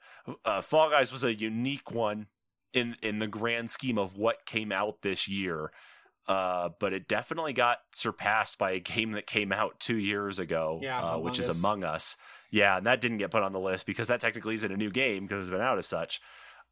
uh, 0.45 0.61
Fall 0.61 0.91
Guys 0.91 1.13
was 1.13 1.23
a 1.25 1.35
unique 1.35 1.91
one 1.91 2.27
in 2.73 2.97
in 3.03 3.19
the 3.19 3.27
grand 3.27 3.71
scheme 3.71 3.99
of 3.99 4.17
what 4.17 4.47
came 4.47 4.73
out 4.73 5.03
this 5.03 5.29
year. 5.29 5.71
Uh, 6.29 6.69
but 6.79 6.93
it 6.93 7.09
definitely 7.09 7.53
got 7.53 7.79
surpassed 7.93 8.57
by 8.57 8.71
a 8.73 8.79
game 8.79 9.13
that 9.13 9.27
came 9.27 9.51
out 9.53 9.81
two 9.81 9.97
years 9.97 10.39
ago, 10.39 10.79
Yeah, 10.81 11.01
uh, 11.01 11.19
which 11.19 11.39
is 11.41 11.49
Among 11.49 11.59
Us. 11.59 11.59
Among 11.83 11.85
Us. 11.85 12.17
Yeah, 12.53 12.77
and 12.77 12.87
that 12.87 13.01
didn't 13.01 13.19
get 13.19 13.31
put 13.31 13.43
on 13.43 13.53
the 13.53 13.59
list 13.59 13.85
because 13.85 14.09
that 14.09 14.21
technically 14.21 14.55
isn't 14.55 14.71
a 14.71 14.77
new 14.77 14.91
game 14.91 15.27
because 15.27 15.45
it's 15.45 15.51
been 15.51 15.61
out 15.61 15.79
as 15.79 15.87
such. 15.87 16.21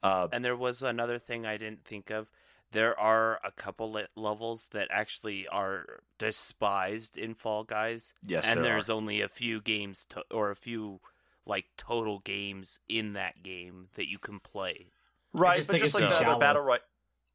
Uh, 0.03 0.29
And 0.33 0.45
there 0.45 0.57
was 0.57 0.83
another 0.83 1.19
thing 1.19 1.45
I 1.47 1.57
didn't 1.57 1.85
think 1.85 2.11
of. 2.11 2.31
There 2.71 2.99
are 3.01 3.41
a 3.45 3.51
couple 3.51 3.93
le- 3.93 4.09
levels 4.15 4.67
that 4.73 4.89
actually 4.91 5.49
are 5.49 6.01
despised 6.19 7.17
in 7.17 7.35
Fall 7.35 7.65
Guys, 7.65 8.13
yes, 8.27 8.45
and 8.47 8.59
there 8.63 8.73
there's 8.75 8.91
are. 8.91 8.95
only 8.95 9.21
a 9.23 9.29
few 9.29 9.61
games 9.61 10.05
to- 10.11 10.25
or 10.31 10.51
a 10.51 10.57
few 10.57 11.01
like 11.47 11.65
total 11.79 12.19
games 12.21 12.79
in 12.89 13.15
that 13.15 13.43
game 13.43 13.89
that 13.95 14.07
you 14.09 14.19
can 14.19 14.39
play. 14.39 14.89
right, 15.33 15.57
just 15.57 15.71
but 15.71 15.79
just 15.79 15.95
like 15.95 16.05
too 16.05 16.09
the 16.25 16.29
other 16.31 16.39
battle 16.39 16.63
royale. 16.63 16.81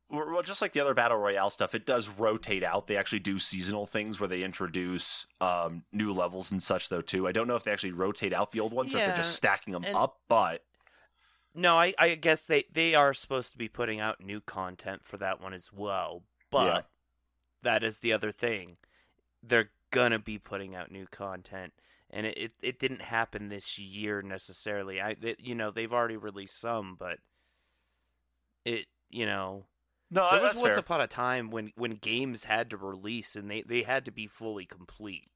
Well, 0.10 0.44
just 0.44 0.62
like 0.62 0.74
the 0.74 0.80
other 0.82 0.94
battle 0.94 1.18
royale 1.18 1.50
stuff, 1.50 1.74
it 1.74 1.88
does 1.88 2.08
rotate 2.08 2.64
out. 2.64 2.86
They 2.86 2.98
actually 2.98 3.20
do 3.22 3.40
seasonal 3.40 3.88
things 3.88 4.20
where 4.20 4.28
they 4.30 4.44
introduce 4.44 5.26
um, 5.42 5.84
new 5.92 6.14
levels 6.14 6.52
and 6.52 6.62
such, 6.62 6.90
though. 6.90 7.02
Too. 7.02 7.28
I 7.28 7.32
don't 7.32 7.48
know 7.48 7.56
if 7.56 7.64
they 7.64 7.72
actually 7.72 7.94
rotate 7.94 8.32
out 8.34 8.52
the 8.52 8.60
old 8.60 8.74
ones 8.74 8.94
or 8.94 9.00
if 9.00 9.06
they're 9.08 9.18
just 9.18 9.36
stacking 9.36 9.74
them 9.74 9.84
and- 9.84 9.96
up. 9.96 10.20
But 10.28 10.64
No, 11.56 11.78
I, 11.78 11.94
I 12.00 12.16
guess 12.16 12.46
they, 12.46 12.64
they 12.72 12.96
are 12.96 13.14
supposed 13.14 13.52
to 13.52 13.58
be 13.58 13.68
putting 13.70 14.00
out 14.00 14.20
new 14.24 14.42
content 14.42 15.06
for 15.06 15.18
that 15.18 15.42
one 15.42 15.54
as 15.54 15.72
well. 15.72 16.24
But 16.52 16.66
Yeah. 16.66 16.82
that 17.64 17.84
is 17.84 18.00
the 18.00 18.14
other 18.14 18.32
thing. 18.32 18.78
They're 19.44 19.72
gonna 19.92 20.20
be 20.20 20.40
putting 20.40 20.76
out 20.76 20.92
new 20.92 21.08
content. 21.08 21.74
And 22.10 22.26
it, 22.28 22.38
it, 22.38 22.52
it 22.62 22.80
didn't 22.80 23.02
happen 23.02 23.50
this 23.50 23.80
year 23.80 24.22
necessarily. 24.22 25.02
I 25.02 25.16
it, 25.22 25.40
you 25.40 25.56
know, 25.56 25.72
they've 25.72 25.94
already 25.94 26.18
released 26.18 26.60
some, 26.60 26.96
but 26.96 27.20
it 28.66 28.88
you 29.10 29.26
know 29.26 29.66
no, 30.12 30.30
there 30.30 30.40
was 30.40 30.56
once 30.56 30.76
fair. 30.76 30.78
upon 30.78 31.02
a 31.02 31.08
time 31.08 31.50
when, 31.50 31.72
when 31.76 31.94
games 31.96 32.44
had 32.44 32.70
to 32.70 32.78
release 32.78 33.36
and 33.36 33.50
they, 33.50 33.64
they 33.64 33.82
had 33.82 34.06
to 34.06 34.12
be 34.12 34.28
fully 34.28 34.66
complete. 34.66 35.30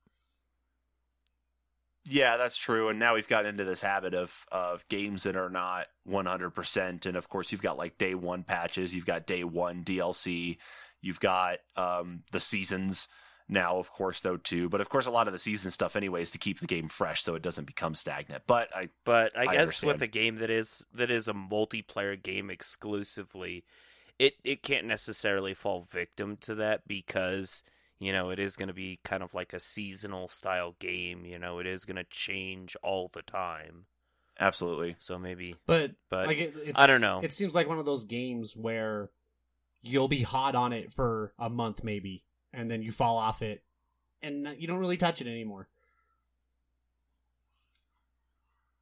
Yeah, 2.10 2.38
that's 2.38 2.58
true. 2.58 2.90
And 2.90 3.00
now 3.00 3.16
we've 3.16 3.28
gotten 3.28 3.50
into 3.50 3.66
this 3.66 3.82
habit 3.82 4.14
of 4.14 4.46
of 4.52 4.88
games 4.88 5.24
that 5.24 5.36
are 5.36 5.50
not 5.50 5.88
100%. 6.08 7.06
And 7.06 7.18
of 7.18 7.30
course, 7.30 7.52
you've 7.52 7.62
got 7.62 7.78
like 7.78 7.98
day 7.98 8.16
one 8.16 8.44
patches, 8.44 8.94
you've 8.94 9.06
got 9.06 9.28
day 9.28 9.44
one 9.44 9.84
DLC, 9.84 10.58
you've 11.02 11.20
got 11.20 11.58
um, 11.76 12.24
the 12.32 12.40
seasons 12.40 13.08
now, 13.50 13.78
of 13.78 13.92
course, 13.92 14.20
though, 14.22 14.38
too. 14.38 14.70
But 14.70 14.82
of 14.82 14.90
course, 14.90 15.06
a 15.06 15.12
lot 15.12 15.28
of 15.28 15.34
the 15.34 15.40
season 15.40 15.72
stuff, 15.72 15.96
anyways, 15.96 16.32
to 16.32 16.38
keep 16.38 16.60
the 16.60 16.68
game 16.68 16.88
fresh 16.88 17.24
so 17.24 17.36
it 17.36 17.42
doesn't 17.42 17.66
become 17.66 17.96
stagnant. 17.96 18.44
But 18.46 18.76
I, 18.76 18.90
But 19.06 19.38
I, 19.38 19.42
I 19.42 19.46
guess 19.46 19.62
understand. 19.62 19.94
with 19.94 20.02
a 20.02 20.08
game 20.08 20.36
that 20.38 20.50
is 20.50 20.86
that 20.94 21.12
is 21.12 21.28
a 21.28 21.34
multiplayer 21.34 22.22
game 22.22 22.50
exclusively, 22.50 23.64
it 24.20 24.36
it 24.44 24.64
can't 24.64 24.86
necessarily 24.86 25.54
fall 25.54 25.82
victim 25.82 26.38
to 26.42 26.56
that 26.56 26.88
because 26.88 27.64
you 28.00 28.12
know 28.12 28.30
it 28.30 28.40
is 28.40 28.56
going 28.56 28.68
to 28.68 28.74
be 28.74 29.00
kind 29.04 29.24
of 29.24 29.34
like 29.34 29.54
a 29.54 29.60
seasonal 29.60 30.28
style 30.28 30.76
game. 30.80 31.26
You 31.26 31.40
know, 31.40 31.60
it 31.60 31.68
is 31.68 31.86
going 31.86 31.98
to 31.98 32.06
change 32.06 32.76
all 32.84 33.10
the 33.14 33.22
time. 33.22 33.86
absolutely. 34.40 34.96
So 35.00 35.18
maybe, 35.18 35.56
but 35.66 35.92
but 36.10 36.28
like 36.28 36.38
it, 36.38 36.54
it's, 36.64 36.80
I 36.80 36.88
don't 36.88 37.02
know. 37.02 37.22
It 37.24 37.32
seems 37.32 37.56
like 37.56 37.68
one 37.68 37.80
of 37.80 37.86
those 37.86 38.04
games 38.04 38.56
where 38.56 39.10
you'll 39.82 40.08
be 40.08 40.22
hot 40.22 40.56
on 40.56 40.74
it 40.74 40.94
for 40.94 41.34
a 41.40 41.50
month 41.50 41.84
maybe, 41.84 42.24
and 42.54 42.70
then 42.70 42.82
you 42.82 42.92
fall 42.92 43.18
off 43.18 43.42
it, 43.42 43.64
and 44.22 44.48
you 44.58 44.68
don't 44.68 44.80
really 44.80 44.98
touch 44.98 45.22
it 45.22 45.28
anymore. 45.28 45.68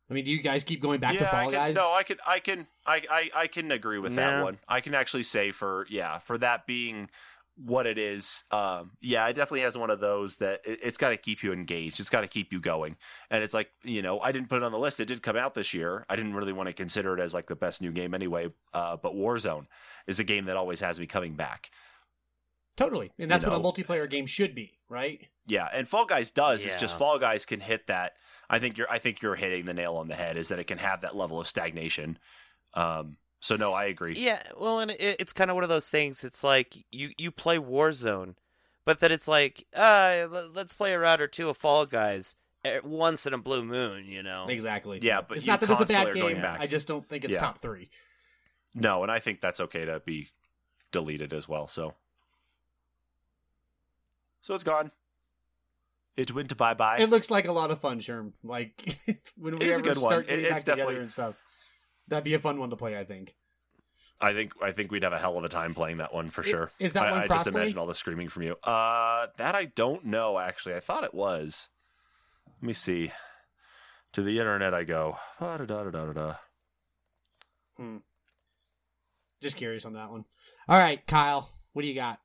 I 0.07 0.13
mean, 0.13 0.23
do 0.23 0.31
you 0.31 0.41
guys 0.41 0.63
keep 0.63 0.83
going 0.83 0.99
back 0.99 1.13
to 1.13 1.23
yeah, 1.23 1.27
I 1.27 1.31
Fall 1.31 1.43
can, 1.45 1.53
Guys? 1.53 1.75
No, 1.75 1.91
I 1.91 2.03
can, 2.03 2.17
I 2.27 2.39
can, 2.39 2.67
I, 2.85 3.01
I, 3.09 3.29
I 3.35 3.47
can 3.47 3.71
agree 3.71 3.97
with 3.97 4.15
that 4.17 4.43
one. 4.43 4.59
I 4.67 4.79
can 4.79 4.93
actually 4.93 5.23
say 5.23 5.49
for 5.49 5.87
yeah, 5.89 6.19
for 6.19 6.37
that 6.37 6.67
being 6.67 7.09
what 7.57 7.87
it 7.87 7.97
is. 7.97 8.43
Um, 8.51 8.91
yeah, 9.01 9.25
it 9.27 9.33
definitely 9.33 9.61
has 9.61 9.77
one 9.77 9.89
of 9.89 9.99
those 9.99 10.37
that 10.37 10.61
it, 10.65 10.79
it's 10.83 10.97
got 10.97 11.09
to 11.09 11.17
keep 11.17 11.43
you 11.43 11.53
engaged. 11.53 11.99
It's 11.99 12.09
got 12.09 12.21
to 12.21 12.27
keep 12.27 12.51
you 12.51 12.59
going. 12.59 12.97
And 13.29 13.43
it's 13.43 13.53
like 13.53 13.69
you 13.83 14.01
know, 14.01 14.19
I 14.19 14.31
didn't 14.31 14.49
put 14.49 14.57
it 14.57 14.63
on 14.63 14.71
the 14.71 14.79
list. 14.79 14.99
It 14.99 15.05
did 15.05 15.21
come 15.21 15.37
out 15.37 15.53
this 15.53 15.73
year. 15.73 16.05
I 16.09 16.15
didn't 16.15 16.33
really 16.33 16.53
want 16.53 16.67
to 16.67 16.73
consider 16.73 17.17
it 17.17 17.21
as 17.21 17.33
like 17.33 17.47
the 17.47 17.55
best 17.55 17.81
new 17.81 17.91
game 17.91 18.13
anyway. 18.13 18.49
Uh, 18.73 18.97
but 18.97 19.13
Warzone 19.13 19.67
is 20.07 20.19
a 20.19 20.23
game 20.23 20.45
that 20.45 20.57
always 20.57 20.81
has 20.81 20.99
me 20.99 21.07
coming 21.07 21.33
back. 21.33 21.71
Totally, 22.75 23.11
and 23.17 23.31
that's 23.31 23.45
You 23.45 23.51
what 23.51 23.59
a 23.59 23.63
multiplayer 23.63 24.09
game 24.09 24.25
should 24.25 24.53
be, 24.53 24.73
right? 24.89 25.21
Yeah, 25.47 25.69
and 25.71 25.87
Fall 25.87 26.05
Guys 26.05 26.31
does. 26.31 26.65
It's 26.65 26.75
just 26.75 26.97
Fall 26.97 27.19
Guys 27.19 27.45
can 27.45 27.61
hit 27.61 27.87
that. 27.87 28.13
I 28.49 28.59
think 28.59 28.77
you're. 28.77 28.91
I 28.91 28.99
think 28.99 29.21
you're 29.21 29.35
hitting 29.35 29.65
the 29.65 29.73
nail 29.73 29.95
on 29.95 30.09
the 30.09 30.15
head. 30.15 30.35
Is 30.35 30.49
that 30.49 30.59
it 30.59 30.65
can 30.65 30.79
have 30.79 31.01
that 31.01 31.15
level 31.15 31.39
of 31.39 31.47
stagnation. 31.47 32.19
Um. 32.73 33.17
So 33.45 33.55
no, 33.55 33.73
I 33.73 33.85
agree. 33.85 34.15
yeah. 34.17 34.41
Well, 34.59 34.79
and 34.79 34.89
it, 34.89 35.17
it's 35.19 35.31
kind 35.31 35.51
of 35.51 35.55
one 35.55 35.63
of 35.63 35.69
those 35.69 35.87
things. 35.87 36.23
It's 36.23 36.43
like 36.43 36.75
you 36.91 37.09
you 37.15 37.29
play 37.29 37.59
Warzone, 37.59 38.33
but 38.85 38.99
then 39.01 39.11
it's 39.11 39.27
like, 39.27 39.67
uh, 39.75 40.27
let's 40.51 40.73
play 40.73 40.93
a 40.93 40.99
round 40.99 41.21
or 41.21 41.27
two 41.27 41.47
of 41.49 41.55
Fall 41.57 41.85
Guys 41.85 42.33
once 42.83 43.27
in 43.27 43.33
a 43.35 43.37
blue 43.37 43.63
moon. 43.63 44.05
You 44.07 44.23
know, 44.23 44.47
Exactly. 44.49 44.97
Yeah, 45.03 45.21
but 45.21 45.37
it's 45.37 45.45
not 45.45 45.59
that 45.59 45.69
it's 45.69 45.79
a 45.79 45.85
bad 45.85 46.11
game. 46.15 46.41
back. 46.41 46.59
I 46.59 46.65
just 46.65 46.87
don't 46.87 47.07
think 47.07 47.23
it's 47.23 47.35
Yeah. 47.35 47.39
top 47.39 47.59
three. 47.59 47.91
No, 48.73 49.03
and 49.03 49.11
I 49.11 49.19
think 49.19 49.41
that's 49.41 49.59
okay 49.61 49.85
to 49.85 49.99
be 50.03 50.29
deleted 50.91 51.31
as 51.31 51.47
well. 51.47 51.67
So, 51.67 51.93
so 54.41 54.55
it's 54.55 54.63
gone. 54.63 54.89
It 56.17 56.33
went 56.33 56.49
to 56.49 56.55
bye 56.55 56.73
bye. 56.73 56.97
It 56.99 57.09
looks 57.11 57.29
like 57.29 57.45
a 57.45 57.51
lot 57.51 57.69
of 57.71 57.79
fun, 57.79 57.99
Sherm. 57.99 58.31
Like 58.43 58.97
when 59.37 59.59
we 59.59 59.65
It 59.65 59.69
is 59.69 59.75
a 59.75 59.79
ever 59.79 59.81
good 59.83 59.97
one. 59.99 60.09
start 60.09 60.25
It- 60.25 60.29
getting 60.29 60.45
it's 60.45 60.53
back 60.53 60.59
together 60.61 60.77
definitely- 60.77 61.01
and 61.01 61.11
stuff, 61.11 61.35
that'd 62.07 62.23
be 62.23 62.33
a 62.33 62.39
fun 62.39 62.59
one 62.59 62.69
to 62.69 62.75
play. 62.75 62.97
I 62.97 63.03
think. 63.03 63.35
I 64.21 64.33
think 64.33 64.53
I 64.61 64.71
think 64.71 64.91
we'd 64.91 65.03
have 65.03 65.11
a 65.13 65.19
hell 65.19 65.37
of 65.37 65.43
a 65.43 65.49
time 65.49 65.73
playing 65.73 65.97
that 65.97 66.13
one 66.13 66.29
for 66.29 66.41
I- 66.41 66.47
sure. 66.47 66.71
is 66.79 66.93
that 66.93 67.03
I, 67.07 67.11
one 67.11 67.19
I 67.21 67.27
just 67.27 67.47
imagine 67.47 67.77
all 67.77 67.85
the 67.85 67.93
screaming 67.93 68.29
from 68.29 68.43
you. 68.43 68.55
Uh, 68.63 69.27
that 69.37 69.55
I 69.55 69.65
don't 69.65 70.05
know. 70.05 70.39
Actually, 70.39 70.75
I 70.75 70.79
thought 70.79 71.03
it 71.03 71.13
was. 71.13 71.67
Let 72.61 72.67
me 72.67 72.73
see. 72.73 73.11
To 74.13 74.21
the 74.21 74.39
internet 74.39 74.73
I 74.73 74.85
go. 74.85 75.17
Da-da-da-da-da-da. 75.41 76.35
Just 79.41 79.57
curious 79.57 79.85
on 79.85 79.93
that 79.93 80.09
one. 80.09 80.23
All 80.69 80.79
right, 80.79 81.05
Kyle, 81.05 81.49
what 81.73 81.81
do 81.81 81.87
you 81.89 81.95
got? 81.95 82.19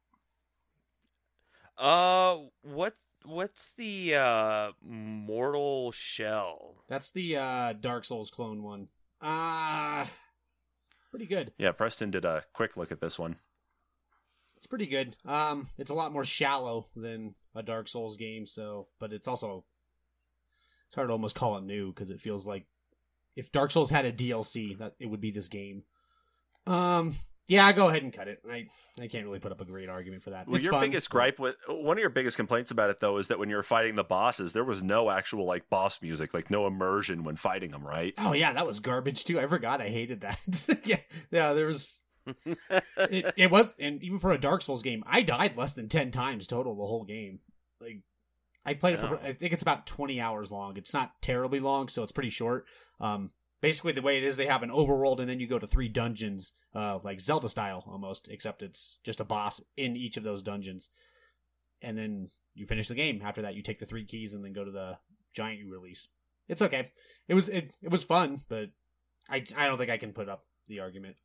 Uh, 1.77 2.39
what 2.63 2.95
what's 3.25 3.73
the 3.73 4.15
uh 4.15 4.71
Mortal 4.83 5.91
Shell? 5.93 6.85
That's 6.89 7.11
the 7.11 7.37
uh, 7.37 7.73
Dark 7.73 8.05
Souls 8.05 8.31
clone 8.31 8.63
one. 8.63 8.89
Ah, 9.23 10.11
pretty 11.11 11.27
good. 11.27 11.53
Yeah, 11.59 11.73
Preston 11.73 12.11
did 12.11 12.25
a 12.25 12.45
quick 12.53 12.77
look 12.77 12.93
at 12.93 13.01
this 13.01 13.19
one. 13.19 13.37
It's 14.57 14.67
pretty 14.67 14.87
good. 14.87 15.17
Um, 15.25 15.69
it's 15.79 15.91
a 15.91 15.95
lot 15.95 16.13
more 16.13 16.25
shallow 16.25 16.89
than 16.95 17.35
a 17.55 17.63
Dark 17.63 17.89
Souls 17.89 18.17
game, 18.17 18.47
so 18.47 18.89
but 18.99 19.13
it's 19.13 19.29
also 19.29 19.65
it's 20.87 20.95
hard 20.95 21.09
to 21.09 21.13
almost 21.13 21.37
call 21.37 21.57
it 21.57 21.65
new 21.65 21.93
because 21.93 22.11
it 22.11 22.21
feels 22.21 22.47
like 22.47 22.67
if 23.37 23.53
Dark 23.53 23.71
Souls 23.71 23.91
had 23.91 24.05
a 24.05 24.13
DLC, 24.13 24.77
that 24.79 24.95
it 24.99 25.07
would 25.07 25.21
be 25.21 25.31
this 25.31 25.49
game. 25.49 25.85
Um, 26.67 27.15
Yeah, 27.51 27.73
go 27.73 27.89
ahead 27.89 28.05
and 28.05 28.13
cut 28.13 28.29
it. 28.29 28.41
I 28.49 28.69
I 28.97 29.09
can't 29.09 29.27
really 29.27 29.41
put 29.41 29.51
up 29.51 29.61
a 29.61 29.65
great 29.65 29.89
argument 29.89 30.23
for 30.23 30.31
that. 30.31 30.47
Well, 30.47 30.55
it's 30.55 30.65
your 30.65 30.73
fun, 30.73 30.83
biggest 30.83 31.11
gripe 31.11 31.41
with 31.41 31.57
one 31.67 31.97
of 31.97 32.01
your 32.01 32.09
biggest 32.09 32.37
complaints 32.37 32.71
about 32.71 32.91
it 32.91 33.01
though 33.01 33.17
is 33.17 33.27
that 33.27 33.41
when 33.41 33.51
you're 33.51 33.65
fighting 33.65 33.97
the 33.97 34.05
bosses, 34.05 34.53
there 34.53 34.63
was 34.63 34.85
no 34.85 35.11
actual 35.11 35.45
like 35.47 35.69
boss 35.69 36.01
music, 36.01 36.33
like 36.33 36.49
no 36.49 36.69
immersion 36.69 37.25
when 37.25 37.35
fighting 37.35 37.73
them, 37.73 37.85
right? 37.85 38.15
Oh 38.19 38.35
yeah, 38.35 38.53
that 38.53 38.69
was 38.69 38.79
garbage 38.79 39.25
too. 39.25 39.41
I 39.41 39.49
forgot 39.49 39.81
I 39.81 39.89
hated 39.89 40.21
that. 40.21 40.39
yeah, 40.85 40.99
yeah, 41.33 41.53
there 41.53 41.67
was. 41.67 42.03
It, 42.97 43.33
it 43.37 43.51
was, 43.51 43.75
and 43.79 44.01
even 44.03 44.19
for 44.19 44.31
a 44.31 44.39
Dark 44.39 44.63
Souls 44.63 44.83
game, 44.83 45.03
I 45.07 45.23
died 45.23 45.57
less 45.57 45.73
than 45.73 45.89
ten 45.89 46.11
times 46.11 46.47
total 46.47 46.77
the 46.77 46.87
whole 46.87 47.05
game. 47.05 47.41
Like, 47.81 48.03
I 48.65 48.75
played 48.75 48.97
it 48.97 49.01
for. 49.01 49.19
I 49.19 49.33
think 49.33 49.53
it's 49.55 49.63
about 49.63 49.87
twenty 49.87 50.21
hours 50.21 50.53
long. 50.53 50.77
It's 50.77 50.93
not 50.93 51.21
terribly 51.23 51.61
long, 51.61 51.89
so 51.89 52.03
it's 52.03 52.13
pretty 52.13 52.31
short. 52.31 52.67
Um, 53.01 53.31
basically 53.61 53.93
the 53.93 54.03
way 54.03 54.17
it 54.19 54.25
is, 54.25 54.37
they 54.37 54.47
have 54.47 54.63
an 54.63 54.71
overworld, 54.71 55.21
and 55.21 55.29
then 55.29 55.41
you 55.41 55.47
go 55.47 55.59
to 55.59 55.67
three 55.67 55.89
dungeons, 55.89 56.53
uh, 56.75 56.99
like 57.03 57.21
Zelda 57.21 57.49
style 57.49 57.85
almost, 57.87 58.29
except 58.29 58.63
it's 58.63 58.99
just 59.05 59.21
a 59.21 59.25
boss 59.25 59.63
in 59.77 59.97
each 59.97 60.17
of 60.17 60.23
those 60.23 60.43
dungeons, 60.43 60.91
and 61.83 61.97
then 61.97 62.29
you 62.55 62.67
finish 62.67 62.89
the 62.89 62.95
game. 62.95 63.23
After 63.25 63.43
that, 63.43 63.55
you 63.55 63.63
take 63.63 63.79
the 63.79 63.87
three 63.87 64.05
keys 64.05 64.35
and 64.35 64.45
then 64.45 64.53
go 64.53 64.65
to 64.65 64.71
the 64.71 64.99
giant 65.35 65.59
you 65.59 65.71
release. 65.71 66.09
It's 66.49 66.63
okay. 66.63 66.91
It 67.29 67.35
was 67.35 67.49
it, 67.49 67.73
it 67.83 67.91
was 67.91 68.03
fun, 68.03 68.41
but 68.49 68.71
I 69.29 69.45
I 69.57 69.67
don't 69.67 69.79
think 69.79 69.91
I 69.91 69.99
can 69.99 70.13
put 70.13 70.29
up 70.29 70.45
the 70.69 70.81
argument. 70.81 71.17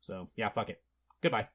So 0.00 0.28
yeah, 0.36 0.50
fuck 0.50 0.68
it. 0.68 0.80
Goodbye. 1.22 1.48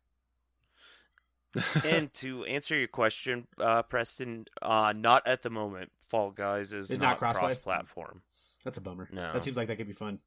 and 1.86 2.14
to 2.14 2.46
answer 2.46 2.78
your 2.78 2.88
question, 2.88 3.46
uh, 3.60 3.84
Preston, 3.84 4.46
uh, 4.62 4.94
not 4.96 5.28
at 5.28 5.42
the 5.42 5.50
moment. 5.50 5.92
Fall 6.10 6.32
Guys 6.32 6.74
is 6.74 6.92
It's 6.92 7.00
not, 7.00 7.10
not 7.10 7.18
cross-play? 7.20 7.48
cross-platform. 7.48 8.22
That's 8.64 8.78
a 8.78 8.82
bummer. 8.82 9.10
No. 9.12 9.34
That 9.34 9.42
seems 9.42 9.58
like 9.58 9.68
that 9.68 9.78
could 9.78 9.88
be 9.88 9.94
fun. 9.94 10.20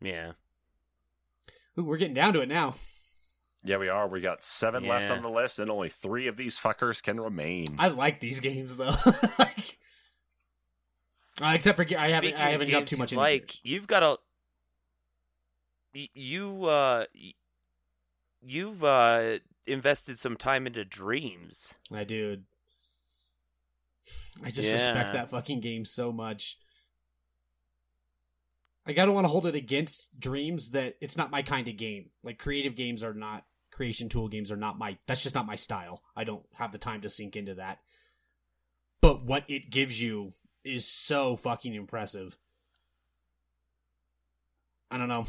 Yeah. 0.00 0.32
Ooh, 1.78 1.84
we're 1.84 1.96
getting 1.96 2.14
down 2.14 2.32
to 2.34 2.40
it 2.40 2.48
now. 2.48 2.74
yeah, 3.64 3.78
we 3.78 3.88
are. 3.88 4.06
We 4.06 4.20
got 4.20 4.42
seven 4.42 4.84
left 4.86 5.10
on 5.10 5.22
the 5.22 5.30
list, 5.30 5.58
and 5.58 5.70
only 5.70 5.88
three 5.88 6.26
of 6.26 6.36
these 6.36 6.58
fuckers 6.58 7.02
can 7.02 7.20
remain. 7.20 7.66
I 7.78 7.88
like 7.88 8.20
these 8.20 8.40
games 8.40 8.76
though. 8.76 8.94
like, 9.38 9.78
uh, 11.40 11.52
except 11.54 11.76
for 11.76 11.86
I 11.98 12.08
haven't 12.08 12.34
I 12.38 12.50
haven't 12.50 12.68
jumped 12.68 12.90
too 12.90 12.96
much 12.96 13.12
you 13.12 13.18
into 13.18 13.22
like 13.22 13.46
Gears. 13.46 13.60
you've 13.64 13.86
got 13.86 14.02
a 14.02 14.18
you 16.14 16.64
uh 16.64 17.04
you've 18.42 18.84
uh 18.84 19.38
invested 19.66 20.18
some 20.18 20.36
time 20.36 20.66
into 20.66 20.84
Dreams. 20.84 21.74
I 21.92 22.04
do. 22.04 22.38
I 24.42 24.50
just 24.50 24.70
respect 24.70 25.12
that 25.12 25.30
fucking 25.30 25.60
game 25.60 25.84
so 25.84 26.12
much. 26.12 26.58
Like 28.86 28.98
I 28.98 29.04
don't 29.06 29.14
want 29.14 29.24
to 29.24 29.30
hold 29.30 29.46
it 29.46 29.54
against 29.54 30.18
Dreams 30.18 30.70
that 30.70 30.96
it's 31.00 31.16
not 31.16 31.30
my 31.30 31.42
kind 31.42 31.68
of 31.68 31.76
game. 31.76 32.10
Like 32.22 32.38
creative 32.38 32.76
games 32.76 33.02
are 33.02 33.14
not 33.14 33.44
creation 33.70 34.08
tool 34.08 34.28
games 34.28 34.52
are 34.52 34.56
not 34.56 34.78
my 34.78 34.96
that's 35.06 35.22
just 35.22 35.34
not 35.34 35.46
my 35.46 35.56
style. 35.56 36.02
I 36.16 36.24
don't 36.24 36.44
have 36.54 36.72
the 36.72 36.78
time 36.78 37.00
to 37.02 37.08
sink 37.08 37.36
into 37.36 37.54
that. 37.54 37.78
But 39.00 39.24
what 39.24 39.44
it 39.48 39.70
gives 39.70 40.00
you 40.00 40.32
is 40.64 40.86
so 40.86 41.36
fucking 41.36 41.74
impressive. 41.74 42.38
I 44.90 44.98
don't 44.98 45.08
know. 45.08 45.26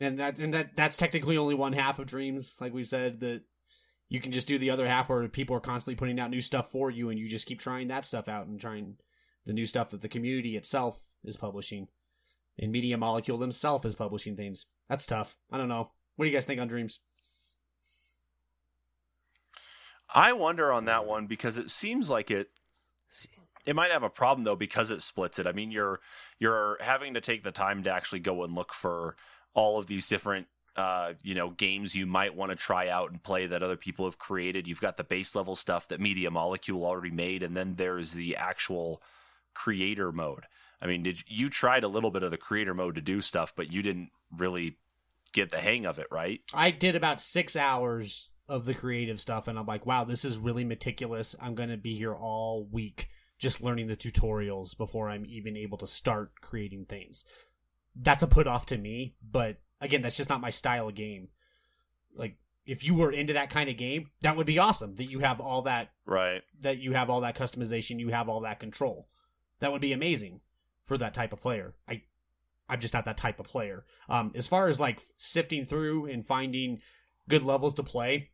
And 0.00 0.18
that 0.18 0.38
and 0.38 0.54
that 0.54 0.74
that's 0.76 0.96
technically 0.96 1.36
only 1.36 1.54
one 1.54 1.72
half 1.72 1.98
of 1.98 2.06
Dreams, 2.06 2.56
like 2.60 2.72
we've 2.72 2.86
said 2.86 3.20
that 3.20 3.42
you 4.08 4.20
can 4.20 4.32
just 4.32 4.48
do 4.48 4.58
the 4.58 4.70
other 4.70 4.86
half 4.86 5.10
where 5.10 5.26
people 5.28 5.56
are 5.56 5.60
constantly 5.60 5.96
putting 5.96 6.18
out 6.18 6.30
new 6.30 6.40
stuff 6.40 6.70
for 6.70 6.90
you 6.90 7.10
and 7.10 7.18
you 7.18 7.28
just 7.28 7.46
keep 7.46 7.60
trying 7.60 7.88
that 7.88 8.06
stuff 8.06 8.28
out 8.28 8.46
and 8.46 8.60
trying 8.60 8.96
the 9.46 9.52
new 9.52 9.66
stuff 9.66 9.90
that 9.90 10.00
the 10.00 10.08
community 10.08 10.56
itself 10.56 11.08
is 11.24 11.36
publishing. 11.36 11.88
And 12.58 12.72
Media 12.72 12.96
Molecule 12.96 13.38
themselves 13.38 13.84
is 13.84 13.94
publishing 13.94 14.36
things. 14.36 14.66
That's 14.88 15.06
tough. 15.06 15.36
I 15.52 15.58
don't 15.58 15.68
know. 15.68 15.90
What 16.16 16.24
do 16.24 16.30
you 16.30 16.36
guys 16.36 16.46
think 16.46 16.60
on 16.60 16.68
Dreams? 16.68 17.00
I 20.12 20.32
wonder 20.32 20.72
on 20.72 20.86
that 20.86 21.06
one 21.06 21.26
because 21.26 21.58
it 21.58 21.70
seems 21.70 22.08
like 22.08 22.30
it 22.30 22.48
it 23.66 23.76
might 23.76 23.90
have 23.90 24.02
a 24.02 24.08
problem 24.08 24.44
though 24.44 24.56
because 24.56 24.90
it 24.90 25.02
splits 25.02 25.38
it. 25.38 25.46
I 25.46 25.52
mean, 25.52 25.70
you're 25.70 26.00
you're 26.38 26.78
having 26.80 27.12
to 27.14 27.20
take 27.20 27.44
the 27.44 27.52
time 27.52 27.82
to 27.84 27.92
actually 27.92 28.20
go 28.20 28.42
and 28.42 28.54
look 28.54 28.72
for 28.72 29.16
all 29.52 29.78
of 29.78 29.86
these 29.86 30.08
different 30.08 30.46
uh, 30.78 31.14
you 31.24 31.34
know, 31.34 31.50
games 31.50 31.96
you 31.96 32.06
might 32.06 32.36
want 32.36 32.50
to 32.50 32.56
try 32.56 32.88
out 32.88 33.10
and 33.10 33.20
play 33.20 33.48
that 33.48 33.64
other 33.64 33.76
people 33.76 34.04
have 34.04 34.16
created. 34.16 34.68
You've 34.68 34.80
got 34.80 34.96
the 34.96 35.02
base 35.02 35.34
level 35.34 35.56
stuff 35.56 35.88
that 35.88 36.00
Media 36.00 36.30
Molecule 36.30 36.86
already 36.86 37.10
made, 37.10 37.42
and 37.42 37.56
then 37.56 37.74
there's 37.74 38.12
the 38.12 38.36
actual 38.36 39.02
creator 39.54 40.12
mode. 40.12 40.44
I 40.80 40.86
mean, 40.86 41.02
did 41.02 41.24
you 41.26 41.48
tried 41.48 41.82
a 41.82 41.88
little 41.88 42.12
bit 42.12 42.22
of 42.22 42.30
the 42.30 42.36
creator 42.36 42.74
mode 42.74 42.94
to 42.94 43.00
do 43.00 43.20
stuff, 43.20 43.54
but 43.56 43.72
you 43.72 43.82
didn't 43.82 44.10
really 44.36 44.76
get 45.32 45.50
the 45.50 45.58
hang 45.58 45.84
of 45.84 45.98
it, 45.98 46.06
right? 46.12 46.40
I 46.54 46.70
did 46.70 46.94
about 46.94 47.20
six 47.20 47.56
hours 47.56 48.28
of 48.48 48.64
the 48.64 48.74
creative 48.74 49.20
stuff, 49.20 49.48
and 49.48 49.58
I'm 49.58 49.66
like, 49.66 49.84
wow, 49.84 50.04
this 50.04 50.24
is 50.24 50.38
really 50.38 50.64
meticulous. 50.64 51.34
I'm 51.42 51.56
going 51.56 51.70
to 51.70 51.76
be 51.76 51.96
here 51.96 52.14
all 52.14 52.68
week 52.70 53.08
just 53.40 53.64
learning 53.64 53.88
the 53.88 53.96
tutorials 53.96 54.76
before 54.76 55.10
I'm 55.10 55.26
even 55.26 55.56
able 55.56 55.78
to 55.78 55.88
start 55.88 56.40
creating 56.40 56.84
things. 56.84 57.24
That's 57.96 58.22
a 58.22 58.28
put 58.28 58.46
off 58.46 58.66
to 58.66 58.78
me, 58.78 59.16
but 59.28 59.56
again, 59.80 60.02
that's 60.02 60.16
just 60.16 60.30
not 60.30 60.40
my 60.40 60.50
style 60.50 60.88
of 60.88 60.94
game. 60.94 61.28
Like, 62.14 62.36
if 62.66 62.84
you 62.84 62.94
were 62.94 63.10
into 63.12 63.32
that 63.32 63.50
kind 63.50 63.70
of 63.70 63.76
game, 63.76 64.10
that 64.20 64.36
would 64.36 64.46
be 64.46 64.58
awesome. 64.58 64.94
That 64.96 65.10
you 65.10 65.20
have 65.20 65.40
all 65.40 65.62
that 65.62 65.90
Right. 66.04 66.42
that 66.60 66.78
you 66.78 66.92
have 66.92 67.08
all 67.10 67.22
that 67.22 67.36
customization, 67.36 67.98
you 67.98 68.08
have 68.10 68.28
all 68.28 68.40
that 68.40 68.60
control. 68.60 69.08
That 69.60 69.72
would 69.72 69.80
be 69.80 69.92
amazing 69.92 70.40
for 70.84 70.98
that 70.98 71.14
type 71.14 71.32
of 71.32 71.40
player. 71.40 71.74
I 71.88 72.02
I'm 72.68 72.80
just 72.80 72.92
not 72.92 73.06
that 73.06 73.16
type 73.16 73.40
of 73.40 73.46
player. 73.46 73.84
Um 74.08 74.32
as 74.34 74.46
far 74.46 74.68
as 74.68 74.78
like 74.78 75.00
sifting 75.16 75.64
through 75.64 76.06
and 76.06 76.26
finding 76.26 76.80
good 77.28 77.42
levels 77.42 77.74
to 77.76 77.82
play, 77.82 78.30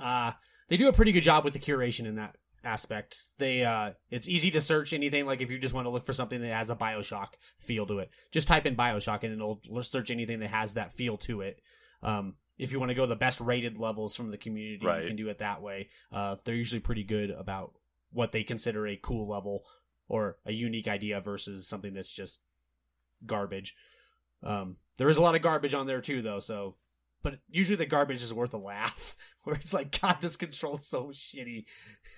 uh 0.00 0.32
they 0.68 0.76
do 0.76 0.88
a 0.88 0.92
pretty 0.92 1.12
good 1.12 1.22
job 1.22 1.44
with 1.44 1.52
the 1.54 1.58
curation 1.58 2.06
in 2.06 2.16
that 2.16 2.36
aspect. 2.64 3.16
They 3.38 3.64
uh 3.64 3.92
it's 4.10 4.28
easy 4.28 4.50
to 4.52 4.60
search 4.60 4.92
anything 4.92 5.26
like 5.26 5.40
if 5.40 5.50
you 5.50 5.58
just 5.58 5.74
want 5.74 5.86
to 5.86 5.90
look 5.90 6.04
for 6.06 6.12
something 6.12 6.40
that 6.40 6.52
has 6.52 6.70
a 6.70 6.76
BioShock 6.76 7.28
feel 7.58 7.86
to 7.86 7.98
it. 8.00 8.10
Just 8.32 8.48
type 8.48 8.66
in 8.66 8.76
BioShock 8.76 9.22
and 9.22 9.32
it'll 9.34 9.60
search 9.82 10.10
anything 10.10 10.40
that 10.40 10.50
has 10.50 10.74
that 10.74 10.92
feel 10.92 11.16
to 11.18 11.40
it. 11.42 11.60
Um 12.02 12.34
if 12.58 12.72
you 12.72 12.80
want 12.80 12.90
to 12.90 12.94
go 12.94 13.06
the 13.06 13.14
best 13.14 13.40
rated 13.40 13.78
levels 13.78 14.16
from 14.16 14.32
the 14.32 14.36
community, 14.36 14.84
Right. 14.84 15.02
you 15.02 15.06
can 15.08 15.16
do 15.16 15.28
it 15.28 15.38
that 15.38 15.62
way. 15.62 15.90
Uh, 16.10 16.34
they're 16.44 16.56
usually 16.56 16.80
pretty 16.80 17.04
good 17.04 17.30
about 17.30 17.72
what 18.10 18.32
they 18.32 18.42
consider 18.42 18.84
a 18.84 18.96
cool 18.96 19.28
level 19.28 19.62
or 20.08 20.38
a 20.44 20.50
unique 20.52 20.88
idea 20.88 21.20
versus 21.20 21.68
something 21.68 21.94
that's 21.94 22.12
just 22.12 22.40
garbage. 23.24 23.76
Um, 24.42 24.76
there 24.96 25.08
is 25.08 25.16
a 25.16 25.22
lot 25.22 25.36
of 25.36 25.42
garbage 25.42 25.72
on 25.74 25.86
there 25.86 26.00
too, 26.00 26.20
though. 26.20 26.40
So, 26.40 26.74
but 27.22 27.38
usually 27.48 27.76
the 27.76 27.86
garbage 27.86 28.22
is 28.22 28.32
worth 28.34 28.54
a 28.54 28.58
laugh. 28.58 29.16
Where 29.44 29.56
it's 29.56 29.72
like, 29.72 29.98
God, 29.98 30.18
this 30.20 30.36
control's 30.36 30.86
so 30.86 31.06
shitty. 31.06 31.64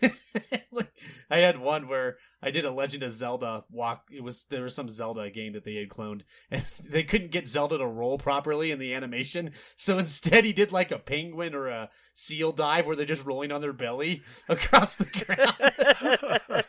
like, 0.72 0.92
I 1.30 1.36
had 1.38 1.60
one 1.60 1.86
where 1.86 2.16
I 2.42 2.50
did 2.50 2.64
a 2.64 2.72
Legend 2.72 3.04
of 3.04 3.12
Zelda 3.12 3.62
walk. 3.70 4.06
It 4.10 4.24
was 4.24 4.44
there 4.44 4.64
was 4.64 4.74
some 4.74 4.88
Zelda 4.88 5.30
game 5.30 5.52
that 5.52 5.62
they 5.64 5.76
had 5.76 5.90
cloned, 5.90 6.22
and 6.50 6.62
they 6.88 7.04
couldn't 7.04 7.30
get 7.30 7.46
Zelda 7.46 7.78
to 7.78 7.86
roll 7.86 8.18
properly 8.18 8.72
in 8.72 8.80
the 8.80 8.94
animation. 8.94 9.52
So 9.76 9.98
instead, 9.98 10.44
he 10.44 10.52
did 10.52 10.72
like 10.72 10.90
a 10.90 10.98
penguin 10.98 11.54
or 11.54 11.68
a 11.68 11.90
seal 12.14 12.50
dive 12.50 12.88
where 12.88 12.96
they're 12.96 13.06
just 13.06 13.26
rolling 13.26 13.52
on 13.52 13.60
their 13.60 13.74
belly 13.74 14.22
across 14.48 14.96
the 14.96 15.04
ground. 15.04 16.64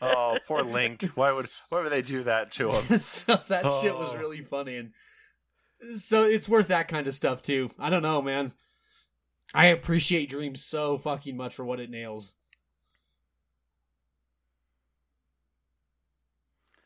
Oh, 0.00 0.38
poor 0.46 0.62
Link. 0.62 1.02
Why 1.14 1.32
would 1.32 1.48
why 1.68 1.82
would 1.82 1.90
they 1.92 2.02
do 2.02 2.22
that 2.24 2.52
to 2.52 2.68
him? 2.70 2.98
so 2.98 3.40
that 3.48 3.64
shit 3.80 3.94
was 3.96 4.14
Oh. 4.14 4.18
really 4.18 4.42
funny 4.44 4.76
and 4.76 4.92
so 5.96 6.24
it's 6.24 6.48
worth 6.48 6.68
that 6.68 6.88
kind 6.88 7.06
of 7.06 7.14
stuff 7.14 7.40
too 7.42 7.70
i 7.78 7.88
don't 7.88 8.02
know 8.02 8.20
man 8.20 8.52
i 9.54 9.66
appreciate 9.66 10.28
dreams 10.28 10.62
so 10.64 10.98
fucking 10.98 11.36
much 11.36 11.54
for 11.54 11.64
what 11.64 11.80
it 11.80 11.90
nails 11.90 12.36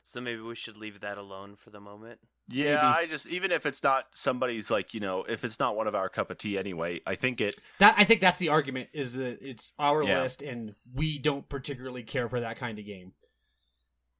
so 0.02 0.20
maybe 0.20 0.40
we 0.40 0.54
should 0.54 0.76
leave 0.76 1.00
that 1.00 1.18
alone 1.18 1.56
for 1.56 1.70
the 1.70 1.80
moment. 1.80 2.20
Yeah, 2.46 2.66
Maybe. 2.74 2.76
I 2.78 3.06
just 3.06 3.26
even 3.26 3.50
if 3.50 3.66
it's 3.66 3.82
not 3.82 4.06
somebody's 4.12 4.70
like, 4.70 4.94
you 4.94 5.00
know, 5.00 5.24
if 5.24 5.44
it's 5.44 5.58
not 5.58 5.76
one 5.76 5.86
of 5.88 5.94
our 5.94 6.08
cup 6.08 6.30
of 6.30 6.38
tea 6.38 6.56
anyway, 6.58 7.00
I 7.06 7.14
think 7.16 7.40
it 7.40 7.56
that 7.78 7.94
i 7.98 8.04
think 8.04 8.20
that's 8.20 8.38
the 8.38 8.50
argument 8.50 8.90
is 8.92 9.14
that 9.14 9.38
it's 9.40 9.72
our 9.78 10.04
Yeah. 10.04 10.20
list 10.20 10.40
and 10.42 10.74
we 10.94 11.18
don't 11.18 11.48
particularly 11.48 12.02
care 12.04 12.28
for 12.28 12.38
that 12.40 12.56
kind 12.58 12.78
of 12.78 12.84
game 12.86 13.14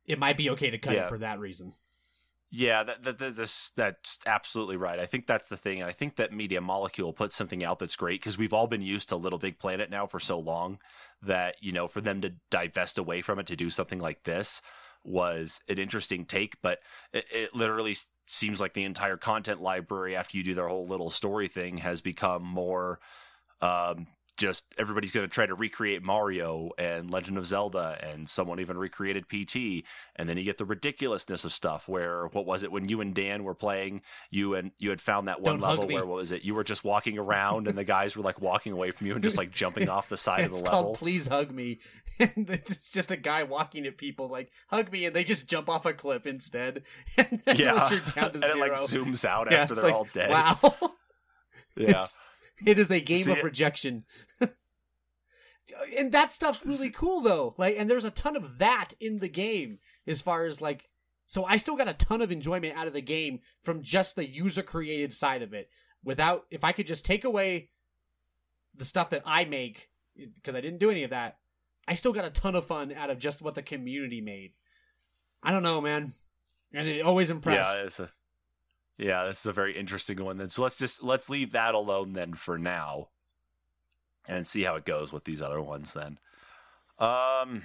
it 0.07 0.19
might 0.19 0.37
be 0.37 0.51
okay 0.51 0.71
to 0.71 0.79
cut 0.79 0.95
Yeah. 0.95 1.05
it 1.05 1.09
for 1.11 1.19
that 1.19 1.39
reason 1.39 1.75
Yeah, 2.57 2.85
that, 2.85 3.03
that, 3.03 3.19
that 3.19 3.37
this 3.37 3.71
that's 3.75 4.21
absolutely 4.27 4.77
right. 4.77 5.01
I 5.01 5.07
think 5.07 5.27
that's 5.27 5.49
the 5.49 5.57
thing, 5.57 5.81
and 5.81 5.91
I 5.91 5.93
think 5.93 6.15
that 6.15 6.33
Media 6.33 6.61
Molecule 6.61 7.13
puts 7.13 7.35
something 7.35 7.65
out 7.65 7.81
that's 7.81 7.97
great 7.97 8.21
because 8.21 8.39
we've 8.39 8.53
all 8.53 8.69
been 8.69 8.81
used 8.81 9.09
to 9.09 9.17
LittleBigPlanet 9.17 9.91
now 9.91 10.07
for 10.07 10.21
so 10.21 10.39
long 10.39 10.79
that 11.21 11.57
you 11.61 11.73
know 11.73 11.89
for 11.89 12.01
them 12.01 12.21
to 12.21 12.35
divest 12.51 12.97
away 12.97 13.23
from 13.23 13.41
it 13.41 13.47
to 13.49 13.57
do 13.57 13.71
something 13.71 13.99
like 13.99 14.23
this 14.23 14.63
was 15.03 15.63
an 15.69 15.79
interesting 15.79 16.25
take. 16.25 16.63
But 16.63 16.79
it, 17.13 17.25
it 17.33 17.55
literally 17.57 17.97
seems 18.27 18.61
like 18.61 18.75
the 18.75 18.85
entire 18.85 19.17
content 19.17 19.61
library 19.61 20.15
after 20.15 20.37
you 20.39 20.45
do 20.45 20.55
their 20.55 20.69
whole 20.69 20.87
little 20.87 21.11
story 21.11 21.49
thing 21.49 21.79
has 21.79 22.01
become 22.03 22.45
more 22.45 23.01
um, 23.61 24.07
just 24.37 24.65
everybody's 24.79 25.13
going 25.13 25.27
to 25.27 25.33
try 25.33 25.47
to 25.47 25.55
recreate 25.55 26.03
Mario 26.03 26.71
and 26.79 27.11
Legend 27.11 27.39
of 27.39 27.47
Zelda, 27.47 27.99
and 28.03 28.29
someone 28.29 28.61
even 28.61 28.77
recreated 28.77 29.29
PT, 29.29 29.85
and 30.17 30.29
then 30.29 30.37
you 30.37 30.45
get 30.45 30.59
the 30.59 30.65
ridiculousness 30.65 31.45
of 31.45 31.53
stuff. 31.53 31.89
Where 31.89 32.27
what 32.29 32.47
was 32.47 32.63
it 32.63 32.73
when 32.73 32.89
you 32.89 33.01
and 33.01 33.15
Dan 33.15 33.45
were 33.45 33.55
playing? 33.55 34.03
You 34.31 34.55
and 34.55 34.73
you 34.79 34.91
had 34.91 35.01
found 35.01 35.29
that 35.29 35.41
one 35.41 35.61
Don't 35.61 35.69
level 35.69 35.87
where 35.87 36.07
what 36.07 36.17
was 36.17 36.33
it? 36.33 36.43
You 36.43 36.55
were 36.55 36.65
just 36.65 36.85
walking 36.85 37.19
around, 37.19 37.69
and 37.69 37.79
the 37.79 37.85
guys 37.85 38.17
were 38.17 38.23
like 38.23 38.41
walking 38.41 38.73
away 38.73 38.91
from 38.91 39.07
you 39.07 39.15
and 39.15 39.23
just 39.23 39.37
like 39.39 39.51
jumping 39.51 39.89
off 39.89 40.09
the 40.09 40.17
side 40.17 40.45
of 40.45 40.51
the 40.51 40.63
called 40.63 40.73
level. 40.73 40.95
Please 40.95 41.29
Hug 41.29 41.51
Me. 41.53 41.81
It's 42.19 42.93
just 42.93 43.11
a 43.11 43.17
guy 43.17 43.43
walking 43.43 43.87
at 43.87 43.97
people 43.99 44.29
like, 44.29 44.53
hug 44.69 44.93
me, 44.93 45.05
and 45.05 45.17
they 45.17 45.25
just 45.25 45.49
jump 45.49 45.69
off 45.69 45.85
a 45.85 45.93
cliff 45.93 46.27
instead. 46.27 46.83
And 47.19 47.43
Yeah, 47.47 47.89
down 48.15 48.33
to 48.33 48.35
and 48.35 48.45
it 48.45 48.57
like 48.57 48.73
zooms 48.73 49.25
out 49.25 49.51
Yeah, 49.51 49.63
after 49.63 49.75
they're 49.75 49.85
like, 49.85 49.95
all 49.95 50.09
dead. 50.13 50.31
Wow. 50.31 50.57
Yeah, 51.77 52.03
It's, 52.03 52.17
it 52.67 52.79
is 52.79 52.91
a 52.91 53.01
game 53.01 53.25
See, 53.25 53.33
of 53.33 53.43
rejection. 53.43 54.05
and 55.97 56.13
that 56.13 56.33
stuff's 56.33 56.65
really 56.65 56.91
cool 56.91 57.21
though. 57.21 57.55
Like 57.59 57.77
and 57.79 57.89
there's 57.89 58.05
a 58.05 58.11
ton 58.11 58.37
of 58.37 58.59
that 58.59 58.95
in 59.01 59.19
the 59.19 59.29
game 59.29 59.79
as 60.07 60.21
far 60.21 60.45
as 60.45 60.61
like 60.61 60.89
so 61.27 61.45
I 61.45 61.57
still 61.57 61.77
got 61.77 61.89
a 61.89 61.95
ton 61.95 62.21
of 62.21 62.31
enjoyment 62.31 62.77
out 62.77 62.87
of 62.87 62.93
the 62.93 63.01
game 63.01 63.41
from 63.63 63.83
just 63.83 64.15
the 64.15 64.29
user 64.29 64.63
created 64.63 65.13
side 65.13 65.43
of 65.43 65.55
it. 65.55 65.71
Without 66.03 66.45
if 66.51 66.65
I 66.65 66.73
could 66.73 66.87
just 66.87 67.05
take 67.05 67.25
away 67.25 67.71
the 68.77 68.85
stuff 68.85 69.11
that 69.11 69.23
I 69.25 69.45
make 69.45 69.89
because 70.17 70.55
I 70.55 70.61
didn't 70.61 70.81
do 70.81 70.91
any 70.91 71.03
of 71.03 71.11
that, 71.11 71.39
I 71.89 71.95
still 71.95 72.13
got 72.13 72.25
a 72.25 72.31
ton 72.31 72.55
of 72.55 72.67
fun 72.67 72.93
out 72.93 73.11
of 73.11 73.19
just 73.19 73.43
what 73.43 73.55
the 73.55 73.63
community 73.63 74.21
made. 74.21 74.53
I 75.43 75.51
don't 75.51 75.63
know, 75.63 75.81
man. 75.81 76.13
And 76.73 76.89
it 76.89 77.03
always 77.03 77.31
impressed. 77.31 77.77
Yeah, 77.77 77.85
it's 77.85 78.01
a 78.01 78.11
yeah, 78.99 79.25
this 79.27 79.41
is 79.41 79.47
a 79.47 79.53
very 79.53 79.77
interesting 79.77 80.23
one. 80.25 80.39
Then, 80.39 80.51
so 80.51 80.63
let's 80.63 80.79
just 80.79 81.03
let's 81.03 81.29
leave 81.29 81.53
that 81.53 81.75
alone 81.75 82.13
then 82.13 82.35
for 82.35 82.59
now, 82.59 83.09
and 84.29 84.47
see 84.47 84.63
how 84.63 84.77
it 84.77 84.85
goes 84.85 85.13
with 85.13 85.25
these 85.25 85.43
other 85.43 85.61
ones. 85.61 85.93
Then, 85.93 86.19
um, 86.99 87.63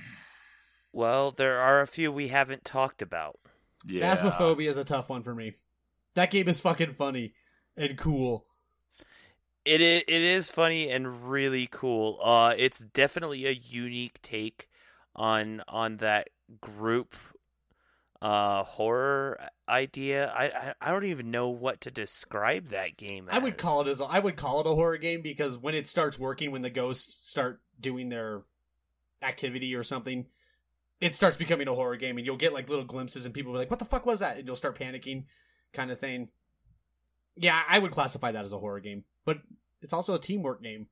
Well, 0.91 1.31
there 1.31 1.59
are 1.59 1.81
a 1.81 1.87
few 1.87 2.11
we 2.11 2.29
haven't 2.29 2.65
talked 2.65 3.01
about. 3.01 3.39
yeah, 3.85 4.15
Phasmophobia 4.15 4.69
is 4.69 4.77
a 4.77 4.83
tough 4.83 5.09
one 5.09 5.23
for 5.23 5.35
me. 5.35 5.53
That 6.15 6.31
game 6.31 6.47
is 6.47 6.59
fucking 6.59 6.93
funny 6.93 7.33
and 7.77 7.97
cool. 7.97 8.45
It 9.65 9.81
is, 9.81 10.03
it 10.07 10.21
is 10.21 10.49
funny 10.49 10.89
and 10.89 11.29
really 11.29 11.67
cool. 11.69 12.19
Uh, 12.23 12.55
it's 12.57 12.79
definitely 12.79 13.45
a 13.45 13.51
unique 13.51 14.19
take 14.21 14.67
on 15.15 15.61
on 15.67 15.97
that 15.97 16.29
group 16.61 17.13
uh 18.21 18.63
horror 18.63 19.39
idea. 19.69 20.31
I 20.35 20.73
I, 20.81 20.91
don't 20.91 21.05
even 21.05 21.31
know 21.31 21.49
what 21.49 21.81
to 21.81 21.91
describe 21.91 22.69
that 22.69 22.97
game 22.97 23.27
as. 23.29 23.35
I 23.35 23.39
would 23.39 23.57
call 23.57 23.81
it 23.81 23.87
as 23.87 24.01
a, 24.01 24.05
I 24.05 24.19
would 24.19 24.35
call 24.35 24.59
it 24.61 24.67
a 24.67 24.75
horror 24.75 24.97
game 24.97 25.21
because 25.21 25.57
when 25.57 25.75
it 25.75 25.87
starts 25.87 26.17
working, 26.19 26.51
when 26.51 26.61
the 26.61 26.69
ghosts 26.69 27.29
start 27.29 27.61
doing 27.79 28.09
their 28.09 28.41
activity 29.21 29.75
or 29.75 29.83
something, 29.83 30.25
it 31.01 31.15
starts 31.15 31.37
becoming 31.37 31.67
a 31.67 31.73
horror 31.75 31.97
game, 31.97 32.17
and 32.17 32.25
you'll 32.25 32.37
get 32.37 32.53
like 32.53 32.69
little 32.69 32.85
glimpses, 32.85 33.25
and 33.25 33.33
people 33.33 33.51
will 33.51 33.59
be 33.59 33.63
like, 33.63 33.69
"What 33.71 33.79
the 33.79 33.85
fuck 33.85 34.05
was 34.05 34.19
that?" 34.19 34.37
and 34.37 34.45
you'll 34.45 34.55
start 34.55 34.77
panicking, 34.77 35.25
kind 35.73 35.91
of 35.91 35.99
thing. 35.99 36.29
Yeah, 37.35 37.61
I 37.69 37.79
would 37.79 37.91
classify 37.91 38.31
that 38.33 38.43
as 38.43 38.51
a 38.53 38.59
horror 38.59 38.79
game, 38.81 39.05
but 39.25 39.37
it's 39.81 39.93
also 39.93 40.13
a 40.15 40.19
teamwork 40.19 40.61
game 40.61 40.87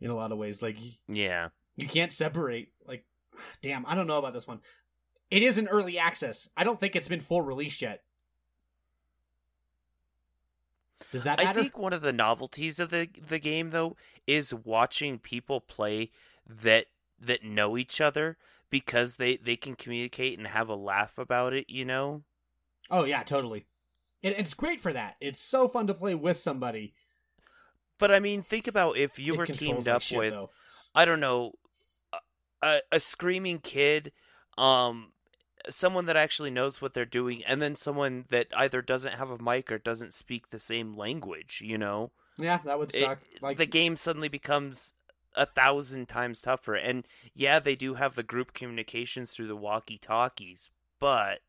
in 0.00 0.10
a 0.10 0.14
lot 0.14 0.32
of 0.32 0.38
ways. 0.38 0.62
Like 0.62 0.78
Yeah. 1.08 1.48
you 1.76 1.86
can't 1.86 2.12
separate. 2.12 2.72
Like, 2.86 3.04
damn, 3.62 3.84
I 3.86 3.94
don't 3.94 4.06
know 4.06 4.18
about 4.18 4.32
this 4.32 4.46
one. 4.46 4.60
It 5.30 5.42
is 5.42 5.58
in 5.58 5.68
early 5.68 5.98
access. 5.98 6.48
I 6.56 6.64
don't 6.64 6.78
think 6.78 6.94
it's 6.94 7.08
been 7.08 7.20
full 7.20 7.42
release 7.42 7.82
yet. 7.82 8.02
Does 11.12 11.24
that 11.24 11.40
I 11.40 11.52
think 11.52 11.78
one 11.78 11.92
of 11.92 12.02
the 12.02 12.12
novelties 12.12 12.80
of 12.80 12.90
the 12.90 13.08
the 13.28 13.38
game 13.38 13.70
though 13.70 13.96
is 14.26 14.52
watching 14.52 15.18
people 15.18 15.60
play 15.60 16.10
that 16.46 16.86
that 17.20 17.44
know 17.44 17.76
each 17.76 18.00
other 18.00 18.36
because 18.70 19.16
they 19.16 19.36
they 19.36 19.56
can 19.56 19.76
communicate 19.76 20.38
and 20.38 20.48
have 20.48 20.68
a 20.68 20.74
laugh 20.74 21.18
about 21.18 21.52
it, 21.52 21.68
you 21.68 21.84
know? 21.84 22.22
Oh 22.90 23.04
yeah, 23.04 23.22
totally. 23.22 23.66
It, 24.22 24.38
it's 24.38 24.54
great 24.54 24.80
for 24.80 24.92
that. 24.92 25.16
It's 25.20 25.40
so 25.40 25.68
fun 25.68 25.86
to 25.86 25.94
play 25.94 26.14
with 26.14 26.36
somebody. 26.36 26.94
But 27.98 28.10
I 28.10 28.20
mean, 28.20 28.42
think 28.42 28.66
about 28.66 28.96
if 28.96 29.18
you 29.18 29.34
It 29.34 29.38
were 29.38 29.46
teamed 29.46 29.88
up 29.88 30.02
shit, 30.02 30.18
with 30.18 30.32
though. 30.32 30.50
I 30.94 31.04
don't 31.04 31.20
know 31.20 31.52
a, 32.62 32.80
a 32.92 33.00
screaming 33.00 33.58
kid, 33.58 34.12
um 34.58 35.12
someone 35.68 36.06
that 36.06 36.16
actually 36.16 36.50
knows 36.50 36.80
what 36.80 36.94
they're 36.94 37.04
doing 37.04 37.44
and 37.44 37.60
then 37.60 37.74
someone 37.74 38.24
that 38.28 38.46
either 38.56 38.80
doesn't 38.82 39.14
have 39.14 39.30
a 39.30 39.38
mic 39.42 39.70
or 39.72 39.78
doesn't 39.78 40.14
speak 40.14 40.50
the 40.50 40.58
same 40.58 40.96
language, 40.96 41.62
you 41.64 41.76
know? 41.78 42.10
Yeah, 42.38 42.58
that 42.64 42.78
would 42.78 42.94
It- 42.94 43.00
suck. 43.00 43.18
like 43.40 43.56
the 43.56 43.66
game 43.66 43.96
suddenly 43.96 44.28
becomes 44.28 44.92
a 45.34 45.46
thousand 45.46 46.08
times 46.08 46.40
tougher. 46.40 46.74
And 46.74 47.06
yeah, 47.34 47.58
they 47.58 47.76
do 47.76 47.94
have 47.94 48.14
the 48.14 48.22
group 48.22 48.52
communications 48.54 49.32
through 49.32 49.48
the 49.48 49.56
walkie 49.56 49.98
talkies, 49.98 50.70
but 50.98 51.40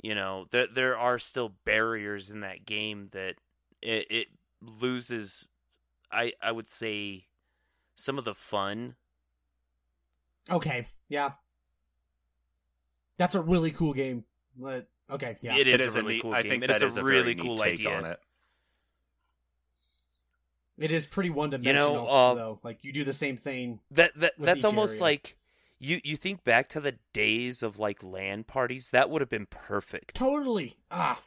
you 0.00 0.14
know, 0.14 0.46
there 0.50 0.66
there 0.66 0.98
are 0.98 1.18
still 1.18 1.50
barriers 1.64 2.28
in 2.30 2.40
that 2.40 2.66
game 2.66 3.08
that 3.12 3.36
it, 3.80 4.06
it 4.10 4.28
loses 4.60 5.46
I 6.10 6.32
I 6.42 6.50
would 6.52 6.66
say 6.68 7.26
some 7.94 8.18
of 8.18 8.24
the 8.24 8.34
fun. 8.34 8.96
okay, 10.50 10.86
yeah. 11.08 11.32
That's 13.18 13.34
a 13.34 13.40
really 13.40 13.70
cool 13.70 13.92
game. 13.92 14.24
But 14.56 14.86
okay, 15.10 15.36
yeah. 15.40 15.56
It 15.56 15.68
it 15.68 15.80
is, 15.80 15.88
is 15.88 15.96
a 15.96 16.02
really 16.02 16.14
neat, 16.14 16.22
cool 16.22 16.34
I 16.34 16.42
game. 16.42 16.50
think 16.50 16.62
and 16.64 16.70
that 16.70 16.82
it's 16.82 16.92
is 16.92 16.96
a 16.96 17.04
really 17.04 17.34
cool 17.34 17.58
take 17.58 17.74
idea. 17.80 17.96
on 17.96 18.04
it. 18.04 18.18
It 20.78 20.90
is 20.90 21.06
pretty 21.06 21.30
one 21.30 21.50
dimensional 21.50 22.08
uh, 22.08 22.34
though. 22.34 22.60
Like 22.62 22.78
you 22.82 22.92
do 22.92 23.04
the 23.04 23.12
same 23.12 23.36
thing. 23.36 23.80
That 23.90 24.12
that 24.16 24.38
with 24.38 24.46
that's 24.46 24.60
each 24.60 24.64
almost 24.64 24.94
area. 24.94 25.02
like 25.02 25.36
you 25.78 26.00
you 26.02 26.16
think 26.16 26.44
back 26.44 26.68
to 26.70 26.80
the 26.80 26.96
days 27.12 27.62
of 27.62 27.78
like 27.78 28.02
LAN 28.02 28.44
parties, 28.44 28.90
that 28.90 29.10
would 29.10 29.20
have 29.20 29.28
been 29.28 29.46
perfect. 29.46 30.14
Totally. 30.14 30.76
Ah. 30.90 31.20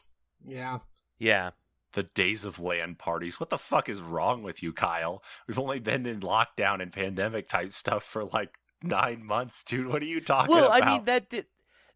Yeah. 0.46 0.80
Yeah. 1.20 1.52
The 1.94 2.04
days 2.04 2.44
of 2.44 2.60
LAN 2.60 2.96
parties. 2.96 3.40
What 3.40 3.50
the 3.50 3.58
fuck 3.58 3.88
is 3.88 4.02
wrong 4.02 4.44
with 4.44 4.62
you, 4.62 4.74
Kyle? 4.74 5.24
We've 5.48 5.60
only 5.60 5.80
been 5.80 6.06
in 6.06 6.20
lockdown 6.20 6.82
and 6.82 6.92
pandemic 6.92 7.48
type 7.48 7.72
stuff 7.72 8.04
for 8.04 8.26
like 8.26 8.56
nine 8.84 9.26
months, 9.26 9.64
dude. 9.64 9.88
What 9.88 10.02
are 10.02 10.06
you 10.06 10.20
talking 10.20 10.54
well, 10.54 10.66
about? 10.66 10.82
Well, 10.82 10.90
I 10.90 10.98
mean 10.98 11.06
that 11.06 11.30
did 11.30 11.46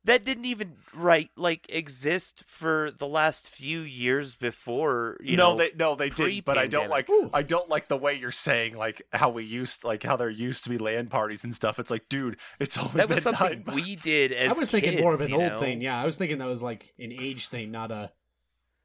that 0.06 0.24
didn't 0.24 0.46
even 0.46 0.74
right 0.94 1.30
like 1.36 1.66
exist 1.70 2.44
for 2.48 2.92
the 2.98 3.08
last 3.08 3.50
few 3.50 3.82
years 3.82 4.36
before 4.36 5.18
you 5.22 5.36
no, 5.36 5.52
know. 5.52 5.58
they 5.58 5.72
no 5.76 5.96
they 5.96 6.10
did, 6.10 6.46
but 6.46 6.58
I 6.58 6.68
don't 6.68 6.90
like 6.90 7.10
Ooh. 7.10 7.30
I 7.34 7.42
don't 7.42 7.70
like 7.70 7.88
the 7.88 7.98
way 7.98 8.16
you're 8.16 8.32
saying 8.32 8.78
like 8.78 9.02
how 9.12 9.30
we 9.30 9.44
used 9.44 9.84
like 9.84 10.04
how 10.04 10.16
there 10.16 10.30
used 10.30 10.64
to 10.64 10.70
be 10.70 10.78
LAN 10.78 11.08
parties 11.08 11.44
and 11.44 11.54
stuff. 11.54 11.80
It's 11.80 11.92
like, 11.92 12.08
dude, 12.10 12.38
it's 12.60 12.78
only 12.78 12.92
that 12.96 13.10
was 13.10 13.24
something 13.24 13.64
nine 13.66 13.76
we 13.76 13.96
did 13.96 14.32
as 14.32 14.54
I 14.54 14.60
was 14.60 14.72
thinking 14.72 15.02
more 15.02 15.14
of 15.14 15.22
an 15.22 15.34
old 15.34 15.44
know? 15.44 15.60
thing. 15.60 15.82
Yeah, 15.82 16.02
I 16.02 16.06
was 16.06 16.16
thinking 16.16 16.38
that 16.38 16.48
was 16.48 16.64
like 16.64 16.94
an 16.98 17.12
age 17.12 17.50
thing, 17.50 17.72
not 17.72 17.92
a 17.92 18.12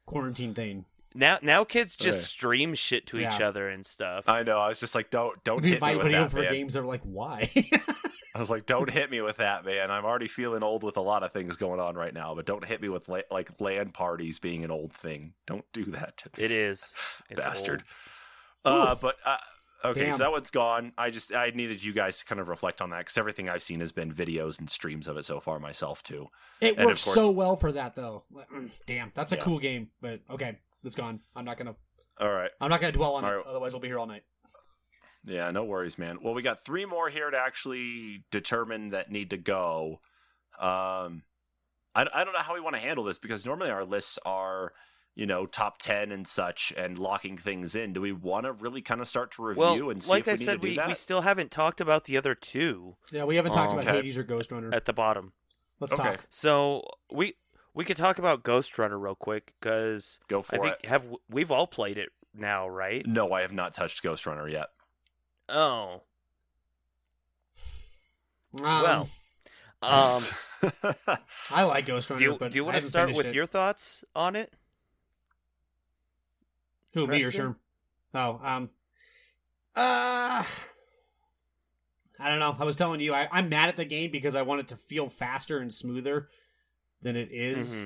quarantine 0.05 0.53
thing. 0.53 0.85
Now 1.15 1.37
now 1.41 1.63
kids 1.63 1.95
just 1.95 2.19
Okay. 2.19 2.25
stream 2.25 2.75
shit 2.75 3.07
to 3.07 3.19
each 3.19 3.39
other 3.41 3.69
and 3.69 3.85
stuff. 3.85 4.27
I 4.27 4.43
know. 4.43 4.59
I 4.59 4.67
was 4.67 4.79
just 4.79 4.93
like, 4.93 5.09
don't 5.09 5.41
don't 5.43 5.61
We 5.61 5.69
hit 5.69 5.75
me 5.75 5.79
fight 5.79 5.97
with 5.97 6.05
video 6.07 6.23
that, 6.23 6.31
for 6.31 6.41
man. 6.41 6.51
games. 6.53 6.73
They're 6.73 6.83
like, 6.83 7.01
why? 7.03 7.49
I 8.35 8.39
was 8.39 8.49
like, 8.51 8.65
don't 8.65 8.89
hit 8.89 9.09
me 9.09 9.21
with 9.21 9.37
that, 9.37 9.63
man. 9.63 9.89
I'm 9.89 10.03
already 10.03 10.27
feeling 10.27 10.61
old 10.61 10.83
with 10.83 10.97
a 10.97 11.01
lot 11.01 11.23
of 11.23 11.31
things 11.31 11.55
going 11.55 11.79
on 11.79 11.95
right 11.95 12.13
now, 12.13 12.35
but 12.35 12.45
don't 12.45 12.65
hit 12.65 12.81
me 12.81 12.89
with 12.89 13.07
la- 13.07 13.21
like 13.31 13.49
LAN 13.61 13.91
parties 13.91 14.39
being 14.39 14.65
an 14.65 14.71
old 14.71 14.91
thing. 14.91 15.31
Don't 15.47 15.63
do 15.71 15.85
that 15.85 16.17
to 16.17 16.29
me. 16.37 16.43
It 16.43 16.51
is 16.51 16.93
It's 17.29 17.39
bastard. 17.39 17.83
Uh, 18.65 18.95
but 18.95 19.15
uh, 19.25 19.37
okay, 19.85 20.05
Damn. 20.05 20.11
so 20.13 20.17
that 20.17 20.31
one's 20.33 20.49
gone. 20.51 20.91
I 20.97 21.11
just 21.11 21.33
I 21.33 21.51
needed 21.55 21.81
you 21.81 21.93
guys 21.93 22.17
to 22.19 22.25
kind 22.25 22.41
of 22.41 22.49
reflect 22.49 22.81
on 22.81 22.89
that 22.89 22.99
because 22.99 23.17
everything 23.17 23.47
I've 23.47 23.63
seen 23.63 23.79
has 23.79 23.91
been 23.93 24.11
videos 24.11 24.59
and 24.59 24.69
streams 24.69 25.07
of 25.07 25.15
it 25.17 25.23
so 25.23 25.39
far 25.39 25.59
myself 25.59 26.03
too. 26.03 26.27
it 26.59 26.75
And 26.77 26.87
works 26.87 27.05
course- 27.05 27.15
so 27.15 27.31
well 27.31 27.55
for 27.55 27.71
that, 27.71 27.95
though. 27.95 28.23
Damn, 28.85 29.11
that's 29.13 29.31
a 29.31 29.37
Yeah. 29.37 29.43
cool 29.43 29.59
game. 29.59 29.89
But 30.01 30.19
okay, 30.29 30.57
it's 30.85 30.95
gone. 30.95 31.19
I'm 31.35 31.45
not 31.45 31.57
gonna. 31.57 31.75
All 32.19 32.31
right, 32.31 32.51
I'm 32.61 32.69
not 32.69 32.79
gonna 32.81 32.93
dwell 32.93 33.15
on 33.15 33.25
All 33.25 33.31
it. 33.31 33.35
right. 33.35 33.45
Otherwise, 33.45 33.73
we'll 33.73 33.81
be 33.81 33.87
here 33.87 33.99
all 33.99 34.07
night. 34.07 34.23
yeah, 35.25 35.51
no 35.51 35.63
worries, 35.63 35.97
man. 35.97 36.19
Well, 36.21 36.33
we 36.33 36.41
got 36.41 36.63
three 36.63 36.85
more 36.85 37.09
here 37.09 37.29
to 37.29 37.37
actually 37.37 38.23
determine 38.31 38.89
that 38.91 39.11
need 39.11 39.29
to 39.31 39.37
go. 39.37 39.99
Um, 40.59 41.23
I 41.93 42.05
I 42.13 42.23
don't 42.23 42.33
know 42.33 42.39
how 42.39 42.53
we 42.53 42.61
want 42.61 42.75
to 42.75 42.81
handle 42.81 43.03
this 43.03 43.17
because 43.17 43.45
normally 43.45 43.69
our 43.69 43.85
lists 43.85 44.19
are. 44.25 44.73
You 45.17 45.25
know, 45.25 45.45
top 45.45 45.77
ten 45.79 46.11
and 46.11 46.27
such, 46.27 46.73
and 46.75 46.99
locking 46.99 47.37
things 47.37 47.73
in. 47.73 47.93
Do 47.93 48.01
we 48.01 48.11
want 48.11 48.45
to 48.45 48.51
really 48.51 48.81
kind 48.81 48.99
of 48.99 49.07
start 49.07 49.31
to 49.35 49.43
review 49.43 49.61
Well, 49.61 49.89
and 49.91 50.03
see 50.03 50.09
like 50.09 50.19
if 50.19 50.25
we 50.27 50.31
I 50.33 50.35
need 50.35 50.43
said, 50.43 50.51
to 50.51 50.57
do 50.57 50.67
we, 50.71 50.75
that? 50.75 50.87
we 50.89 50.93
still 50.93 51.21
haven't 51.21 51.51
talked 51.51 51.79
about 51.79 52.03
the 52.03 52.17
other 52.17 52.35
two 52.35 52.97
Yeah, 53.13 53.23
we 53.23 53.37
haven't 53.37 53.53
talked 53.53 53.73
Oh, 53.73 53.79
about. 53.79 53.95
Hades 53.95 54.17
or 54.17 54.25
Ghostrunner. 54.25 54.73
at 54.75 54.83
the 54.83 54.91
bottom. 54.91 55.31
Let's 55.79 55.93
okay. 55.93 56.03
talk. 56.03 56.25
So 56.29 56.83
we 57.09 57.35
we 57.75 57.85
could 57.85 57.97
talk 57.97 58.17
about 58.17 58.43
Ghostrunner 58.43 58.99
real 58.99 59.15
quick 59.15 59.53
because 59.59 60.19
Go 60.27 60.43
I 60.49 60.57
think 60.57 60.77
it. 60.83 60.85
have 60.87 61.05
we've 61.29 61.51
all 61.51 61.67
played 61.67 61.97
it 61.97 62.09
now, 62.33 62.67
right? 62.67 63.05
No, 63.05 63.31
I 63.33 63.41
have 63.41 63.53
not 63.53 63.73
touched 63.75 64.01
Ghostrunner 64.01 64.49
yet. 64.51 64.67
Oh, 65.47 66.01
Um, 68.59 68.81
well, 68.81 69.09
um, 69.83 70.23
I 71.51 71.63
like 71.63 71.85
Ghostrunner. 71.85 72.17
do 72.17 72.23
you, 72.23 72.37
but 72.39 72.51
do 72.51 72.57
you 72.57 72.63
I 72.63 72.65
want 72.65 72.75
to 72.77 72.87
start 72.87 73.13
with 73.13 73.27
it. 73.27 73.35
your 73.35 73.45
thoughts 73.45 74.03
on 74.15 74.35
it? 74.35 74.53
Who 76.93 77.05
me 77.07 77.23
or 77.23 77.31
Preston? 77.31 77.41
Sherm? 77.51 77.55
Oh, 78.13 78.39
um, 78.41 78.69
Uh, 79.75 80.43
I 82.17 82.29
don't 82.29 82.39
know. 82.39 82.55
I 82.57 82.63
was 82.63 82.77
telling 82.77 83.01
you, 83.01 83.13
I, 83.13 83.27
I'm 83.31 83.49
mad 83.49 83.67
at 83.67 83.75
the 83.75 83.83
game 83.83 84.09
because 84.09 84.35
I 84.35 84.41
want 84.41 84.61
it 84.61 84.67
to 84.69 84.77
feel 84.77 85.09
faster 85.09 85.59
and 85.59 85.71
smoother 85.73 86.29
than 87.05 87.15
it 87.15 87.31
is. 87.31 87.85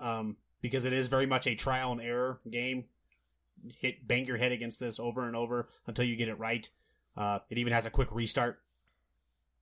Mhm. 0.00 0.06
Um, 0.06 0.36
because 0.60 0.84
it 0.84 0.92
is 0.92 1.08
very 1.08 1.26
much 1.26 1.46
a 1.46 1.54
trial 1.54 1.90
and 1.92 2.00
error 2.00 2.38
game. 2.48 2.84
Hit 3.80 4.06
bang 4.06 4.26
your 4.26 4.36
head 4.36 4.52
against 4.52 4.78
this 4.78 5.00
over 5.00 5.26
and 5.26 5.34
over 5.34 5.68
until 5.86 6.04
you 6.04 6.16
get 6.16 6.28
it 6.28 6.38
right. 6.38 6.68
Uh, 7.16 7.38
it 7.50 7.58
even 7.58 7.72
has 7.72 7.86
a 7.86 7.90
quick 7.90 8.08
restart 8.12 8.60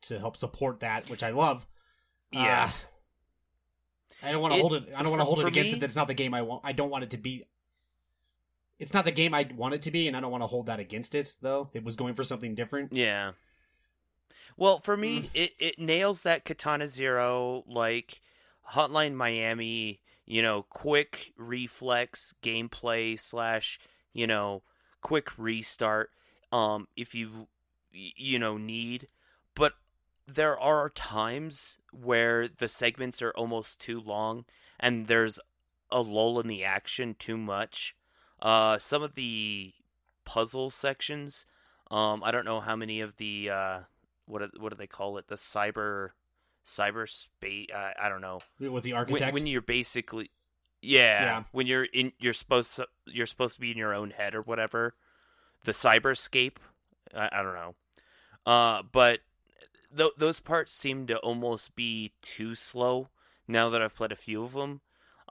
to 0.03 0.19
help 0.19 0.37
support 0.37 0.81
that, 0.81 1.09
which 1.09 1.23
I 1.23 1.31
love. 1.31 1.67
Yeah. 2.33 2.71
Uh, 4.23 4.27
I 4.27 4.33
don't 4.33 4.43
want 4.43 4.55
to 4.55 4.61
hold 4.61 4.75
it. 4.75 4.89
I 4.95 5.03
don't 5.03 5.11
want 5.11 5.21
to 5.21 5.25
hold 5.25 5.41
it 5.41 5.47
against 5.47 5.73
me- 5.73 5.79
it. 5.79 5.81
That's 5.81 5.97
not 5.97 6.07
the 6.09 6.15
game 6.15 6.35
I 6.35 6.43
want. 6.43 6.63
I 6.65 6.73
don't 6.73 6.91
want 6.91 7.05
it 7.05 7.11
to 7.11 7.17
be. 7.19 7.47
It's 8.79 8.95
not 8.95 9.05
the 9.05 9.13
game 9.13 9.35
I 9.35 9.49
want 9.55 9.75
it 9.75 9.83
to 9.83 9.91
be, 9.91 10.09
and 10.09 10.17
I 10.17 10.21
don't 10.21 10.31
want 10.31 10.43
to 10.43 10.47
hold 10.47 10.67
that 10.67 10.81
against 10.81 11.15
it. 11.15 11.35
Though 11.43 11.71
it 11.75 11.85
was 11.85 11.97
going 11.97 12.15
for 12.15 12.25
something 12.25 12.55
different. 12.55 12.93
Yeah. 12.93 13.33
Well, 14.57 14.79
for 14.79 14.97
Mm. 14.97 15.01
me, 15.01 15.31
it, 15.35 15.53
it 15.59 15.79
nails 15.79 16.23
that 16.23 16.45
Katana 16.45 16.87
Zero, 16.89 17.65
like 17.67 18.21
Hotline 18.73 19.15
Miami, 19.15 20.01
you 20.27 20.43
know, 20.43 20.63
quick 20.63 21.33
reflex 21.37 22.35
gameplay 22.43 23.19
slash, 23.19 23.79
you 24.13 24.27
know, 24.27 24.63
quick 25.01 25.37
restart. 25.37 26.11
Um, 26.53 26.89
if 26.97 27.15
you, 27.15 27.49
you 27.93 28.39
know, 28.39 28.57
need, 28.57 29.09
but 29.55 29.75
there 30.27 30.59
are 30.59 30.89
times 30.91 31.79
where 31.93 32.47
the 32.47 32.69
segments 32.69 33.21
are 33.23 33.33
almost 33.33 33.81
too 33.81 34.01
long 34.01 34.45
and 34.79 35.07
there's 35.07 35.39
a 35.91 36.01
lull 36.01 36.39
in 36.41 36.47
the 36.47 36.65
action 36.65 37.15
too 37.19 37.37
much. 37.37 37.97
Uh, 38.41 38.79
some 38.79 39.03
of 39.03 39.15
the 39.15 39.73
puzzle 40.25 40.71
sections, 40.71 41.47
um, 41.91 42.23
I 42.25 42.31
don't 42.31 42.45
know 42.45 42.61
how 42.61 42.77
many 42.77 43.01
of 43.01 43.17
the 43.17 43.51
uh, 43.51 43.79
what 44.27 44.59
what 44.59 44.71
do 44.71 44.77
they 44.77 44.87
call 44.87 45.19
it? 45.19 45.29
The 45.29 45.35
cyber 45.35 46.11
cyberspace. 46.67 47.75
Uh, 47.75 47.93
I 48.01 48.09
don't 48.09 48.21
know. 48.21 48.41
with 48.59 48.85
the 48.85 48.93
When, 48.95 49.33
when 49.33 49.47
you're 49.47 49.61
basically, 49.61 50.31
yeah, 50.83 51.23
Yeah. 51.23 51.45
when 51.53 51.67
you're 51.67 51.85
in, 51.85 52.13
you're 52.19 52.33
supposed 52.33 52.77
to, 52.77 52.87
you're 53.07 53.27
supposed 53.27 53.55
to 53.57 53.61
be 53.61 53.71
in 53.71 53.79
your 53.79 53.95
own 53.95 54.11
head 54.11 54.35
or 54.35 54.43
whatever. 54.43 54.95
The 55.65 55.73
cyberscape. 55.73 56.57
I, 57.15 57.29
I 57.33 57.43
don't 57.43 57.55
know. 57.55 57.75
Uh, 58.47 58.83
but 58.91 59.21
th- 59.97 60.13
those 60.17 60.41
parts 60.41 60.73
seem 60.75 61.07
to 61.09 61.19
almost 61.19 61.75
be 61.77 62.13
too 62.23 62.55
slow. 62.55 63.09
Now 63.47 63.69
that 63.71 63.83
I've 63.83 63.95
played 63.97 64.13
a 64.13 64.17
few 64.17 64.45
of 64.45 64.53
them, 64.53 64.81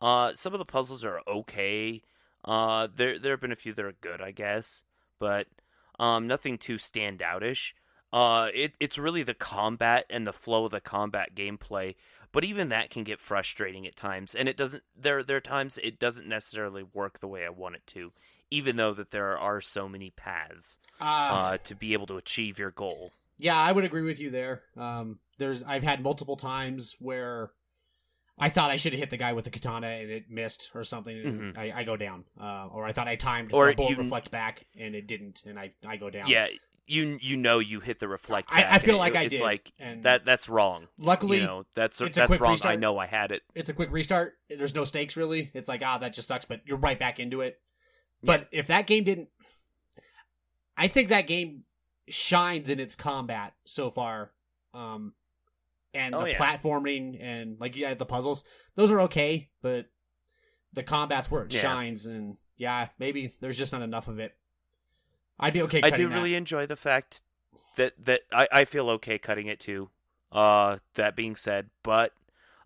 uh, 0.02 0.34
some 0.36 0.54
of 0.54 0.60
the 0.60 0.66
puzzles 0.66 1.04
are 1.06 1.22
okay. 1.28 2.02
Uh, 2.46 2.88
there 2.94 3.18
there 3.18 3.32
have 3.34 3.42
been 3.42 3.52
a 3.52 3.56
few 3.56 3.74
that 3.74 3.86
are 3.86 3.94
good, 4.02 4.22
I 4.22 4.32
guess, 4.32 4.84
but 5.20 5.48
um, 6.00 6.28
nothing 6.28 6.58
too 6.58 6.76
standoutish. 6.76 7.74
Uh, 8.12 8.50
it 8.54 8.74
it's 8.80 8.98
really 8.98 9.24
the 9.24 9.34
combat 9.34 10.06
and 10.10 10.26
the 10.26 10.34
flow 10.34 10.66
of 10.66 10.72
the 10.72 10.82
combat 10.82 11.36
gameplay, 11.36 11.96
but 12.32 12.44
even 12.44 12.70
that 12.70 12.90
can 12.90 13.04
get 13.04 13.20
frustrating 13.20 13.86
at 13.86 13.96
times, 13.96 14.34
and 14.34 14.50
it 14.50 14.58
doesn't. 14.58 14.84
There 15.00 15.22
there 15.24 15.38
are 15.38 15.42
times 15.42 15.78
it 15.84 16.00
doesn't 16.00 16.28
necessarily 16.28 16.84
work 16.84 17.20
the 17.20 17.28
way 17.28 17.46
I 17.46 17.50
want 17.50 17.76
it 17.76 17.86
to, 17.88 18.12
even 18.50 18.78
though 18.78 18.94
that 18.94 19.12
there 19.12 19.38
are 19.38 19.62
so 19.62 19.88
many 19.88 20.10
paths 20.10 20.78
uh, 21.00 21.04
uh, 21.04 21.58
to 21.66 21.76
be 21.76 21.94
able 21.94 22.08
to 22.08 22.18
achieve 22.18 22.58
your 22.58 22.72
goal. 22.72 23.12
Yeah, 23.38 23.56
I 23.58 23.72
would 23.72 23.84
agree 23.86 24.02
with 24.02 24.20
you 24.20 24.32
there. 24.32 24.64
Um, 24.76 25.20
there's 25.38 25.62
I've 25.64 25.84
had 25.84 26.02
multiple 26.02 26.36
times 26.36 26.96
where 27.00 27.52
I 28.40 28.50
thought 28.50 28.72
I 28.72 28.76
should 28.78 28.94
have 28.94 29.00
hit 29.00 29.10
the 29.12 29.18
guy 29.18 29.34
with 29.34 29.46
the 29.46 29.52
katana 29.52 29.88
and 29.88 30.10
it 30.10 30.32
missed 30.32 30.72
or 30.74 30.84
something, 30.84 31.16
and 31.16 31.58
I, 31.58 31.74
I 31.76 31.84
go 31.84 31.96
down. 31.96 32.24
Uh, 32.42 32.68
or 32.72 32.86
I 32.86 32.92
thought 32.92 33.08
I 33.08 33.16
timed 33.18 33.50
Mm-hmm. 33.50 33.56
Or 33.58 33.68
the 33.68 33.76
bullet 33.76 33.92
you- 33.92 33.98
reflect 33.98 34.32
back 34.32 34.66
and 34.80 34.96
it 34.96 35.08
didn't, 35.08 35.44
and 35.46 35.60
I 35.60 35.74
I 35.88 35.98
go 35.98 36.10
down. 36.10 36.28
Yeah, 36.28 36.48
you 36.90 37.18
you 37.22 37.38
know 37.38 37.60
you 37.60 37.80
hit 37.80 38.00
the 38.00 38.08
reflect. 38.08 38.50
I- 38.52 38.62
back, 38.62 38.74
I 38.74 38.80
feel 38.80 38.98
like 38.98 39.16
I 39.16 39.24
it's 39.24 39.36
did, 39.36 39.42
like 39.42 39.72
and- 39.80 40.04
that. 40.04 40.26
That's 40.26 40.50
wrong. 40.50 40.88
Luckily, 40.98 41.38
you 41.40 41.44
know 41.46 41.66
that's 41.76 42.00
that's 42.00 42.40
wrong. 42.40 42.58
I 42.64 42.76
know 42.76 42.98
I 42.98 43.06
had 43.06 43.32
it. 43.32 43.44
it's 43.56 43.70
a 43.70 43.74
quick 43.74 43.92
restart. 43.92 44.34
There's 44.50 44.76
no 44.76 44.84
stakes 44.84 45.16
really. 45.16 45.52
It's 45.54 45.68
like 45.70 45.82
ah, 45.84 45.98
that 46.00 46.14
just 46.14 46.28
sucks, 46.28 46.46
but 46.46 46.62
you're 46.66 46.78
right 46.78 46.98
back 47.00 47.20
into 47.20 47.42
it. 47.42 47.60
But 48.24 48.48
if 48.52 48.68
that 48.68 48.86
game 48.88 49.04
didn't, 49.06 49.30
I 50.78 50.88
think 50.88 51.10
that 51.10 51.28
game 51.28 51.64
shines 52.10 52.70
in 52.70 52.80
its 52.80 52.96
combat 52.96 53.54
so 53.66 53.90
far, 53.90 54.32
um, 54.74 55.14
and 55.94 56.16
Oh, 56.16 56.22
the 56.24 56.32
yeah. 56.32 56.38
platforming 56.38 57.22
and 57.22 57.60
like 57.60 57.76
yeah, 57.76 57.94
the 57.94 58.06
puzzles. 58.06 58.44
Those 58.76 58.92
are 58.92 59.02
okay, 59.02 59.50
but 59.62 59.86
the 60.74 60.84
combat's 60.84 61.30
where 61.32 61.44
it 61.44 61.54
Yeah. 61.54 61.62
shines, 61.62 62.06
and 62.06 62.38
yeah, 62.58 62.90
maybe 62.98 63.34
there's 63.42 63.58
just 63.58 63.74
not 63.74 63.82
enough 63.82 64.08
of 64.08 64.20
it. 64.20 64.36
I'd 65.40 65.54
be 65.54 65.62
okay. 65.64 65.82
I 65.84 65.90
do 65.90 66.10
that. 66.10 66.16
really 66.16 66.36
enjoy 66.36 66.66
the 66.66 66.76
fact 66.76 67.22
that 67.76 67.94
that 68.06 68.22
I, 68.32 68.48
I 68.52 68.66
feel 68.66 68.90
okay 68.92 69.18
cutting 69.18 69.48
it 69.48 69.60
too. 69.60 69.90
Uh, 70.32 70.78
that 70.96 71.16
being 71.16 71.36
said, 71.36 71.70
but 71.84 72.14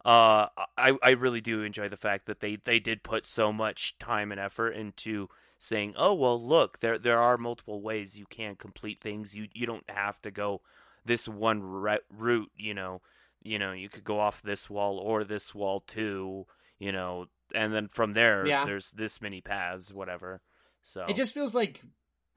uh, 0.03 0.47
I 0.77 0.97
I 1.01 1.11
really 1.11 1.41
do 1.41 1.63
enjoy 1.63 1.87
the 1.89 1.97
fact 1.97 2.25
that 2.25 2.39
they 2.39 2.57
they 2.57 2.79
did 2.79 3.03
put 3.03 3.25
so 3.25 3.53
much 3.53 3.97
time 3.99 4.31
and 4.31 4.39
effort 4.39 4.71
into 4.71 5.29
saying, 5.57 5.93
oh 5.95 6.13
well, 6.13 6.41
look, 6.45 6.79
there 6.81 6.97
there 6.97 7.19
are 7.21 7.37
multiple 7.37 7.81
ways 7.81 8.17
you 8.17 8.25
can 8.25 8.55
complete 8.55 8.99
things. 9.01 9.33
You 9.35 9.47
you 9.53 9.65
don't 9.65 9.89
have 9.89 10.21
to 10.23 10.31
go 10.31 10.61
this 11.05 11.27
one 11.27 11.61
route. 11.63 12.51
You 12.57 12.73
know, 12.73 13.01
you 13.41 13.57
know, 13.59 13.71
you 13.71 13.87
could 13.87 14.03
go 14.03 14.19
off 14.19 14.41
this 14.41 14.69
wall 14.69 14.97
or 14.97 15.23
this 15.23 15.55
wall 15.55 15.79
too. 15.79 16.47
You 16.79 16.91
know, 16.91 17.27
and 17.55 17.73
then 17.73 17.87
from 17.87 18.11
there, 18.11 18.45
Yeah. 18.45 18.65
there's 18.65 18.91
this 18.91 19.21
many 19.21 19.39
paths, 19.39 19.93
whatever. 19.93 20.41
So 20.81 21.05
It 21.07 21.15
just 21.15 21.33
feels 21.33 21.55
like 21.55 21.81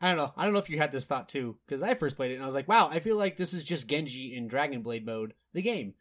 I 0.00 0.08
don't 0.08 0.18
know. 0.18 0.32
I 0.36 0.44
don't 0.44 0.52
know 0.52 0.58
if 0.58 0.68
you 0.68 0.78
had 0.78 0.92
this 0.92 1.06
thought 1.06 1.28
too, 1.28 1.56
because 1.66 1.82
I 1.82 1.94
first 1.94 2.16
played 2.16 2.32
it 2.32 2.34
and 2.34 2.42
I 2.42 2.46
was 2.46 2.54
like, 2.54 2.68
"Wow, 2.68 2.88
I 2.90 3.00
feel 3.00 3.16
like 3.16 3.36
this 3.36 3.54
is 3.54 3.64
just 3.64 3.88
Genji 3.88 4.36
in 4.36 4.46
Dragon 4.46 4.82
Blade 4.82 5.06
mode, 5.06 5.34
the 5.54 5.62
game." 5.62 5.94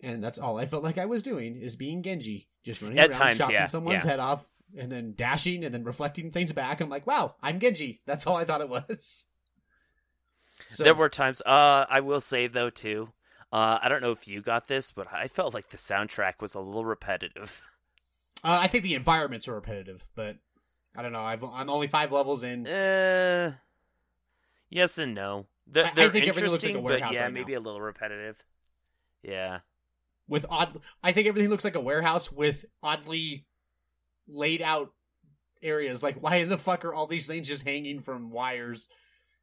And 0.00 0.22
that's 0.22 0.38
all 0.38 0.58
I 0.58 0.66
felt 0.66 0.84
like 0.84 0.98
I 0.98 1.06
was 1.06 1.22
doing 1.22 1.56
is 1.56 1.74
being 1.74 2.02
Genji, 2.02 2.48
just 2.62 2.82
running 2.82 2.98
At 2.98 3.10
around, 3.10 3.18
times, 3.18 3.38
chopping 3.38 3.54
yeah, 3.54 3.66
someone's 3.66 4.04
yeah. 4.04 4.10
head 4.10 4.20
off, 4.20 4.46
and 4.76 4.92
then 4.92 5.14
dashing, 5.16 5.64
and 5.64 5.74
then 5.74 5.84
reflecting 5.84 6.30
things 6.30 6.52
back. 6.52 6.80
I'm 6.80 6.88
like, 6.88 7.06
"Wow, 7.06 7.34
I'm 7.42 7.58
Genji." 7.58 8.02
That's 8.06 8.26
all 8.26 8.36
I 8.36 8.44
thought 8.44 8.60
it 8.60 8.68
was. 8.68 9.26
So, 10.68 10.84
There 10.84 10.94
were 10.94 11.10
times. 11.10 11.42
Uh, 11.42 11.84
I 11.86 12.00
will 12.00 12.22
say 12.22 12.46
though 12.46 12.70
too. 12.70 13.12
Uh, 13.52 13.78
I 13.82 13.88
don't 13.88 14.02
know 14.02 14.12
if 14.12 14.26
you 14.26 14.40
got 14.40 14.68
this, 14.68 14.90
but 14.90 15.06
I 15.12 15.28
felt 15.28 15.54
like 15.54 15.68
the 15.68 15.76
soundtrack 15.76 16.40
was 16.40 16.54
a 16.54 16.60
little 16.60 16.84
repetitive. 16.84 17.62
uh, 18.44 18.58
I 18.60 18.66
think 18.66 18.82
the 18.82 18.94
environments 18.94 19.48
are 19.48 19.54
repetitive, 19.54 20.04
but 20.14 20.36
I 20.96 21.02
don't 21.02 21.12
know. 21.12 21.22
I've, 21.22 21.44
I'm 21.44 21.68
only 21.70 21.86
five 21.88 22.10
levels 22.12 22.42
in. 22.44 22.66
Uh, 22.66 23.52
yes 24.70 24.98
and 24.98 25.14
no. 25.14 25.46
They're, 25.66 25.84
I- 25.84 25.90
I 25.90 25.94
they're 25.94 26.10
think 26.10 26.26
everything 26.28 26.50
looks 26.50 26.64
like 26.64 26.74
a 26.74 26.80
warehouse 26.80 27.14
yeah, 27.14 27.22
right 27.24 27.32
now. 27.32 27.40
maybe 27.40 27.54
a 27.54 27.60
little 27.60 27.80
repetitive. 27.80 28.42
Yeah. 29.22 29.60
with 30.28 30.46
odd 30.48 30.80
I 31.02 31.12
think 31.12 31.26
everything 31.26 31.50
looks 31.50 31.64
like 31.64 31.74
a 31.74 31.80
warehouse 31.80 32.30
with 32.30 32.64
oddly 32.82 33.46
laid 34.28 34.62
out 34.62 34.92
areas. 35.62 36.02
Like 36.02 36.22
why 36.22 36.36
in 36.36 36.48
the 36.48 36.58
fuck 36.58 36.84
are 36.84 36.94
all 36.94 37.06
these 37.08 37.26
things 37.26 37.48
just 37.48 37.64
hanging 37.64 38.00
from 38.00 38.30
wires 38.30 38.88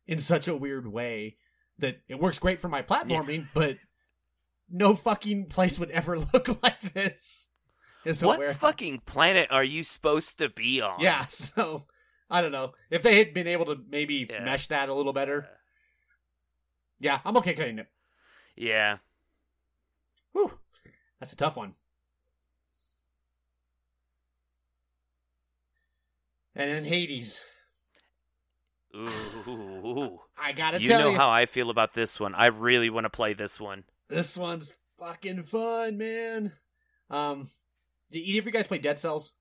in 0.08 0.20
such 0.20 0.47
a 0.47 0.56
weird 0.56 0.88
way 0.88 1.36
that 1.80 1.99
it 2.08 2.20
works 2.20 2.39
great 2.39 2.60
for 2.60 2.70
my 2.70 2.82
platforming, 2.82 3.47
but 3.54 3.78
no 4.70 4.95
fucking 4.95 5.47
place 5.47 5.78
would 5.80 5.91
ever 5.91 6.20
look 6.34 6.62
like 6.64 6.80
this. 6.93 7.49
It's 8.06 8.22
a 8.22 8.28
What 8.28 8.45
fucking 8.56 8.99
planet 9.06 9.47
are 9.51 9.64
you 9.64 9.84
supposed 9.84 10.38
to 10.39 10.49
be 10.49 10.82
on? 10.82 10.99
Yeah, 10.99 11.26
so 11.28 11.86
I 12.30 12.41
don't 12.41 12.51
know. 12.51 12.74
If 12.89 13.01
they 13.04 13.18
had 13.18 13.34
been 13.34 13.47
able 13.47 13.66
to 13.68 13.78
maybe 13.89 14.28
Yeah. 14.30 14.43
mesh 14.43 14.68
that 14.68 14.89
a 14.89 14.93
little 14.93 15.14
better. 15.14 15.47
Yeah, 16.99 17.20
I'm 17.26 17.38
okay 17.38 17.54
cutting 17.54 17.80
it. 17.80 17.88
Yeah. 18.56 18.97
Whew. 20.34 20.51
That's 21.20 21.34
a 21.34 21.36
tough 21.36 21.58
one. 21.58 21.74
And 26.56 26.70
then 26.70 26.86
Hades. 26.86 27.43
Ooh. 28.95 30.20
I 30.38 30.51
gotta 30.54 30.80
you 30.82 30.88
tell 30.89 30.99
know 30.99 31.10
you, 31.12 31.18
how 31.18 31.30
I 31.32 31.45
feel 31.47 31.70
about 31.72 31.93
this 31.93 32.20
one. 32.20 32.36
I 32.36 32.47
really 32.47 32.89
want 32.91 33.06
to 33.06 33.10
play 33.10 33.34
this 33.34 33.60
one. 33.60 33.86
this 34.08 34.38
one's 34.38 34.74
fucking 34.99 35.43
fun, 35.43 35.97
man. 35.97 36.51
Um, 37.10 37.49
did 38.14 38.20
either 38.20 38.39
of 38.39 38.45
you 38.45 38.51
guys 38.51 38.68
play 38.68 38.78
Dead 38.78 38.97
Cells? 38.97 39.34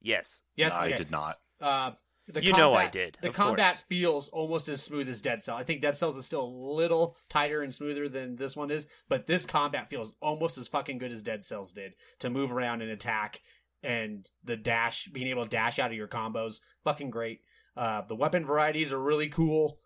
Yes. 0.00 0.42
Yes, 0.56 0.72
No, 0.72 0.78
I 0.80 0.92
did 0.92 1.10
not. 1.10 1.36
Uh, 1.60 1.92
the 2.26 2.42
You 2.42 2.52
combat, 2.52 2.58
know 2.58 2.74
I 2.74 2.86
did, 2.88 3.18
The 3.20 3.28
of 3.28 3.34
combat 3.34 3.72
course. 3.72 3.84
feels 3.88 4.28
almost 4.28 4.68
as 4.68 4.82
smooth 4.82 5.08
as 5.08 5.20
Dead 5.20 5.42
Cell. 5.42 5.56
I 5.56 5.62
think 5.64 5.80
Dead 5.80 5.96
Cells 5.96 6.16
is 6.16 6.24
still 6.24 6.44
a 6.44 6.74
little 6.74 7.16
tighter 7.28 7.60
and 7.62 7.74
smoother 7.74 8.08
than 8.08 8.36
this 8.36 8.56
one 8.56 8.70
is, 8.70 8.86
but 9.08 9.26
this 9.26 9.44
combat 9.46 9.90
feels 9.90 10.14
almost 10.22 10.56
as 10.56 10.68
fucking 10.68 10.98
good 10.98 11.10
as 11.12 11.22
Dead 11.22 11.42
Cells 11.42 11.72
did 11.72 11.94
to 12.20 12.30
move 12.30 12.52
around 12.52 12.82
and 12.82 12.90
attack, 12.90 13.40
and 13.82 14.30
the 14.44 14.56
dash, 14.56 15.06
being 15.06 15.26
able 15.28 15.42
to 15.42 15.48
dash 15.50 15.78
out 15.78 15.90
of 15.90 15.96
your 15.96 16.08
combos, 16.08 16.60
fucking 16.84 17.10
great. 17.10 17.40
Uh, 17.76 18.02
the 18.02 18.14
weapon 18.16 18.46
varieties 18.46 18.92
are 18.92 19.00
really 19.00 19.28
cool. 19.28 19.78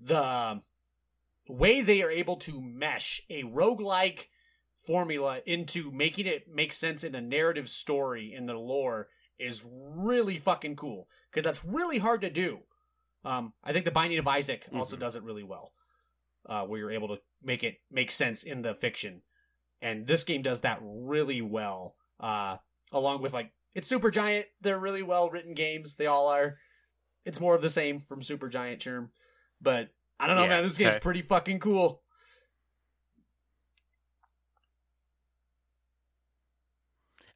The 0.00 0.60
way 1.48 1.80
they 1.80 2.02
are 2.02 2.10
able 2.10 2.36
to 2.36 2.60
mesh 2.60 3.22
a 3.30 3.42
roguelike 3.44 4.26
formula 4.88 5.40
into 5.44 5.90
making 5.92 6.26
it 6.26 6.48
make 6.48 6.72
sense 6.72 7.04
in 7.04 7.14
a 7.14 7.20
narrative 7.20 7.68
story 7.68 8.32
in 8.34 8.46
the 8.46 8.54
lore 8.54 9.08
is 9.38 9.64
really 9.70 10.38
fucking 10.38 10.74
cool 10.76 11.06
because 11.30 11.44
that's 11.44 11.62
really 11.62 11.98
hard 11.98 12.22
to 12.22 12.30
do. 12.30 12.60
Um, 13.22 13.52
I 13.62 13.72
think 13.74 13.84
the 13.84 13.90
Binding 13.90 14.18
of 14.18 14.26
Isaac 14.26 14.66
also 14.72 14.96
Mhm. 14.96 15.00
does 15.00 15.14
it 15.14 15.22
really 15.22 15.42
well, 15.42 15.74
uh, 16.48 16.64
where 16.64 16.78
you're 16.80 16.90
able 16.90 17.08
to 17.08 17.20
make 17.42 17.62
it 17.62 17.80
make 17.90 18.10
sense 18.10 18.42
in 18.42 18.62
the 18.62 18.74
fiction, 18.74 19.22
and 19.82 20.06
this 20.06 20.24
game 20.24 20.40
does 20.42 20.62
that 20.62 20.78
really 20.82 21.42
well. 21.42 21.94
Uh, 22.18 22.56
along 22.90 23.20
with 23.20 23.34
like 23.34 23.52
it's 23.74 23.90
Supergiant, 23.92 24.46
they're 24.62 24.78
really 24.78 25.02
well 25.02 25.28
written 25.28 25.52
games. 25.52 25.96
They 25.96 26.06
all 26.06 26.28
are. 26.28 26.56
It's 27.26 27.40
more 27.40 27.54
of 27.54 27.60
the 27.62 27.68
same 27.70 28.00
from 28.00 28.22
Super 28.22 28.48
Giant 28.48 28.80
Sherm, 28.80 29.10
but 29.60 29.90
I 30.18 30.26
don't 30.26 30.36
know, 30.36 30.44
Yeah, 30.44 30.48
man. 30.48 30.62
This 30.62 30.78
game's 30.78 30.94
okay. 30.94 31.00
pretty 31.00 31.22
fucking 31.22 31.60
cool. 31.60 32.02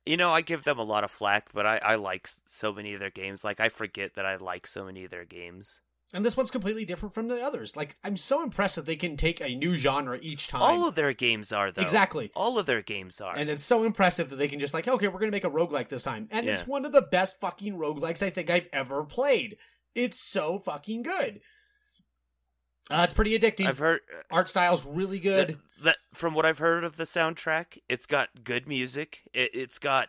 You 0.05 0.17
know, 0.17 0.33
I 0.33 0.41
give 0.41 0.65
them 0.65 0.79
a 0.79 0.85
lot 0.85 1.05
of 1.05 1.11
flack, 1.11 1.51
but 1.53 1.65
I, 1.65 1.79
I 1.79 1.95
like 1.95 2.29
so 2.45 2.73
many 2.73 2.95
of 2.95 3.01
their 3.01 3.11
games. 3.11 3.45
Like 3.45 3.61
I 3.61 3.69
forget 3.69 4.15
that 4.15 4.27
I 4.27 4.37
like 4.37 4.67
so 4.67 4.85
many 4.85 5.05
of 5.05 5.11
their 5.11 5.25
games. 5.25 5.81
And 6.15 6.27
this 6.27 6.37
one's 6.37 6.51
completely 6.51 6.85
different 6.85 7.15
from 7.15 7.29
the 7.29 7.41
others. 7.41 7.75
Like, 7.75 7.97
I'm 8.05 8.19
so 8.19 8.43
impressed 8.43 8.77
that 8.77 8.85
they 8.85 8.97
can 8.97 9.17
take 9.17 9.41
a 9.41 9.55
new 9.55 9.77
genre 9.77 10.19
each 10.21 10.49
time. 10.49 10.61
All 10.61 10.87
of 10.87 10.95
their 10.95 11.15
games 11.15 11.53
are 11.53 11.73
though. 11.73 11.81
exactly. 11.81 12.31
All 12.37 12.59
of 12.59 12.67
their 12.67 12.83
games 12.83 13.19
are. 13.23 13.35
And 13.35 13.49
it's 13.49 13.65
so 13.65 13.85
impressive 13.85 14.29
that 14.29 14.37
they 14.37 14.49
can 14.49 14.61
just 14.61 14.75
like, 14.75 14.87
okay, 14.87 15.09
we're 15.09 15.21
gonna 15.21 15.33
make 15.33 15.45
a 15.45 15.51
roguelike 15.51 15.89
this 15.89 16.03
time. 16.03 16.29
And 16.31 16.47
it's 16.49 16.67
one 16.67 16.85
of 16.85 16.93
the 16.93 17.03
best 17.11 17.41
fucking 17.41 17.79
roguelikes 17.79 18.23
I 18.23 18.29
think 18.29 18.51
I've 18.51 18.69
ever 18.75 19.05
played. 19.05 19.57
It's 19.95 20.19
so 20.19 20.59
fucking 20.59 21.03
good. 21.03 21.41
Uh, 22.91 23.03
it's 23.05 23.14
pretty 23.14 23.39
addicting. 23.39 23.66
I've 23.66 23.78
heard 23.78 24.01
Art 24.30 24.49
style's 24.49 24.85
really 24.85 25.18
good. 25.20 25.49
that, 25.49 25.85
that 25.85 25.97
from 26.12 26.35
what 26.35 26.45
I've 26.45 26.59
heard 26.59 26.85
of 26.85 26.97
the 26.97 27.05
soundtrack, 27.05 27.78
it's 27.89 28.07
got 28.07 28.28
good 28.45 28.66
music. 28.66 29.22
It, 29.33 29.55
it's 29.55 29.78
got 29.78 30.09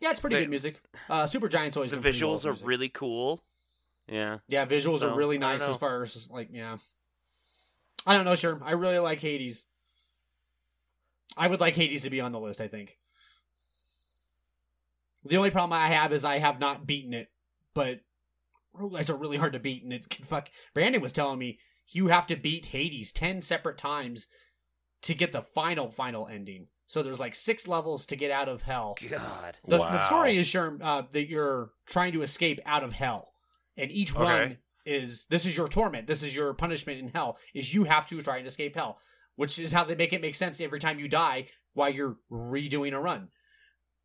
yeah, 0.00 0.10
it's 0.10 0.20
pretty 0.20 0.36
they- 0.36 0.42
good 0.42 0.50
music. 0.50 0.80
Uh, 1.08 1.24
Supergiant's 1.24 1.76
always 1.76 1.90
the 1.90 1.98
pretty 1.98 2.24
well 2.24 2.36
visuals 2.38 2.44
are 2.46 2.64
really 2.66 2.88
cool. 2.88 3.42
Yeah. 4.08 4.38
Yeah, 4.48 4.64
visuals 4.66 5.00
So, 5.00 5.10
are 5.10 5.16
really 5.16 5.38
nice 5.38 5.62
as 5.62 5.76
far 5.76 6.02
as 6.02 6.28
like 6.30 6.48
yeah. 6.52 6.78
I 8.06 8.14
don't 8.14 8.24
know, 8.24 8.34
sure. 8.34 8.58
I 8.64 8.72
really 8.72 8.98
like 8.98 9.20
Hades. 9.20 9.66
I 11.36 11.46
would 11.46 11.60
like 11.60 11.74
Hades 11.74 12.02
to 12.02 12.10
be 12.10 12.20
on 12.20 12.32
the 12.32 12.40
list, 12.40 12.60
I 12.60 12.68
think. 12.68 12.96
The 15.24 15.36
only 15.36 15.50
problem 15.50 15.72
I 15.78 15.88
have 15.88 16.12
is 16.12 16.24
I 16.24 16.38
have 16.38 16.58
not 16.58 16.86
beaten 16.86 17.12
it, 17.12 17.28
but 17.74 18.00
roguelikes 18.76 19.10
are 19.10 19.16
really 19.16 19.36
hard 19.38 19.52
to 19.52 19.58
beat 19.58 19.82
and 19.82 19.92
it 19.92 20.08
can 20.08 20.24
fuck 20.24 20.48
Brandon 20.74 21.00
was 21.02 21.12
telling 21.12 21.38
me 21.38 21.58
you 21.88 22.08
have 22.08 22.26
to 22.28 22.36
beat 22.36 22.66
Hades 22.66 23.12
ten 23.12 23.40
separate 23.40 23.78
times 23.78 24.28
to 25.02 25.14
get 25.14 25.32
the 25.32 25.42
final 25.42 25.90
final 25.90 26.26
ending. 26.28 26.66
So 26.86 27.02
there's 27.02 27.20
like 27.20 27.34
six 27.34 27.68
levels 27.68 28.06
to 28.06 28.16
get 28.16 28.30
out 28.30 28.48
of 28.48 28.62
hell. 28.62 28.96
God. 29.10 29.58
The, 29.66 29.78
Wow. 29.78 29.90
the 29.92 30.00
story 30.00 30.36
is 30.38 30.46
sure 30.46 30.78
uh, 30.82 31.02
that 31.12 31.28
you're 31.28 31.70
trying 31.86 32.12
to 32.14 32.22
escape 32.22 32.60
out 32.64 32.82
of 32.82 32.94
hell, 32.94 33.32
and 33.76 33.90
each 33.92 34.14
Okay. 34.14 34.22
run 34.22 34.58
is 34.86 35.26
this 35.26 35.44
is 35.44 35.54
your 35.56 35.68
torment. 35.68 36.06
This 36.06 36.22
is 36.22 36.34
your 36.34 36.54
punishment 36.54 36.98
in 36.98 37.08
hell. 37.08 37.36
Is 37.54 37.74
you 37.74 37.84
have 37.84 38.08
to 38.08 38.20
try 38.22 38.38
and 38.38 38.46
escape 38.46 38.74
hell, 38.74 38.98
which 39.36 39.58
is 39.58 39.72
how 39.72 39.84
they 39.84 39.94
make 39.94 40.12
it 40.14 40.22
make 40.22 40.34
sense 40.34 40.60
every 40.60 40.80
time 40.80 40.98
you 40.98 41.08
die 41.08 41.48
while 41.74 41.90
you're 41.90 42.16
redoing 42.30 42.94
a 42.94 42.98
run. 43.00 43.28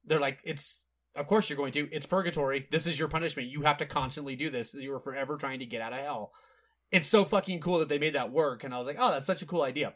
They're 0.06 0.20
like, 0.20 0.40
it's 0.44 0.80
of 1.16 1.28
course 1.28 1.50
you're 1.50 1.58
going 1.58 1.74
to. 1.74 1.90
It's 1.92 2.06
purgatory. 2.06 2.68
This 2.72 2.88
is 2.88 2.98
your 2.98 3.08
punishment. 3.08 3.50
You 3.50 3.62
have 3.62 3.78
to 3.78 3.86
constantly 3.86 4.36
do 4.36 4.50
this. 4.50 4.74
You're 4.74 5.00
forever 5.00 5.38
trying 5.38 5.60
to 5.60 5.66
get 5.66 5.82
out 5.82 5.94
of 5.94 6.00
hell. 6.00 6.32
It's 6.92 7.08
so 7.08 7.26
fucking 7.26 7.60
cool 7.62 7.80
that 7.80 7.90
they 7.90 7.98
made 7.98 8.16
that 8.16 8.32
work, 8.32 8.64
and 8.64 8.74
I 8.74 8.78
was 8.78 8.88
like, 8.88 8.98
oh, 9.00 9.12
that's 9.12 9.28
such 9.28 9.42
a 9.42 9.48
cool 9.48 9.64
idea. 9.64 9.94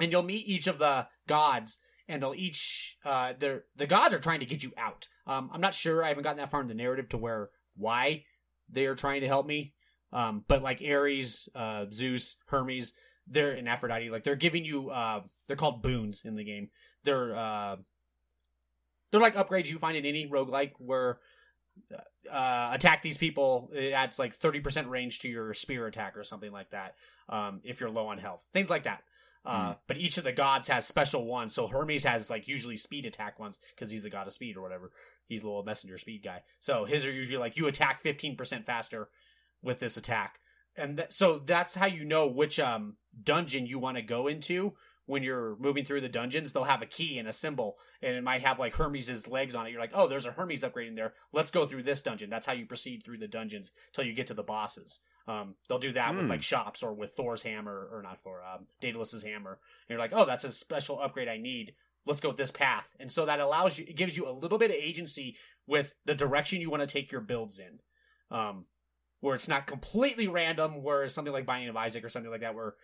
And 0.00 0.12
you'll 0.12 0.22
meet 0.22 0.46
each 0.46 0.66
of 0.66 0.78
the 0.78 1.06
gods 1.26 1.78
and 2.08 2.22
they'll 2.22 2.34
each 2.34 2.96
uh 3.04 3.34
they're 3.38 3.64
the 3.76 3.86
gods 3.86 4.14
are 4.14 4.18
trying 4.18 4.40
to 4.40 4.46
get 4.46 4.62
you 4.62 4.72
out 4.76 5.06
um 5.26 5.50
i'm 5.52 5.60
not 5.60 5.74
sure 5.74 6.02
i 6.02 6.08
haven't 6.08 6.22
gotten 6.22 6.38
that 6.38 6.50
far 6.50 6.62
in 6.62 6.68
the 6.68 6.74
narrative 6.74 7.08
to 7.08 7.18
where 7.18 7.50
why 7.76 8.24
they 8.70 8.86
are 8.86 8.94
trying 8.94 9.20
to 9.20 9.26
help 9.26 9.46
me 9.46 9.74
um 10.12 10.44
but 10.48 10.62
like 10.62 10.82
ares 10.82 11.48
uh 11.54 11.84
zeus 11.92 12.36
hermes 12.46 12.94
they're 13.26 13.52
in 13.52 13.68
aphrodite 13.68 14.10
like 14.10 14.24
they're 14.24 14.36
giving 14.36 14.64
you 14.64 14.90
uh 14.90 15.20
they're 15.46 15.56
called 15.56 15.82
boons 15.82 16.22
in 16.24 16.34
the 16.34 16.44
game 16.44 16.70
they're 17.04 17.36
uh 17.36 17.76
they're 19.10 19.20
like 19.20 19.34
upgrades 19.34 19.70
you 19.70 19.78
find 19.78 19.96
in 19.96 20.04
any 20.04 20.26
roguelike 20.26 20.72
where 20.78 21.18
uh, 22.30 22.70
attack 22.72 23.02
these 23.02 23.16
people 23.16 23.70
it 23.72 23.92
adds 23.92 24.18
like 24.18 24.38
30% 24.38 24.88
range 24.88 25.20
to 25.20 25.28
your 25.28 25.54
spear 25.54 25.86
attack 25.86 26.16
or 26.16 26.24
something 26.24 26.50
like 26.50 26.70
that 26.70 26.94
um, 27.28 27.60
if 27.64 27.80
you're 27.80 27.90
low 27.90 28.08
on 28.08 28.18
health 28.18 28.46
things 28.52 28.70
like 28.70 28.84
that 28.84 29.02
uh, 29.48 29.74
but 29.86 29.96
each 29.96 30.18
of 30.18 30.24
the 30.24 30.32
gods 30.32 30.68
has 30.68 30.86
special 30.86 31.24
ones. 31.24 31.54
So 31.54 31.66
Hermes 31.66 32.04
has 32.04 32.28
like 32.28 32.48
usually 32.48 32.76
speed 32.76 33.06
attack 33.06 33.38
ones 33.38 33.58
because 33.74 33.90
he's 33.90 34.02
the 34.02 34.10
god 34.10 34.26
of 34.26 34.32
speed 34.34 34.58
or 34.58 34.62
whatever. 34.62 34.92
He's 35.26 35.42
a 35.42 35.46
little 35.46 35.62
messenger 35.62 35.96
speed 35.96 36.22
guy. 36.22 36.42
So 36.58 36.84
his 36.84 37.06
are 37.06 37.12
usually 37.12 37.38
like 37.38 37.56
you 37.56 37.66
attack 37.66 38.02
15% 38.02 38.66
faster 38.66 39.08
with 39.62 39.78
this 39.78 39.96
attack. 39.96 40.40
And 40.76 40.98
th- 40.98 41.12
so 41.12 41.38
that's 41.38 41.74
how 41.74 41.86
you 41.86 42.04
know 42.04 42.26
which 42.26 42.60
um, 42.60 42.96
dungeon 43.22 43.66
you 43.66 43.78
want 43.78 43.96
to 43.96 44.02
go 44.02 44.26
into 44.26 44.74
when 45.08 45.22
you're 45.22 45.56
moving 45.58 45.84
through 45.84 46.02
the 46.02 46.08
dungeons. 46.08 46.52
They'll 46.52 46.64
have 46.64 46.82
a 46.82 46.86
key 46.86 47.18
and 47.18 47.26
a 47.26 47.32
symbol, 47.32 47.78
and 48.02 48.14
it 48.14 48.22
might 48.22 48.42
have 48.42 48.58
like 48.58 48.76
Hermes' 48.76 49.26
legs 49.26 49.54
on 49.54 49.66
it. 49.66 49.70
You're 49.70 49.80
like, 49.80 49.92
oh, 49.94 50.06
there's 50.06 50.26
a 50.26 50.30
Hermes 50.32 50.62
upgrade 50.62 50.86
in 50.88 50.94
there. 50.94 51.14
Let's 51.32 51.50
go 51.50 51.66
through 51.66 51.82
this 51.84 52.02
dungeon. 52.02 52.28
That's 52.30 52.46
how 52.46 52.52
you 52.52 52.66
proceed 52.66 53.02
through 53.04 53.18
the 53.18 53.26
dungeons 53.26 53.72
till 53.92 54.04
you 54.04 54.12
get 54.12 54.26
to 54.28 54.34
the 54.34 54.42
bosses. 54.42 55.00
Um, 55.26 55.54
they'll 55.68 55.78
do 55.78 55.92
that 55.92 56.14
with 56.14 56.24
Hmm. 56.24 56.30
like 56.30 56.42
shops 56.42 56.82
or 56.82 56.92
with 56.94 57.12
Thor's 57.12 57.42
hammer 57.42 57.88
or 57.92 58.02
not 58.02 58.22
Thor, 58.22 58.42
um, 58.44 58.66
Daedalus's 58.82 59.22
hammer. 59.24 59.52
And 59.52 59.90
you're 59.90 59.98
like, 59.98 60.12
oh, 60.14 60.24
that's 60.26 60.44
a 60.44 60.52
special 60.52 61.00
upgrade 61.00 61.28
I 61.28 61.38
need. 61.38 61.74
Let's 62.06 62.20
go 62.20 62.32
this 62.32 62.50
path. 62.50 62.94
And 63.00 63.10
so 63.10 63.26
that 63.26 63.40
allows 63.40 63.78
you, 63.78 63.86
it 63.88 63.96
gives 63.96 64.16
you 64.16 64.28
a 64.28 64.32
little 64.32 64.56
bit 64.58 64.70
of 64.70 64.76
agency 64.76 65.36
with 65.66 65.94
the 66.04 66.14
direction 66.14 66.60
you 66.60 66.70
want 66.70 66.80
to 66.82 66.86
take 66.86 67.10
your 67.12 67.20
builds 67.20 67.58
in. 67.58 67.80
Um, 68.30 68.66
where 69.20 69.34
it's 69.34 69.48
not 69.48 69.66
completely 69.66 70.28
random, 70.28 70.82
whereas 70.82 71.12
something 71.12 71.32
like 71.32 71.44
Binding 71.44 71.68
of 71.68 71.76
Isaac 71.76 72.04
or 72.04 72.08
something 72.08 72.30
like 72.30 72.42
that, 72.42 72.54
where 72.54 72.74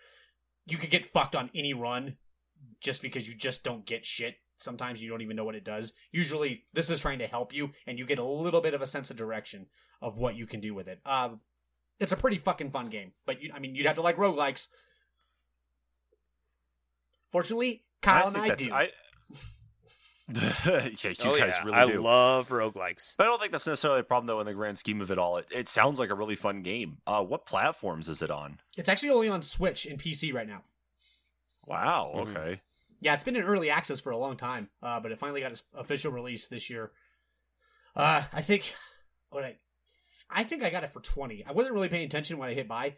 you 0.67 0.77
could 0.79 0.91
get 0.91 1.05
fucked 1.07 1.37
on 1.37 1.51
any 1.55 1.75
run 1.75 2.17
just 2.81 3.03
because 3.03 3.27
you 3.29 3.35
just 3.35 3.65
don't 3.65 3.85
get 3.87 4.05
shit. 4.05 4.37
Sometimes 4.59 5.03
you 5.03 5.11
don't 5.11 5.21
even 5.21 5.37
know 5.37 5.45
what 5.45 5.55
it 5.57 5.65
does. 5.65 5.93
Usually, 6.13 6.65
this 6.73 6.89
is 6.89 7.01
trying 7.01 7.19
to 7.19 7.27
help 7.27 7.53
you, 7.53 7.71
and 7.87 7.99
you 7.99 8.07
get 8.07 8.19
a 8.19 8.25
little 8.25 8.61
bit 8.61 8.73
of 8.75 8.81
a 8.83 8.87
sense 8.87 9.11
of 9.11 9.17
direction 9.17 9.67
of 10.01 10.19
what 10.19 10.37
you 10.37 10.47
can 10.47 10.61
do 10.61 10.75
with 10.75 10.89
it. 10.89 11.01
Um, 11.05 11.41
it's 12.01 12.13
a 12.13 12.17
pretty 12.17 12.39
fucking 12.39 12.71
fun 12.71 12.89
game, 12.89 13.13
but 13.27 13.43
you, 13.43 13.51
I 13.55 13.59
mean, 13.59 13.75
you'd 13.75 13.87
have 13.87 13.97
to 13.97 14.03
like 14.03 14.17
roguelikes. 14.17 14.69
Fortunately, 17.31 17.85
Kyle 18.01 18.29
and 18.29 18.37
I 18.37 18.55
do. 18.55 18.73
I- 18.73 18.91
yeah, 20.33 20.89
you 21.03 21.15
oh, 21.25 21.37
guys 21.39 21.55
yeah. 21.57 21.65
really 21.65 21.77
I 21.77 21.87
do. 21.87 22.01
love 22.01 22.49
roguelikes. 22.49 23.17
but 23.17 23.25
I 23.25 23.27
don't 23.31 23.39
think 23.41 23.53
that's 23.53 23.67
necessarily 23.67 24.01
a 24.01 24.05
problem, 24.05 24.27
though, 24.27 24.41
in 24.41 24.47
the 24.47 24.55
grand 24.55 24.79
scheme 24.79 25.01
of 25.03 25.11
it 25.11 25.19
all. 25.19 25.37
It, 25.37 25.47
it 25.51 25.69
sounds 25.69 25.99
like 25.99 26.09
a 26.11 26.15
really 26.15 26.35
fun 26.35 26.63
game. 26.63 26.99
Uh, 27.07 27.23
what 27.23 27.45
platforms 27.45 28.09
is 28.09 28.23
it 28.23 28.31
on? 28.31 28.59
It's 28.77 28.89
actually 28.89 29.11
only 29.11 29.29
on 29.29 29.43
Switch 29.43 29.85
and 29.85 29.99
PC 29.99 30.33
right 30.33 30.49
now. 30.49 30.63
Wow. 31.67 32.13
Mhm. 32.17 32.37
Okay. 32.37 32.61
Yeah, 33.01 33.13
it's 33.15 33.25
been 33.25 33.37
in 33.37 33.43
early 33.43 33.69
access 33.69 34.01
for 34.01 34.11
a 34.13 34.17
long 34.17 34.37
time, 34.37 34.71
uh, 34.83 34.99
but 35.01 35.13
it 35.13 35.19
finally 35.19 35.43
got 35.43 35.53
its 35.53 35.63
official 35.75 36.11
release 36.11 36.49
this 36.49 36.71
year. 36.71 36.93
Uh, 37.95 38.23
I 38.33 38.41
think 38.41 38.75
what 39.31 39.45
I, 39.45 39.57
I 40.31 40.43
think 40.43 40.63
I 40.63 40.71
got 40.71 40.85
it 40.85 40.91
for 40.93 41.01
twenty. 41.01 41.45
I 41.47 41.53
wasn't 41.53 41.75
really 41.75 41.89
paying 41.89 42.07
attention 42.07 42.39
when 42.39 42.49
I 42.49 42.55
hit 42.55 42.67
buy. 42.67 42.95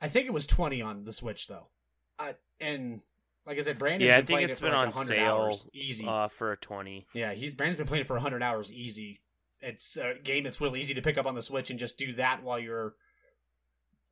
I 0.00 0.08
think 0.08 0.26
it 0.26 0.34
was 0.34 0.46
twenty 0.46 0.82
on 0.82 1.04
the 1.04 1.12
Switch 1.12 1.46
though. 1.46 1.68
Uh, 2.18 2.32
and 2.60 3.00
like 3.46 3.58
I 3.58 3.60
said, 3.60 3.78
Brandon's 3.78 4.08
Yeah, 4.08 4.14
I 4.14 4.16
think 4.18 4.28
playing 4.38 4.50
it's 4.50 4.58
it 4.58 4.62
been 4.62 4.72
like 4.72 4.96
on 4.96 5.04
sale, 5.06 5.24
hours 5.24 5.68
easy. 5.72 6.06
Uh, 6.06 6.28
for 6.28 6.52
a 6.52 6.56
twenty. 6.56 7.06
yeah, 7.14 7.32
he's 7.32 7.54
Brandon's 7.54 7.78
been 7.78 7.86
playing 7.86 8.02
it 8.02 8.06
for 8.06 8.18
hundred 8.18 8.42
hours 8.42 8.72
easy. 8.72 9.20
It's 9.60 9.96
a 9.96 10.14
game 10.22 10.44
that's 10.44 10.60
really 10.60 10.80
easy 10.80 10.94
to 10.94 11.02
pick 11.02 11.16
up 11.16 11.26
on 11.26 11.34
the 11.34 11.42
Switch 11.42 11.70
and 11.70 11.78
just 11.78 11.96
do 11.96 12.12
that 12.14 12.42
while 12.42 12.58
you're 12.58 12.94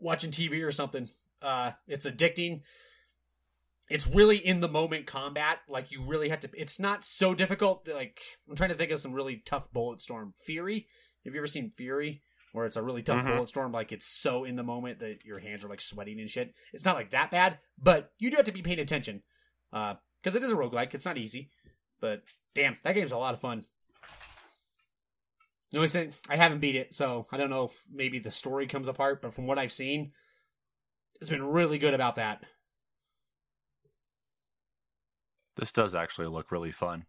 watching 0.01 0.31
TV 0.31 0.65
or 0.65 0.71
something. 0.71 1.09
Uh, 1.43 1.73
it's 1.87 2.07
addicting. 2.07 2.63
It's 3.91 4.07
really 4.07 4.39
in 4.39 4.61
the 4.61 4.69
moment 4.69 5.07
combat. 5.07 5.59
Like 5.69 5.93
you 5.93 6.03
really 6.03 6.31
have 6.31 6.41
to. 6.41 6.51
It's 6.55 6.81
not 6.81 7.05
so 7.05 7.35
difficult. 7.35 7.87
Like 7.93 8.21
I'm 8.49 8.57
trying 8.57 8.71
to 8.71 8.77
think 8.77 8.91
of 8.93 9.01
some 9.01 9.13
really 9.13 9.43
tough 9.45 9.71
bullet 9.73 10.01
storm. 10.01 10.35
Furi. 10.49 10.87
Have 11.25 11.35
you 11.35 11.41
ever 11.41 11.47
seen 11.47 11.71
Furi? 11.71 12.21
Where 12.55 12.67
it's 12.67 12.77
a 12.77 12.83
really 12.85 13.03
tough 13.03 13.25
Mhm. 13.25 13.35
bullet 13.35 13.49
storm. 13.49 13.73
Like 13.73 13.91
it's 13.91 14.07
so 14.07 14.45
in 14.45 14.55
the 14.55 14.63
moment 14.63 15.01
that 15.01 15.25
your 15.25 15.41
hands 15.41 15.65
are 15.65 15.69
like 15.69 15.81
sweating 15.81 16.21
and 16.21 16.31
shit. 16.31 16.55
It's 16.73 16.85
not 16.85 16.95
like 16.95 17.11
that 17.11 17.33
bad, 17.33 17.59
but 17.77 18.13
you 18.21 18.31
do 18.31 18.37
have 18.37 18.45
to 18.45 18.53
be 18.53 18.63
paying 18.63 18.79
attention. 18.79 19.25
Uh, 19.73 19.97
because 20.23 20.37
it 20.37 20.43
is 20.45 20.53
a 20.53 20.55
roguelike. 20.55 20.95
It's 20.95 21.05
not 21.05 21.19
easy, 21.19 21.51
but 21.99 22.23
damn, 22.55 22.79
that 22.85 22.95
game's 22.95 23.11
a 23.11 23.19
lot 23.19 23.35
of 23.35 23.41
fun. 23.41 23.67
The 25.73 25.79
only 25.79 25.89
thing 25.89 26.15
I 26.29 26.37
haven't 26.37 26.61
beat 26.61 26.77
it, 26.77 26.95
so 26.95 27.27
I 27.33 27.39
don't 27.39 27.51
know 27.51 27.65
if 27.65 27.85
maybe 27.91 28.21
the 28.21 28.31
story 28.31 28.69
comes 28.69 28.87
apart, 28.87 29.21
but 29.21 29.35
from 29.35 29.49
what 29.49 29.59
I've 29.59 29.73
seen, 29.73 30.13
it's 31.21 31.31
been 31.31 31.43
really 31.43 31.79
good 31.79 31.93
about 31.93 32.15
that. 32.15 32.45
This 35.57 35.73
does 35.73 35.97
actually 35.97 36.29
look 36.29 36.53
really 36.53 36.71
fun. 36.71 37.07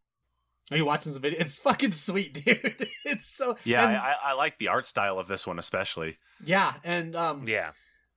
Are 0.72 0.78
you 0.78 0.86
watching 0.86 1.12
some 1.14 1.22
video? 1.22 1.40
It's 1.40 1.60
fucking 1.60 1.92
sweet, 1.92 2.34
dude. 2.46 2.88
It's 3.06 3.28
so 3.28 3.58
Yeah, 3.64 3.86
and- 3.88 3.98
I, 3.98 4.16
I, 4.24 4.34
like 4.34 4.58
the 4.58 4.70
art 4.70 4.88
style 4.88 5.20
of 5.20 5.28
this 5.28 5.46
one 5.46 5.60
especially. 5.60 6.18
yeah, 6.44 6.74
and 6.84 7.16
um, 7.16 7.48
Yeah. 7.48 7.72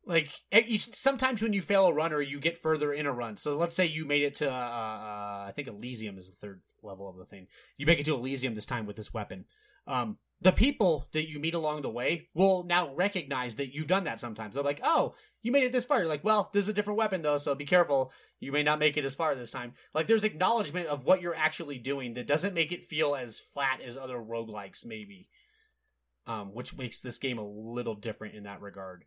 like 0.07 0.31
each 0.51 0.95
sometimes 0.95 1.43
when 1.43 1.53
you 1.53 1.61
fail 1.61 1.87
a 1.87 1.93
run 1.93 2.13
or 2.15 2.23
you 2.23 2.41
get 2.41 2.57
further 2.57 2.93
in 2.93 3.05
a 3.05 3.13
run. 3.13 3.37
So 3.37 3.57
let's 3.59 3.77
say 3.77 3.85
you 3.87 4.07
made 4.07 4.23
it 4.23 4.35
to 4.37 4.51
uh, 4.51 4.55
uh, 4.55 5.45
I 5.47 5.53
think 5.55 5.69
Elysium 5.69 6.17
is 6.17 6.31
the 6.31 6.37
third 6.37 6.61
level 6.83 7.09
of 7.09 7.17
the 7.17 7.25
thing. 7.27 7.49
You 7.77 7.85
make 7.85 8.01
it 8.01 8.07
to 8.07 8.15
Elysium 8.15 8.55
this 8.55 8.65
time 8.67 8.87
with 8.87 8.97
this 8.97 9.13
weapon. 9.13 9.45
Um, 9.87 10.17
the 10.41 10.53
people 10.53 11.09
that 11.13 11.29
you 11.29 11.41
meet 11.41 11.55
along 11.55 11.83
the 11.83 11.91
way 11.91 12.29
will 12.33 12.63
now 12.65 12.95
recognize 12.95 13.57
that 13.57 13.75
you've 13.75 13.89
done 13.89 14.05
that 14.05 14.21
sometimes. 14.21 14.55
They're 14.55 14.63
like, 14.63 14.81
"Oh, 14.85 15.15
you 15.43 15.51
made 15.51 15.65
it 15.65 15.73
this 15.73 15.85
far." 15.85 15.99
You're 15.99 16.07
like, 16.07 16.23
"Well, 16.23 16.51
this 16.53 16.65
is 16.65 16.69
a 16.69 16.73
different 16.73 16.99
weapon 16.99 17.23
though, 17.23 17.39
so 17.39 17.55
be 17.55 17.65
careful. 17.65 18.13
You 18.39 18.53
may 18.53 18.63
not 18.63 18.79
make 18.79 18.97
it 18.97 19.05
as 19.05 19.17
far 19.17 19.35
this 19.35 19.51
time." 19.51 19.75
Like 19.95 20.07
there's 20.07 20.25
acknowledgement 20.25 20.87
of 20.87 21.05
what 21.05 21.21
you're 21.21 21.35
actually 21.35 21.79
doing 21.79 22.15
that 22.15 22.29
doesn't 22.29 22.55
make 22.55 22.71
it 22.71 22.85
feel 22.85 23.17
as 23.17 23.41
flat 23.41 23.81
as 23.81 23.97
other 23.97 24.19
roguelikes 24.19 24.87
maybe. 24.87 25.29
Um, 26.27 26.55
which 26.55 26.77
makes 26.77 27.01
this 27.01 27.19
game 27.19 27.39
a 27.39 27.49
little 27.49 27.95
different 27.95 28.35
in 28.35 28.43
that 28.43 28.61
regard. 28.61 29.07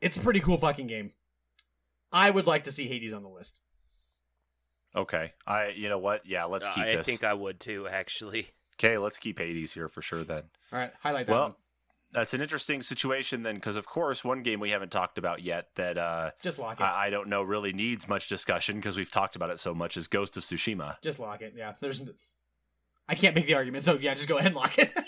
It's 0.00 0.16
a 0.16 0.20
pretty 0.20 0.40
cool 0.40 0.58
fucking 0.58 0.88
game. 0.88 1.12
I 2.12 2.28
would 2.28 2.48
like 2.48 2.64
to 2.64 2.72
see 2.72 2.88
Hades 2.88 3.14
on 3.14 3.22
the 3.22 3.28
list. 3.28 3.60
Okay. 4.96 5.32
I. 5.46 5.68
You 5.68 5.88
know 5.88 5.98
what? 5.98 6.26
Yeah. 6.26 6.44
Let's 6.44 6.68
keep 6.68 6.84
I 6.84 6.96
this. 6.96 7.06
think 7.06 7.24
I 7.24 7.34
would 7.34 7.60
too, 7.60 7.88
actually. 7.88 8.48
Okay. 8.78 8.98
Let's 8.98 9.18
keep 9.18 9.38
Hades 9.38 9.72
here 9.74 9.88
for 9.88 10.02
sure. 10.02 10.24
Then. 10.24 10.44
All 10.72 10.78
right, 10.78 10.92
highlight 11.02 11.26
that 11.26 11.32
Well, 11.32 11.42
one. 11.42 11.54
That's 12.12 12.32
an 12.32 12.40
interesting 12.40 12.80
situation 12.80 13.42
then, 13.42 13.56
because 13.56 13.74
of 13.74 13.86
course, 13.86 14.22
one 14.22 14.44
game 14.44 14.60
we 14.60 14.70
haven't 14.70 14.92
talked 14.92 15.18
about 15.18 15.42
yet 15.42 15.70
that 15.74 15.98
uh, 15.98 16.30
Just 16.40 16.60
lock 16.60 16.78
it. 16.78 16.84
I, 16.84 17.06
I 17.06 17.10
don't 17.10 17.28
know 17.28 17.42
really 17.42 17.72
needs 17.72 18.06
much 18.08 18.28
discussion 18.28 18.76
because 18.76 18.96
we've 18.96 19.10
talked 19.10 19.34
about 19.34 19.50
it 19.50 19.58
so 19.58 19.74
much 19.74 19.96
is 19.96 20.06
Ghost 20.06 20.36
of 20.36 20.44
Tsushima. 20.44 20.96
Just 21.02 21.18
lock 21.18 21.42
it. 21.42 21.54
Yeah, 21.56 21.72
there's. 21.80 22.00
n- 22.02 22.14
I 23.08 23.16
can't 23.16 23.34
make 23.34 23.46
the 23.46 23.54
argument, 23.54 23.84
so 23.84 23.98
yeah, 23.98 24.14
just 24.14 24.28
go 24.28 24.36
ahead 24.38 24.52
and 24.52 24.56
lock 24.56 24.78
it. 24.78 24.92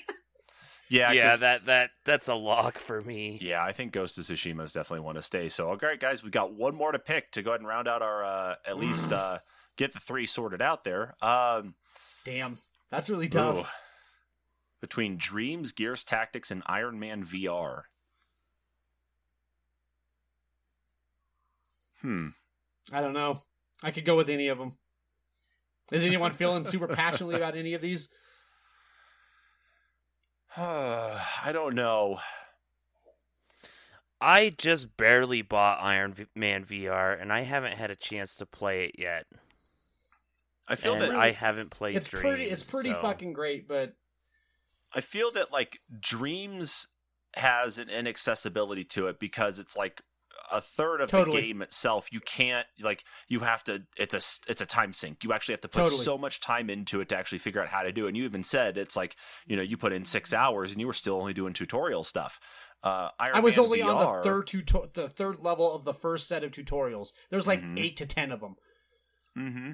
Yeah. 0.89 1.11
yeah, 1.11 1.35
that 1.37 1.67
that 1.67 1.91
that's 2.05 2.29
a 2.29 2.35
lock 2.35 2.79
for 2.79 3.03
me. 3.03 3.39
Yeah, 3.43 3.61
I 3.64 3.73
think 3.73 3.91
Ghost 3.93 4.19
of 4.19 4.25
Tsushima 4.25 4.62
is 4.62 4.73
definitely 4.73 5.05
one 5.05 5.17
to 5.17 5.23
stay. 5.23 5.49
So, 5.49 5.69
all 5.69 5.77
right, 5.83 5.99
guys, 5.99 6.23
we 6.23 6.31
got 6.31 6.55
one 6.55 6.77
more 6.77 6.93
to 6.93 6.99
pick 7.01 7.33
to 7.33 7.43
go 7.43 7.51
ahead 7.51 7.61
and 7.61 7.67
round 7.69 7.89
out 7.89 8.03
our 8.03 8.25
uh, 8.25 8.55
at 8.64 8.79
least 8.79 9.12
uh, 9.12 9.39
get 9.77 9.93
the 9.93 9.99
three 9.99 10.27
sorted 10.27 10.62
out 10.62 10.85
there. 10.85 11.17
Um, 11.21 11.75
Damn, 12.25 12.59
that's 12.91 13.11
really 13.11 13.28
tough. 13.28 13.59
ooh. 13.59 13.64
between 14.80 15.16
Dreams, 15.16 15.72
Gears 15.72 16.05
Tactics, 16.05 16.51
and 16.51 16.62
Iron 16.66 16.99
Man 16.99 17.24
VR. 17.24 17.82
Hmm. 22.03 22.28
I 22.93 23.01
don't 23.01 23.14
know. 23.14 23.43
I 23.82 23.91
could 23.91 24.05
go 24.05 24.16
with 24.16 24.28
any 24.28 24.49
of 24.49 24.59
them. 24.59 24.74
Is 25.93 26.05
anyone 26.05 26.32
feeling 26.32 26.64
super 26.64 26.89
passionately 26.89 27.37
about 27.37 27.57
any 27.57 27.74
of 27.74 27.80
these? 27.80 28.09
I 30.57 31.51
don't 31.53 31.74
know. 31.74 32.18
I 34.20 34.55
just 34.57 34.97
barely 34.97 35.43
bought 35.43 35.82
Iron 35.82 36.14
Man 36.34 36.64
VR, 36.64 37.20
and 37.20 37.32
I 37.32 37.43
haven't 37.43 37.76
had 37.76 37.91
a 37.91 37.97
chance 37.97 38.34
to 38.37 38.47
play 38.47 38.87
it 38.87 38.93
yet. 38.99 39.26
I 40.69 40.75
feel 40.77 40.95
and 40.95 41.03
that 41.03 41.11
I 41.12 41.31
haven't 41.33 41.71
played. 41.71 41.97
It's 41.97 42.09
pretty. 42.09 42.45
It's 42.45 42.62
Dreams, 42.62 42.71
pretty 42.71 42.91
so- 42.95 43.03
fucking 43.03 43.33
great, 43.33 43.69
but 43.69 43.95
I 44.93 45.01
feel 45.01 45.31
that 45.33 45.53
like 45.53 45.79
Dreams 46.01 46.89
has 47.35 47.79
an 47.79 47.89
inaccessibility 47.91 48.85
to 48.85 49.07
it 49.09 49.19
because 49.21 49.59
it's 49.59 49.77
like 49.77 50.01
a 50.51 50.61
third 50.61 51.01
of 51.01 51.11
Totally. 51.11 51.41
the 51.41 51.47
game 51.49 51.61
itself. 51.62 52.09
You 52.12 52.21
can't 52.21 52.67
like 52.81 53.05
you 53.29 53.41
have 53.41 53.62
to. 53.64 53.83
It's 53.97 54.14
a 54.14 54.51
it's 54.51 54.61
a 54.62 54.67
time 54.67 54.93
sink. 54.93 55.23
You 55.25 55.33
actually 55.33 55.53
have 55.55 55.61
to 55.62 55.69
put 55.69 55.81
Totally. 55.85 56.03
so 56.05 56.17
much 56.17 56.41
time 56.41 56.71
into 56.71 57.01
it 57.01 57.09
to 57.11 57.17
actually 57.17 57.39
figure 57.39 57.61
out 57.62 57.69
how 57.69 57.83
to 57.83 57.93
do 57.93 58.07
it. 58.07 58.09
And 58.09 58.17
you 58.17 58.25
even 58.25 58.45
said 58.45 58.79
it's 58.79 58.97
like 58.97 59.17
you 59.47 59.57
know 59.57 59.62
you 59.62 59.77
put 59.77 59.93
in 59.93 60.05
six 60.05 60.33
hours 60.33 60.73
and 60.73 60.81
you 60.81 60.87
were 60.87 60.93
still 60.93 61.19
only 61.21 61.35
doing 61.35 61.53
tutorial 61.53 62.03
stuff. 62.05 62.41
Uh, 62.83 63.09
I 63.19 63.41
was 63.41 63.57
Man 63.57 63.64
only 63.67 63.83
on 63.83 63.99
the 64.17 64.23
third 64.23 64.47
tuto- 64.47 64.87
the 64.95 65.09
third 65.09 65.41
level 65.41 65.75
of 65.75 65.85
the 65.85 65.95
first 65.95 66.29
set 66.29 66.45
of 66.45 66.53
tutorials. 66.53 67.09
There's 67.31 67.47
like 67.47 67.61
Mhm. 67.62 67.79
eight 67.81 67.97
to 67.99 68.07
ten 68.07 68.31
of 68.33 68.41
them. 68.41 68.55
hmm 69.35 69.73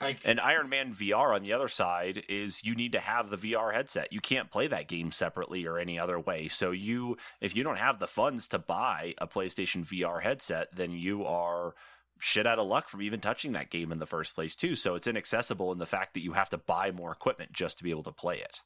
Like 0.00 0.20
And 0.24 0.40
Iron 0.40 0.68
Man 0.68 0.94
VR 0.94 1.34
on 1.34 1.42
the 1.42 1.52
other 1.52 1.68
side 1.68 2.24
is 2.28 2.64
you 2.64 2.74
need 2.74 2.92
to 2.92 3.00
have 3.00 3.28
the 3.28 3.36
VR 3.36 3.74
headset. 3.74 4.12
You 4.12 4.20
can't 4.20 4.50
play 4.50 4.66
that 4.66 4.88
game 4.88 5.12
separately 5.12 5.66
or 5.66 5.78
any 5.78 5.98
other 5.98 6.18
way. 6.18 6.48
So 6.48 6.70
you 6.70 7.18
if 7.40 7.54
you 7.54 7.62
don't 7.62 7.78
have 7.78 7.98
the 7.98 8.06
funds 8.06 8.48
to 8.48 8.58
buy 8.58 9.14
a 9.18 9.26
PlayStation 9.26 9.84
VR 9.84 10.22
headset, 10.22 10.68
then 10.74 10.92
you 10.92 11.24
are 11.26 11.74
shit 12.18 12.46
out 12.46 12.58
of 12.58 12.66
luck 12.66 12.88
from 12.88 13.02
even 13.02 13.20
touching 13.20 13.52
that 13.52 13.70
game 13.70 13.92
in 13.92 13.98
the 13.98 14.06
first 14.06 14.34
place 14.34 14.54
too. 14.54 14.74
So 14.74 14.94
it's 14.94 15.06
inaccessible 15.06 15.70
in 15.72 15.78
the 15.78 15.86
fact 15.86 16.14
that 16.14 16.20
you 16.20 16.32
have 16.32 16.50
to 16.50 16.58
buy 16.58 16.90
more 16.90 17.12
equipment 17.12 17.52
just 17.52 17.78
to 17.78 17.84
be 17.84 17.90
able 17.90 18.02
to 18.04 18.12
play 18.12 18.38
it. 18.38 18.60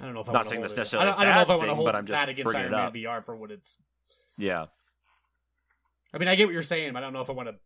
I 0.00 0.06
don't 0.06 0.14
know 0.14 0.20
if 0.20 0.28
I'm 0.28 0.32
Not 0.32 0.46
saying 0.46 0.62
that's 0.62 0.76
necessarily 0.76 1.10
I 1.10 1.12
don't, 1.12 1.20
I 1.20 1.24
don't 1.24 1.34
know 1.34 1.42
if 1.42 1.50
I 1.50 1.56
want 1.56 1.68
to 1.68 1.74
hold 1.74 1.86
but 1.86 1.96
I'm 1.96 2.06
just 2.06 2.18
that 2.18 2.28
against 2.30 2.56
Iron 2.56 2.70
Man. 2.70 2.92
VR 2.92 3.22
for 3.22 3.36
what 3.36 3.50
it's. 3.50 3.76
Yeah. 4.38 4.66
I 6.14 6.18
mean, 6.18 6.28
I 6.28 6.36
get 6.36 6.46
what 6.46 6.54
you're 6.54 6.62
saying, 6.62 6.94
but 6.94 7.02
I 7.02 7.06
don't 7.06 7.12
know 7.12 7.20
if 7.20 7.28
I 7.28 7.34
want 7.34 7.48
to 7.48 7.56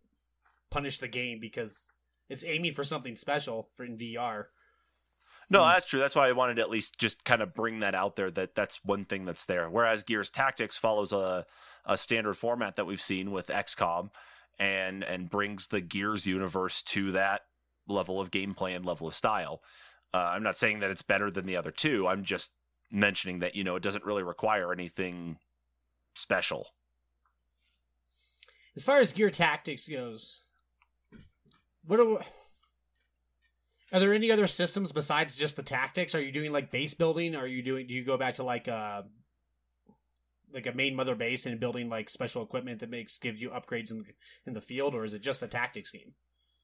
punish 0.71 0.99
the 0.99 1.09
game 1.09 1.39
because 1.41 1.91
it's 2.29 2.45
aiming 2.45 2.73
for 2.73 2.85
something 2.85 3.17
special 3.17 3.69
for 3.77 3.85
in 3.85 3.97
VR. 3.97 4.47
No, 5.49 5.63
Hmm. 5.63 5.71
that's 5.71 5.87
true. 5.87 6.01
That's 6.01 6.17
why 6.17 6.29
I 6.29 6.33
wanted 6.33 6.57
to 6.57 6.63
at 6.63 6.71
least 6.71 6.99
just 6.99 7.25
kind 7.25 7.41
of 7.43 7.55
bring 7.55 7.81
that 7.81 7.95
out 7.95 8.17
there 8.17 8.31
that 8.33 8.55
that's 8.55 8.85
one 8.85 9.05
thing 9.05 9.25
that's 9.25 9.45
there. 9.45 9.71
Whereas 9.71 10.03
Gears 10.03 10.31
Tactics 10.31 10.77
follows 10.77 11.13
a 11.13 11.47
a 11.89 11.97
standard 11.97 12.35
format 12.35 12.75
that 12.75 12.85
we've 12.85 13.01
seen 13.01 13.31
with 13.31 13.47
XCOM 13.47 14.11
and 14.59 15.05
and 15.05 15.31
brings 15.31 15.69
the 15.69 15.81
Gears 15.81 16.27
universe 16.27 16.83
to 16.83 17.13
that 17.13 17.43
level 17.87 18.21
of 18.21 18.33
gameplay 18.33 18.75
and 18.75 18.85
level 18.85 19.07
of 19.07 19.15
style. 19.15 19.63
Uh, 20.13 20.17
I'm 20.35 20.43
not 20.43 20.57
saying 20.59 20.81
that 20.81 20.91
it's 20.91 21.03
better 21.03 21.31
than 21.31 21.47
the 21.47 21.57
other 21.57 21.71
two. 21.71 22.09
I'm 22.09 22.25
just 22.25 22.51
mentioning 22.91 23.39
that 23.39 23.55
you 23.55 23.63
know 23.63 23.77
it 23.77 23.83
doesn't 23.85 24.05
really 24.05 24.25
require 24.25 24.73
anything 24.73 25.39
special. 26.15 26.69
As 28.75 28.85
far 28.85 28.99
as 28.99 29.13
Gear 29.13 29.31
Tactics 29.31 29.89
goes, 29.89 30.43
what 31.87 32.01
are 32.01 32.21
are 33.93 34.01
there 34.01 34.15
any 34.15 34.31
other 34.31 34.47
systems 34.47 34.93
besides 34.93 35.37
just 35.37 35.57
the 35.57 35.63
tactics? 35.63 36.15
Are 36.15 36.21
you 36.21 36.33
doing 36.33 36.53
like 36.53 36.71
base 36.71 36.95
building? 36.95 37.37
Are 37.37 37.47
you 37.47 37.63
doing? 37.63 37.87
Do 37.87 37.95
you 37.95 38.05
go 38.05 38.17
back 38.17 38.35
to 38.35 38.43
like 38.43 38.69
a 38.69 39.05
like 40.53 40.67
a 40.67 40.73
main 40.73 40.95
mother 40.95 41.15
base 41.15 41.47
and 41.47 41.61
building 41.61 41.89
like 41.89 42.11
special 42.11 42.43
equipment 42.43 42.81
that 42.81 42.91
makes 42.91 43.19
gives 43.19 43.41
you 43.41 43.51
upgrades 43.51 43.91
in 43.91 43.99
the, 43.99 44.05
in 44.47 44.55
the 44.55 44.61
field, 44.61 44.95
or 44.95 45.05
is 45.05 45.15
it 45.15 45.23
just 45.23 45.43
a 45.43 45.49
tactics 45.49 45.91
game? 45.91 46.15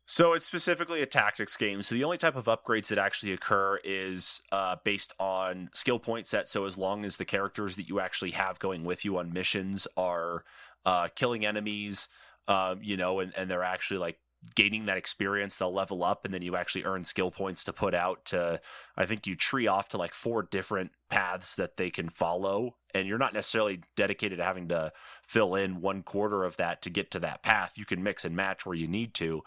So 0.04 0.32
it's 0.32 0.46
specifically 0.46 1.00
a 1.00 1.06
tactics 1.06 1.56
game. 1.56 1.80
So 1.82 1.94
the 1.94 2.02
only 2.02 2.18
type 2.18 2.34
of 2.34 2.46
upgrades 2.46 2.88
that 2.88 2.98
actually 2.98 3.32
occur 3.32 3.78
is 3.84 4.42
uh, 4.50 4.76
based 4.84 5.12
on 5.20 5.70
skill 5.74 6.00
point 6.00 6.26
set. 6.26 6.48
So 6.48 6.66
as 6.66 6.76
long 6.76 7.04
as 7.04 7.16
the 7.16 7.24
characters 7.24 7.76
that 7.76 7.88
you 7.88 8.00
actually 8.00 8.32
have 8.32 8.58
going 8.58 8.84
with 8.84 9.04
you 9.04 9.16
on 9.18 9.32
missions 9.32 9.86
are 9.96 10.44
uh, 10.84 11.08
killing 11.14 11.46
enemies, 11.46 12.08
um, 12.48 12.80
you 12.82 12.96
know, 12.96 13.20
and, 13.20 13.32
and 13.36 13.48
they're 13.48 13.62
actually 13.62 13.98
like 13.98 14.18
gaining 14.54 14.86
that 14.86 14.96
experience, 14.96 15.56
they'll 15.56 15.72
level 15.72 16.02
up, 16.04 16.24
and 16.24 16.34
then 16.34 16.42
you 16.42 16.56
actually 16.56 16.84
earn 16.84 17.04
skill 17.04 17.30
points 17.30 17.64
to 17.64 17.72
put 17.72 17.94
out 17.94 18.24
to. 18.26 18.60
I 18.96 19.06
think 19.06 19.26
you 19.26 19.34
tree 19.34 19.66
off 19.66 19.88
to 19.90 19.98
like 19.98 20.14
four 20.14 20.42
different 20.42 20.92
paths 21.10 21.54
that 21.56 21.76
they 21.76 21.90
can 21.90 22.08
follow, 22.08 22.76
and 22.94 23.06
you're 23.06 23.18
not 23.18 23.34
necessarily 23.34 23.80
dedicated 23.96 24.38
to 24.38 24.44
having 24.44 24.68
to 24.68 24.92
fill 25.26 25.54
in 25.54 25.80
one 25.80 26.02
quarter 26.02 26.44
of 26.44 26.56
that 26.56 26.82
to 26.82 26.90
get 26.90 27.10
to 27.12 27.20
that 27.20 27.42
path. 27.42 27.72
You 27.76 27.84
can 27.84 28.02
mix 28.02 28.24
and 28.24 28.36
match 28.36 28.66
where 28.66 28.76
you 28.76 28.86
need 28.86 29.14
to. 29.14 29.42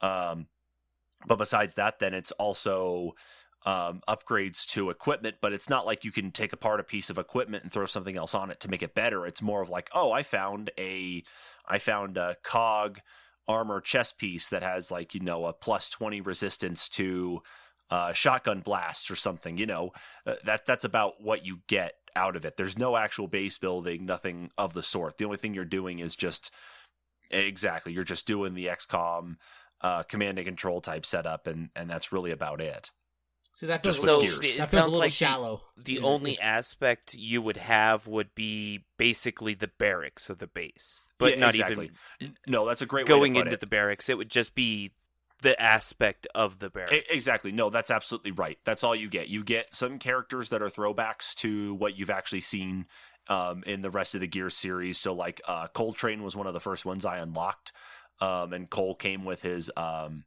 Um, 0.00 0.46
but 1.26 1.36
besides 1.36 1.74
that, 1.74 1.98
then 1.98 2.14
it's 2.14 2.32
also 2.32 3.14
um, 3.66 4.02
upgrades 4.08 4.64
to 4.66 4.88
equipment. 4.90 5.36
But 5.40 5.52
it's 5.52 5.68
not 5.68 5.84
like 5.84 6.04
you 6.04 6.12
can 6.12 6.30
take 6.30 6.52
apart 6.52 6.80
a 6.80 6.84
piece 6.84 7.10
of 7.10 7.18
equipment 7.18 7.64
and 7.64 7.72
throw 7.72 7.86
something 7.86 8.16
else 8.16 8.34
on 8.34 8.50
it 8.50 8.60
to 8.60 8.68
make 8.68 8.82
it 8.82 8.94
better. 8.94 9.26
It's 9.26 9.42
more 9.42 9.60
of 9.60 9.68
like, 9.68 9.90
oh, 9.92 10.12
I 10.12 10.22
found 10.22 10.70
a, 10.78 11.24
I 11.66 11.78
found 11.78 12.16
a 12.16 12.36
cog 12.42 13.00
armor 13.48 13.80
chest 13.80 14.18
piece 14.18 14.48
that 14.48 14.62
has 14.62 14.90
like 14.90 15.14
you 15.14 15.20
know 15.20 15.46
a 15.46 15.52
plus 15.52 15.88
twenty 15.88 16.20
resistance 16.20 16.88
to 16.88 17.42
uh, 17.90 18.12
shotgun 18.12 18.60
blasts 18.60 19.10
or 19.10 19.16
something. 19.16 19.56
You 19.56 19.66
know 19.66 19.92
uh, 20.26 20.34
that 20.44 20.66
that's 20.66 20.84
about 20.84 21.22
what 21.22 21.44
you 21.44 21.60
get 21.66 21.94
out 22.14 22.36
of 22.36 22.44
it. 22.44 22.56
There's 22.56 22.78
no 22.78 22.96
actual 22.96 23.28
base 23.28 23.58
building, 23.58 24.04
nothing 24.04 24.50
of 24.58 24.74
the 24.74 24.82
sort. 24.82 25.18
The 25.18 25.24
only 25.24 25.38
thing 25.38 25.54
you're 25.54 25.64
doing 25.64 25.98
is 26.00 26.16
just 26.16 26.50
exactly 27.30 27.92
you're 27.92 28.04
just 28.04 28.26
doing 28.26 28.54
the 28.54 28.66
XCOM 28.66 29.36
uh, 29.80 30.02
command 30.04 30.38
and 30.38 30.46
control 30.46 30.80
type 30.80 31.06
setup, 31.06 31.46
and 31.46 31.70
and 31.74 31.88
that's 31.88 32.12
really 32.12 32.30
about 32.30 32.60
it. 32.60 32.90
See, 33.58 33.66
that 33.66 33.82
feels 33.82 33.96
Just 33.96 34.06
a 34.06 34.12
with 34.14 34.22
little, 34.22 34.40
gears. 34.40 34.54
it 34.54 34.58
that 34.58 34.68
feels 34.68 34.82
a 34.82 34.82
sounds 34.82 34.84
little 34.86 34.98
like 35.00 35.10
shallow. 35.10 35.62
The 35.76 35.94
Yeah, 35.94 36.00
only 36.02 36.30
just- 36.32 36.42
aspect 36.44 37.14
you 37.14 37.42
would 37.42 37.56
have 37.56 38.06
would 38.06 38.32
be 38.36 38.84
basically 38.98 39.54
the 39.54 39.66
barracks 39.66 40.30
of 40.30 40.38
the 40.38 40.46
base, 40.46 41.00
but 41.18 41.32
Yeah, 41.32 41.40
not 41.40 41.56
exactly. 41.56 41.90
even 42.20 42.36
No, 42.46 42.64
that's 42.68 42.82
a 42.82 42.86
great 42.86 43.06
going 43.06 43.32
way 43.32 43.40
to 43.40 43.42
put 43.42 43.46
into 43.48 43.54
it. 43.54 43.60
the 43.60 43.66
barracks. 43.66 44.08
It 44.08 44.16
would 44.16 44.30
just 44.30 44.54
be 44.54 44.92
the 45.42 45.60
aspect 45.60 46.28
of 46.36 46.60
the 46.60 46.70
barracks. 46.70 47.08
Exactly. 47.10 47.50
No, 47.50 47.68
that's 47.68 47.90
absolutely 47.90 48.30
right. 48.30 48.58
That's 48.64 48.84
all 48.84 48.94
you 48.94 49.08
get. 49.08 49.26
You 49.26 49.42
get 49.42 49.74
some 49.74 49.98
characters 49.98 50.50
that 50.50 50.62
are 50.62 50.70
throwbacks 50.70 51.34
to 51.38 51.74
what 51.74 51.96
you've 51.98 52.10
actually 52.10 52.42
seen 52.42 52.86
um, 53.26 53.64
in 53.66 53.82
the 53.82 53.90
rest 53.90 54.14
of 54.14 54.20
the 54.20 54.28
Gear 54.28 54.50
series. 54.50 54.98
So, 54.98 55.12
like, 55.12 55.40
uh, 55.48 55.66
Coltrane 55.66 56.22
was 56.22 56.36
one 56.36 56.46
of 56.46 56.54
the 56.54 56.60
first 56.60 56.84
ones 56.86 57.04
I 57.04 57.18
unlocked, 57.18 57.72
um, 58.20 58.52
and 58.52 58.70
Cole 58.70 58.94
came 58.94 59.24
with 59.24 59.42
his 59.42 59.68
um, 59.76 60.24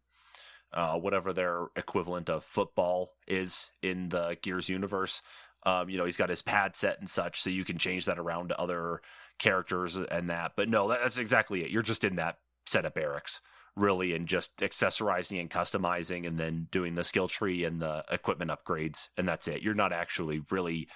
uh, 0.74 0.98
whatever 0.98 1.34
their 1.34 1.68
equivalent 1.76 2.30
of 2.30 2.44
football 2.44 3.14
is 3.28 3.70
in 3.82 4.10
the 4.10 4.38
Gears 4.42 4.70
universe. 4.70 5.22
Um, 5.64 5.90
you 5.90 5.98
know, 5.98 6.06
he's 6.06 6.18
got 6.18 6.30
his 6.30 6.42
pad 6.42 6.76
set 6.76 7.00
and 7.00 7.10
such, 7.10 7.42
so 7.42 7.50
you 7.50 7.66
can 7.66 7.78
change 7.78 8.06
that 8.06 8.18
around 8.18 8.50
to 8.50 8.60
other 8.60 9.02
characters 9.38 9.96
and 9.96 10.30
that. 10.30 10.54
But 10.56 10.70
no, 10.70 10.88
that's 10.88 11.18
exactly 11.18 11.64
it. 11.64 11.72
You're 11.72 11.82
just 11.82 12.04
in 12.04 12.16
that 12.16 12.40
set 12.66 12.86
of 12.86 12.94
barracks, 12.94 13.42
really, 13.76 14.14
and 14.14 14.28
just 14.28 14.58
accessorizing 14.58 15.40
and 15.40 15.50
customizing 15.50 16.26
and 16.26 16.40
then 16.40 16.68
doing 16.72 16.96
the 16.96 17.04
skill 17.04 17.28
tree 17.28 17.64
and 17.64 17.82
the 17.82 18.04
equipment 18.10 18.52
upgrades. 18.52 19.10
And 19.18 19.28
that's 19.28 19.48
it. 19.48 19.62
You're 19.62 19.74
not 19.74 19.94
actually 19.94 20.42
really 20.50 20.88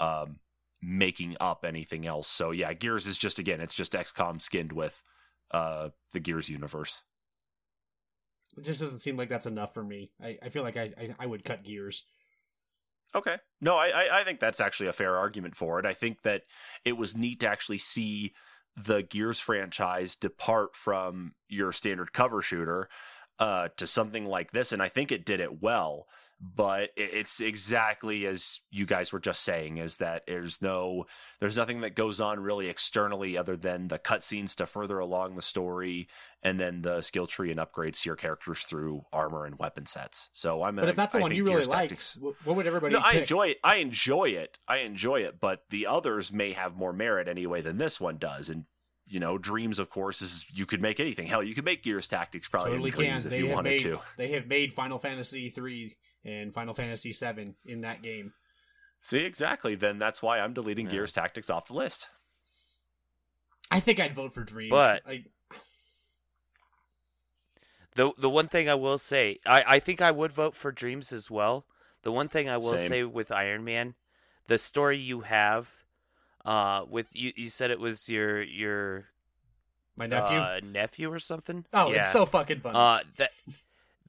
um, 0.00 0.38
making 0.82 1.36
up 1.40 1.64
anything 1.64 2.06
else. 2.06 2.26
So 2.26 2.50
yeah, 2.50 2.72
Gears 2.72 3.06
is 3.06 3.18
just, 3.18 3.38
again, 3.38 3.60
it's 3.60 3.74
just 3.74 3.92
XCOM 3.92 4.40
skinned 4.40 4.72
with 4.72 5.02
uh, 5.50 5.90
the 6.12 6.20
Gears 6.20 6.48
universe. 6.48 7.02
It 8.56 8.64
just 8.64 8.80
doesn't 8.80 8.98
seem 8.98 9.16
like 9.16 9.28
that's 9.28 9.46
enough 9.46 9.74
for 9.74 9.82
me. 9.82 10.10
I, 10.22 10.38
I 10.42 10.48
feel 10.48 10.62
like 10.62 10.76
I, 10.76 10.92
I, 10.98 11.14
I 11.20 11.26
would 11.26 11.44
cut 11.44 11.64
gears. 11.64 12.04
Okay. 13.14 13.38
No, 13.60 13.76
I, 13.76 14.20
I, 14.20 14.24
think 14.24 14.38
that's 14.38 14.60
actually 14.60 14.88
a 14.88 14.92
fair 14.92 15.16
argument 15.16 15.56
for 15.56 15.80
it. 15.80 15.86
I 15.86 15.94
think 15.94 16.22
that 16.22 16.42
it 16.84 16.96
was 16.96 17.16
neat 17.16 17.40
to 17.40 17.48
actually 17.48 17.78
see 17.78 18.34
the 18.76 19.02
Gears 19.02 19.40
franchise 19.40 20.14
depart 20.14 20.76
from 20.76 21.34
your 21.48 21.72
standard 21.72 22.12
cover 22.12 22.40
shooter 22.40 22.88
uh, 23.38 23.68
to 23.76 23.86
something 23.86 24.26
like 24.26 24.52
this, 24.52 24.70
and 24.70 24.80
I 24.80 24.88
think 24.88 25.10
it 25.10 25.24
did 25.24 25.40
it 25.40 25.60
well. 25.60 26.06
But 26.42 26.88
it's 26.96 27.38
exactly 27.40 28.26
as 28.26 28.60
you 28.70 28.86
guys 28.86 29.12
were 29.12 29.20
just 29.20 29.42
saying: 29.42 29.76
is 29.76 29.96
that 29.98 30.22
there's 30.26 30.62
no, 30.62 31.04
there's 31.38 31.56
nothing 31.58 31.82
that 31.82 31.94
goes 31.94 32.18
on 32.18 32.40
really 32.40 32.70
externally 32.70 33.36
other 33.36 33.58
than 33.58 33.88
the 33.88 33.98
cutscenes 33.98 34.54
to 34.54 34.64
further 34.64 34.98
along 34.98 35.36
the 35.36 35.42
story, 35.42 36.08
and 36.42 36.58
then 36.58 36.80
the 36.80 37.02
skill 37.02 37.26
tree 37.26 37.50
and 37.50 37.60
upgrades 37.60 38.00
to 38.00 38.08
your 38.08 38.16
characters 38.16 38.60
through 38.62 39.02
armor 39.12 39.44
and 39.44 39.58
weapon 39.58 39.84
sets. 39.84 40.30
So 40.32 40.62
I'm. 40.62 40.76
But 40.76 40.86
a, 40.86 40.88
if 40.88 40.96
that's 40.96 41.12
the 41.12 41.18
I 41.18 41.22
one 41.22 41.34
you 41.34 41.44
really 41.44 41.62
like, 41.64 41.90
Tactics- 41.90 42.16
what 42.18 42.56
would 42.56 42.66
everybody? 42.66 42.94
no, 42.94 43.00
I 43.04 43.12
enjoy 43.16 43.48
it. 43.48 43.58
I 43.62 43.76
enjoy 43.76 44.30
it. 44.30 44.58
I 44.66 44.78
enjoy 44.78 45.16
it. 45.20 45.40
But 45.40 45.64
the 45.68 45.88
others 45.88 46.32
may 46.32 46.52
have 46.52 46.74
more 46.74 46.94
merit 46.94 47.28
anyway 47.28 47.60
than 47.60 47.76
this 47.76 48.00
one 48.00 48.16
does. 48.16 48.48
And 48.48 48.64
you 49.06 49.20
know, 49.20 49.36
Dreams, 49.36 49.78
of 49.78 49.90
course, 49.90 50.22
is 50.22 50.46
you 50.54 50.64
could 50.64 50.80
make 50.80 51.00
anything. 51.00 51.26
Hell, 51.26 51.42
you 51.42 51.54
could 51.54 51.64
make 51.66 51.82
Gears 51.82 52.08
Tactics 52.08 52.48
probably 52.48 52.70
Totally 52.70 52.92
can. 52.92 53.18
if 53.18 53.24
They 53.24 53.38
you 53.40 53.48
wanted 53.48 53.70
made 53.70 53.80
to. 53.80 53.98
they 54.16 54.28
have 54.28 54.46
made 54.46 54.72
Final 54.72 54.98
Fantasy 54.98 55.50
three 55.50 55.96
and 56.24 56.52
Final 56.54 56.74
Fantasy 56.74 57.12
VII 57.12 57.54
in 57.66 57.80
that 57.82 58.02
game. 58.02 58.32
See, 59.02 59.18
exactly. 59.24 59.74
Then 59.74 59.98
that's 59.98 60.22
why 60.22 60.40
I'm 60.40 60.52
deleting 60.52 60.86
Yeah. 60.86 60.92
Gears 60.92 61.12
Tactics 61.12 61.48
off 61.50 61.66
the 61.68 61.74
list. 61.74 62.08
I 63.70 63.80
think 63.80 63.98
I'd 64.00 64.14
vote 64.14 64.34
for 64.34 64.42
Dreams. 64.44 64.70
But- 64.70 65.02
I, 65.06 65.24
The 67.94 68.12
the 68.16 68.30
one 68.30 68.46
thing 68.48 68.68
I 68.68 68.74
will 68.76 68.98
say, 68.98 69.40
I, 69.44 69.64
I 69.66 69.78
think 69.80 70.00
I 70.00 70.10
would 70.12 70.32
vote 70.32 70.54
for 70.54 70.70
Dreams 70.70 71.12
as 71.12 71.30
well. 71.30 71.66
The 72.02 72.12
one 72.12 72.28
thing 72.28 72.48
I 72.48 72.56
will 72.56 72.78
Same. 72.78 72.88
say 72.88 73.04
with 73.04 73.32
Iron 73.32 73.64
Man, 73.64 73.94
the 74.46 74.58
story 74.58 74.96
you 74.96 75.20
have, 75.22 75.68
uh, 76.44 76.84
with 76.88 77.08
you 77.14 77.32
you 77.36 77.48
said 77.48 77.70
it 77.70 77.80
was 77.80 78.08
your 78.08 78.42
your 78.42 79.06
my 79.96 80.06
nephew. 80.06 80.38
uh, 80.38 80.60
nephew 80.62 81.12
or 81.12 81.18
something. 81.18 81.66
oh, 81.74 81.90
yeah. 81.90 81.98
it's 81.98 82.12
so 82.12 82.24
fucking 82.26 82.60
funny. 82.60 82.78
Uh, 82.78 83.00
that 83.16 83.32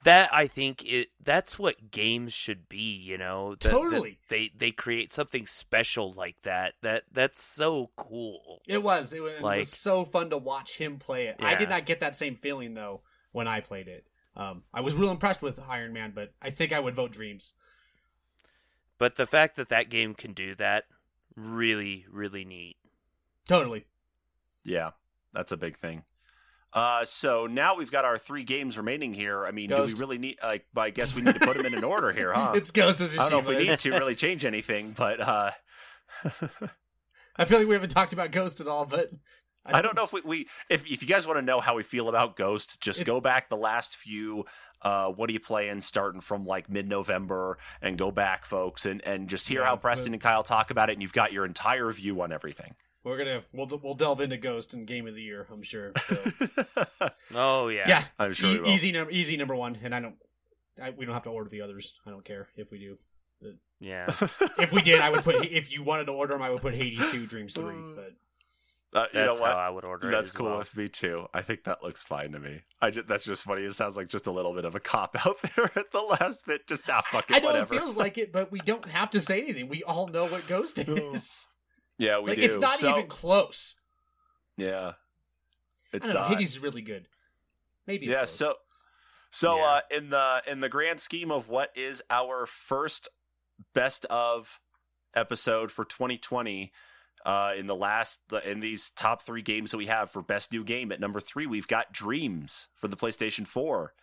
that 0.03 0.33
I 0.33 0.47
think 0.47 0.83
it 0.85 1.09
that's 1.23 1.59
what 1.59 1.91
games 1.91 2.33
should 2.33 2.67
be. 2.67 2.77
You 2.95 3.17
know, 3.17 3.51
That- 3.51 3.61
that 3.61 3.69
Totally. 3.71 4.19
they 4.29 4.51
they 4.55 4.71
create 4.71 5.11
something 5.13 5.45
special 5.45 6.11
like 6.13 6.41
that. 6.43 6.73
That 6.81 7.03
that's 7.11 7.43
so 7.43 7.91
cool. 7.95 8.61
it 8.67 8.81
was. 8.83 9.13
It 9.13 9.21
was, 9.21 9.33
it 9.33 9.41
was 9.41 9.69
so 9.69 10.03
fun 10.05 10.29
to 10.31 10.37
watch 10.37 10.77
him 10.77 10.97
play 10.99 11.27
it. 11.27 11.35
I 11.39 11.55
did 11.55 11.69
not 11.69 11.85
get 11.85 11.99
that 11.99 12.15
same 12.15 12.35
feeling 12.35 12.73
though 12.73 13.01
when 13.31 13.47
I 13.47 13.59
played 13.61 13.87
it. 13.87 14.05
Um, 14.35 14.63
I 14.73 14.79
was 14.81 14.95
real 14.95 15.11
impressed 15.11 15.41
with 15.41 15.59
Iron 15.59 15.91
Man, 15.93 16.13
but 16.15 16.33
I 16.41 16.49
think 16.51 16.71
I 16.71 16.79
would 16.79 16.95
vote 16.95 17.11
Dreams. 17.11 17.53
But 18.97 19.15
the 19.15 19.25
fact 19.25 19.55
that 19.57 19.69
that 19.69 19.89
game 19.89 20.13
can 20.13 20.33
do 20.33 20.55
that, 20.55 20.85
really, 21.35 22.05
really 22.09 22.45
neat. 22.45 22.77
Totally. 23.47 23.85
Yeah, 24.63 24.91
that's 25.33 25.51
a 25.51 25.57
big 25.57 25.77
thing. 25.77 26.03
Uh, 26.74 27.03
so 27.03 27.47
now 27.47 27.76
we've 27.76 27.91
got 27.91 28.05
our 28.05 28.17
three 28.17 28.43
games 28.43 28.78
remaining 28.78 29.13
here. 29.13 29.45
I 29.45 29.51
mean, 29.51 29.69
do 29.69 29.82
we 29.84 29.93
really 29.93 30.17
need? 30.17 30.38
Like, 30.41 30.65
I 30.76 30.89
guess 30.89 31.13
we 31.13 31.22
need 31.22 31.34
to 31.34 31.39
put 31.39 31.57
them 31.57 31.65
in 31.65 31.74
an 31.74 31.84
order 31.84 32.11
here, 32.13 32.34
huh? 32.34 32.53
It's 32.55 32.72
Ghost 32.72 33.01
of 33.01 33.11
I 33.13 33.30
don't 33.30 33.32
know 33.32 33.39
if 33.51 33.57
we 33.57 33.67
need 33.67 33.80
to 33.80 33.91
really 33.91 34.15
change 34.15 34.45
anything, 34.45 34.91
but 34.91 35.19
uh, 35.19 35.51
I 37.36 37.45
feel 37.45 37.59
like 37.59 37.67
we 37.67 37.74
haven't 37.74 37.89
talked 37.89 38.13
about 38.13 38.32
Ghost 38.32 38.61
at 38.61 38.67
all, 38.67 38.86
but 38.86 39.09
I 39.65 39.82
don't 39.82 39.95
know 39.95 40.03
if 40.03 40.13
we, 40.13 40.22
we 40.22 40.47
if 40.69 40.86
if 40.89 41.01
you 41.01 41.07
guys 41.07 41.28
want 41.28 41.38
to 41.38 41.41
know 41.45 41.59
how 41.59 41.76
we 41.76 41.84
feel 41.84 42.09
about 42.09 42.36
Ghost, 42.38 42.82
just 42.82 43.01
It's- 43.01 43.13
go 43.13 43.19
back 43.22 43.49
the 43.49 43.57
last 43.57 43.95
few. 43.95 44.45
Uh, 44.82 45.09
what 45.09 45.30
are 45.30 45.34
you 45.34 45.39
playing? 45.39 45.80
Starting 45.82 46.22
from 46.22 46.45
like 46.45 46.69
mid 46.69 46.88
November 46.88 47.59
and 47.82 47.97
go 47.97 48.11
back, 48.11 48.45
folks, 48.45 48.86
and 48.86 49.01
and 49.05 49.28
just 49.30 49.47
hear 49.47 49.59
Yeah, 49.61 49.67
how 49.67 49.76
but- 49.76 49.82
Preston 49.84 50.13
and 50.13 50.22
Kyle 50.22 50.43
talk 50.43 50.72
about 50.72 50.89
it, 50.89 50.93
and 50.93 51.01
you've 51.01 51.13
got 51.13 51.32
your 51.34 51.45
entire 51.45 51.91
view 51.91 52.19
on 52.22 52.32
everything. 52.32 52.74
We're 53.03 53.17
gonna 53.17 53.43
we'll 53.51 53.67
we'll 53.83 53.95
delve 53.95 54.21
into 54.21 54.37
Ghost 54.37 54.73
and 54.73 54.85
Game 54.85 55.07
of 55.07 55.15
the 55.15 55.21
Year. 55.23 55.47
I'm 55.51 55.63
sure. 55.63 55.91
So. 56.07 56.17
Oh 57.33 57.69
yeah. 57.69 57.85
yeah, 57.87 58.03
I'm 58.19 58.33
sure 58.33 58.49
E- 58.51 58.59
will. 58.59 58.67
easy 58.69 58.91
number 58.91 59.11
easy 59.11 59.37
number 59.37 59.55
one, 59.55 59.77
and 59.83 59.95
I 59.95 59.99
don't. 60.01 60.15
I, 60.81 60.89
we 60.91 61.05
don't 61.05 61.13
have 61.13 61.23
to 61.23 61.29
order 61.29 61.49
the 61.49 61.61
others. 61.61 61.95
I 62.05 62.09
don't 62.09 62.25
care 62.25 62.47
if 62.57 62.71
we 62.71 62.79
do. 62.79 62.97
Yeah. 63.79 64.05
If 64.59 64.71
we 64.71 64.81
did, 64.81 64.99
I 64.99 65.09
would 65.09 65.23
put. 65.23 65.45
If 65.45 65.71
you 65.71 65.81
wanted 65.83 66.05
to 66.05 66.11
order 66.11 66.33
them, 66.33 66.41
I 66.41 66.49
would 66.51 66.61
put 66.61 66.73
Hades 66.75 67.07
two, 67.09 67.25
Dreams 67.25 67.53
three. 67.53 67.75
But 67.95 68.13
Uh, 68.93 69.05
you 69.13 69.19
know 69.19 69.25
That's 69.27 69.39
what? 69.39 69.51
how 69.51 69.57
I 69.57 69.69
would 69.69 69.85
order 69.85 70.09
it. 70.09 70.11
That's 70.11 70.29
as 70.29 70.33
cool 70.33 70.47
well. 70.47 70.57
with 70.59 70.75
me 70.75 70.89
too. 70.89 71.27
I 71.33 71.41
think 71.41 71.63
that 71.63 71.81
looks 71.81 72.03
fine 72.03 72.33
to 72.33 72.39
me. 72.39 72.61
I 72.81 72.89
just, 72.91 73.07
that's 73.07 73.23
just 73.23 73.43
funny. 73.43 73.63
It 73.63 73.73
sounds 73.73 73.95
like 73.97 74.09
just 74.09 74.27
a 74.27 74.31
little 74.31 74.53
bit 74.53 74.65
of 74.65 74.75
a 74.75 74.79
cop 74.81 75.15
out 75.25 75.37
there 75.55 75.71
at 75.75 75.91
the 75.91 76.01
last 76.01 76.45
bit. 76.45 76.67
Just 76.67 76.89
ah, 76.89 77.01
fuck 77.07 77.29
it, 77.31 77.37
I 77.37 77.39
know 77.39 77.47
whatever. 77.47 77.73
it 77.75 77.79
feels 77.79 77.95
like 77.95 78.17
it, 78.17 78.31
but 78.33 78.51
we 78.51 78.59
don't 78.59 78.87
have 78.89 79.09
to 79.11 79.21
say 79.21 79.41
anything. 79.41 79.69
We 79.69 79.83
all 79.83 80.07
know 80.07 80.25
what 80.25 80.45
Ghost 80.47 80.77
is. 80.87 81.47
Yeah, 82.01 82.19
we 82.19 82.29
like 82.31 82.37
do. 82.39 82.43
it's 82.43 82.57
not 82.57 82.75
So- 82.77 82.89
even 82.97 83.07
close. 83.09 83.75
Yeah, 84.57 84.93
it's 85.93 86.03
I 86.05 86.07
don't 86.07 86.15
know. 86.15 86.21
not. 86.21 86.29
Hades 86.31 86.51
is 86.51 86.59
really 86.59 86.81
good. 86.81 87.07
Maybe. 87.87 88.05
It's 88.07 88.11
yeah. 88.11 88.17
close. 88.19 88.35
So, 88.35 88.55
so 89.29 89.57
Yeah. 89.57 89.63
uh, 89.63 89.81
in 89.91 90.09
the 90.09 90.43
in 90.47 90.59
the 90.59 90.69
grand 90.69 90.99
scheme 90.99 91.31
of 91.31 91.47
what 91.49 91.71
is 91.75 92.01
our 92.09 92.45
first 92.45 93.07
best 93.73 94.05
of 94.05 94.59
episode 95.13 95.71
for 95.71 95.85
2020. 95.85 96.71
Uh, 97.23 97.53
in 97.55 97.67
the 97.67 97.75
last 97.75 98.19
in 98.45 98.61
these 98.61 98.89
top 98.89 99.21
three 99.21 99.43
games 99.43 99.69
that 99.69 99.77
we 99.77 99.85
have 99.85 100.09
for 100.09 100.23
best 100.23 100.51
new 100.51 100.63
game 100.63 100.91
at 100.91 100.99
number 100.99 101.19
three, 101.19 101.45
we've 101.45 101.67
got 101.67 101.93
Dreams 101.93 102.67
for 102.73 102.87
the 102.87 102.97
PlayStation 102.97 103.45
4. 103.45 103.93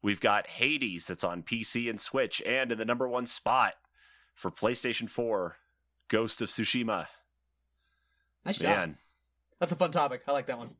We've 0.00 0.20
got 0.20 0.46
Hades 0.46 1.06
that's 1.06 1.22
on 1.22 1.42
PC 1.42 1.90
and 1.90 2.00
Switch, 2.00 2.40
and 2.46 2.72
in 2.72 2.78
the 2.78 2.86
number 2.86 3.06
one 3.06 3.26
spot 3.26 3.74
for 4.34 4.50
PlayStation 4.50 5.08
4, 5.10 5.58
Ghost 6.08 6.40
of 6.40 6.48
Tsushima. 6.48 7.08
Nice 8.44 8.58
job. 8.58 8.76
Man, 8.76 8.98
That's 9.60 9.72
a 9.72 9.76
fun 9.76 9.90
topic. 9.90 10.22
I 10.26 10.32
like 10.32 10.46
that 10.46 10.58
one. 10.58 10.70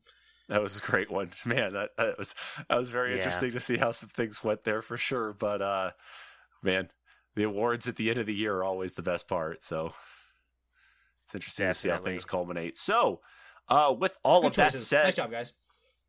that 0.49 0.61
was 0.61 0.77
a 0.77 0.81
great 0.81 1.09
one. 1.11 1.31
Man, 1.45 1.73
that, 1.73 1.91
that 1.97 2.17
was 2.17 2.35
that 2.69 2.77
was 2.77 2.91
very 2.91 3.11
Yeah. 3.11 3.17
interesting 3.17 3.51
to 3.51 3.59
see 3.59 3.77
how 3.77 3.91
some 3.91 4.09
things 4.09 4.43
went 4.43 4.63
there 4.63 4.81
for 4.81 4.97
sure. 4.97 5.33
But 5.33 5.61
uh 5.61 5.91
man, 6.61 6.89
the 7.35 7.43
awards 7.43 7.87
at 7.87 7.95
the 7.95 8.09
end 8.09 8.19
of 8.19 8.25
the 8.25 8.33
year 8.35 8.57
are 8.57 8.63
always 8.63 8.93
the 8.93 9.01
best 9.01 9.27
part. 9.27 9.63
So 9.63 9.93
it's 11.25 11.33
interesting 11.35 11.67
to 11.67 11.73
see 11.73 11.89
how 11.89 11.97
things 11.99 12.25
culminate. 12.25 12.77
So 12.77 13.21
uh 13.69 13.93
with 13.97 14.17
all 14.23 14.41
Good 14.41 14.47
of 14.47 14.55
that 14.57 14.73
said, 14.73 15.03
nice 15.05 15.15
job, 15.15 15.31
guys. 15.31 15.53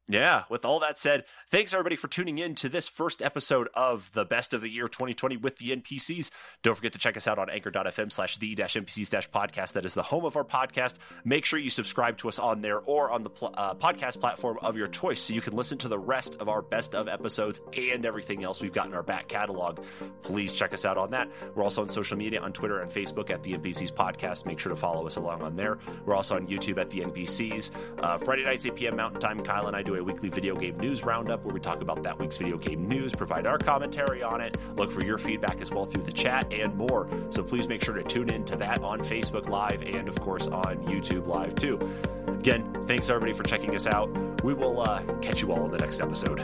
Yeah, 0.07 0.45
with 0.51 0.67
all 0.67 0.81
that 0.81 0.99
said, 0.99 1.25
thanks 1.49 1.73
everybody 1.73 1.97
for 1.97 2.09
tuning 2.09 2.37
in 2.37 2.55
to 2.57 2.69
this 2.69 2.89
first 2.89 3.23
episode 3.23 3.69
of 3.73 4.13
the 4.13 4.27
best 4.27 4.53
of 4.53 4.61
the 4.61 4.69
year 4.69 4.87
2020 4.87 5.39
with 5.39 5.57
the 5.57 5.75
NPCs. 5.75 6.29
Don't 6.63 6.75
forget 6.75 6.93
to 6.93 6.99
check 6.99 7.17
us 7.17 7.27
out 7.27 7.39
on 7.39 7.49
anchor.fm 7.49 8.13
slash 8.13 8.37
the 8.37 8.55
dash 8.55 8.75
NPCs 8.75 9.09
dash 9.09 9.31
podcast. 9.31 9.73
That 9.73 9.87
is 9.87 9.95
the 9.95 10.03
home 10.03 10.27
of 10.27 10.37
our 10.37 10.45
podcast. 10.45 10.97
Make 11.25 11.47
sure 11.47 11.59
you 11.59 11.71
subscribe 11.71 12.19
to 12.19 12.29
us 12.29 12.39
on 12.39 12.61
there 12.61 12.81
or 12.81 13.11
on 13.11 13.23
the 13.23 13.31
pl- 13.31 13.55
uh, 13.57 13.75
podcast 13.77 14.21
platform 14.21 14.59
of 14.61 14.77
your 14.77 14.89
choice 14.89 15.23
so 15.23 15.33
you 15.33 15.41
can 15.41 15.55
listen 15.55 15.79
to 15.79 15.89
the 15.89 15.99
rest 15.99 16.37
of 16.39 16.51
our 16.51 16.61
best 16.61 16.95
of 16.95 17.09
episodes 17.09 17.63
and 17.75 18.05
everything 18.05 18.45
else 18.45 18.61
we've 18.61 18.75
got 18.75 18.87
in 18.87 18.93
our 18.93 19.03
back 19.03 19.29
catalog. 19.29 19.83
Please 20.21 20.53
check 20.53 20.75
us 20.75 20.85
out 20.85 20.99
on 20.99 21.13
that. 21.13 21.31
We're 21.55 21.63
also 21.63 21.81
on 21.81 21.89
social 21.89 22.19
media 22.19 22.41
on 22.41 22.53
Twitter 22.53 22.83
and 22.83 22.91
Facebook 22.91 23.31
at 23.31 23.43
the 23.43 23.55
NPCs 23.55 23.95
podcast. 23.95 24.45
Make 24.45 24.59
sure 24.59 24.69
to 24.69 24.77
follow 24.77 25.07
us 25.07 25.17
along 25.17 25.41
on 25.41 25.57
there. 25.57 25.79
We're 26.05 26.15
also 26.15 26.37
on 26.37 26.47
YouTube 26.47 26.77
at 26.77 26.91
the 26.91 27.01
NPCs. 27.01 27.71
Uh, 28.03 28.19
Friday 28.19 28.45
nights, 28.45 28.67
8 28.67 28.75
p.m. 28.77 28.97
Mountain 28.97 29.21
Time, 29.21 29.43
Kyle 29.43 29.67
and 29.67 29.75
I 29.75 29.83
do 29.83 29.94
a 29.97 30.05
weekly 30.05 30.29
video 30.29 30.57
game 30.57 30.79
news 30.79 31.05
roundup 31.05 31.45
where 31.45 31.55
we 31.55 31.61
talk 31.61 31.81
about 31.81 32.03
that 32.03 32.19
week's 32.19 32.37
video 32.37 32.57
game 32.57 32.89
news, 32.89 33.13
provide 33.13 33.47
our 33.47 33.59
commentary 33.59 34.23
on 34.23 34.41
it, 34.41 34.57
look 34.77 34.91
for 34.91 35.05
your 35.05 35.19
feedback 35.19 35.61
as 35.61 35.71
well 35.71 35.87
through 35.87 36.03
the 36.03 36.13
chat 36.13 36.53
and 36.53 36.75
more. 36.75 37.09
So 37.31 37.43
please 37.43 37.69
make 37.69 37.85
sure 37.85 37.95
to 37.95 38.03
tune 38.03 38.33
in 38.33 38.45
to 38.47 38.57
that 38.57 38.83
on 38.83 39.01
Facebook 39.01 39.49
Live 39.49 39.83
and, 39.83 40.09
of 40.09 40.21
course, 40.21 40.49
on 40.49 40.79
YouTube 40.85 41.27
Live 41.27 41.55
too. 41.55 41.79
Again, 42.27 42.85
thanks 42.87 43.09
everybody 43.09 43.33
for 43.33 43.43
checking 43.43 43.75
us 43.75 43.87
out. 43.87 44.11
We 44.45 44.55
will 44.55 44.81
uh, 44.81 45.03
catch 45.23 45.41
you 45.41 45.53
all 45.53 45.65
in 45.65 45.71
the 45.71 45.79
next 45.79 46.01
episode. 46.01 46.41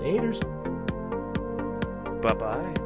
Haters. 0.00 0.40
Bye 2.22 2.34
bye. 2.34 2.81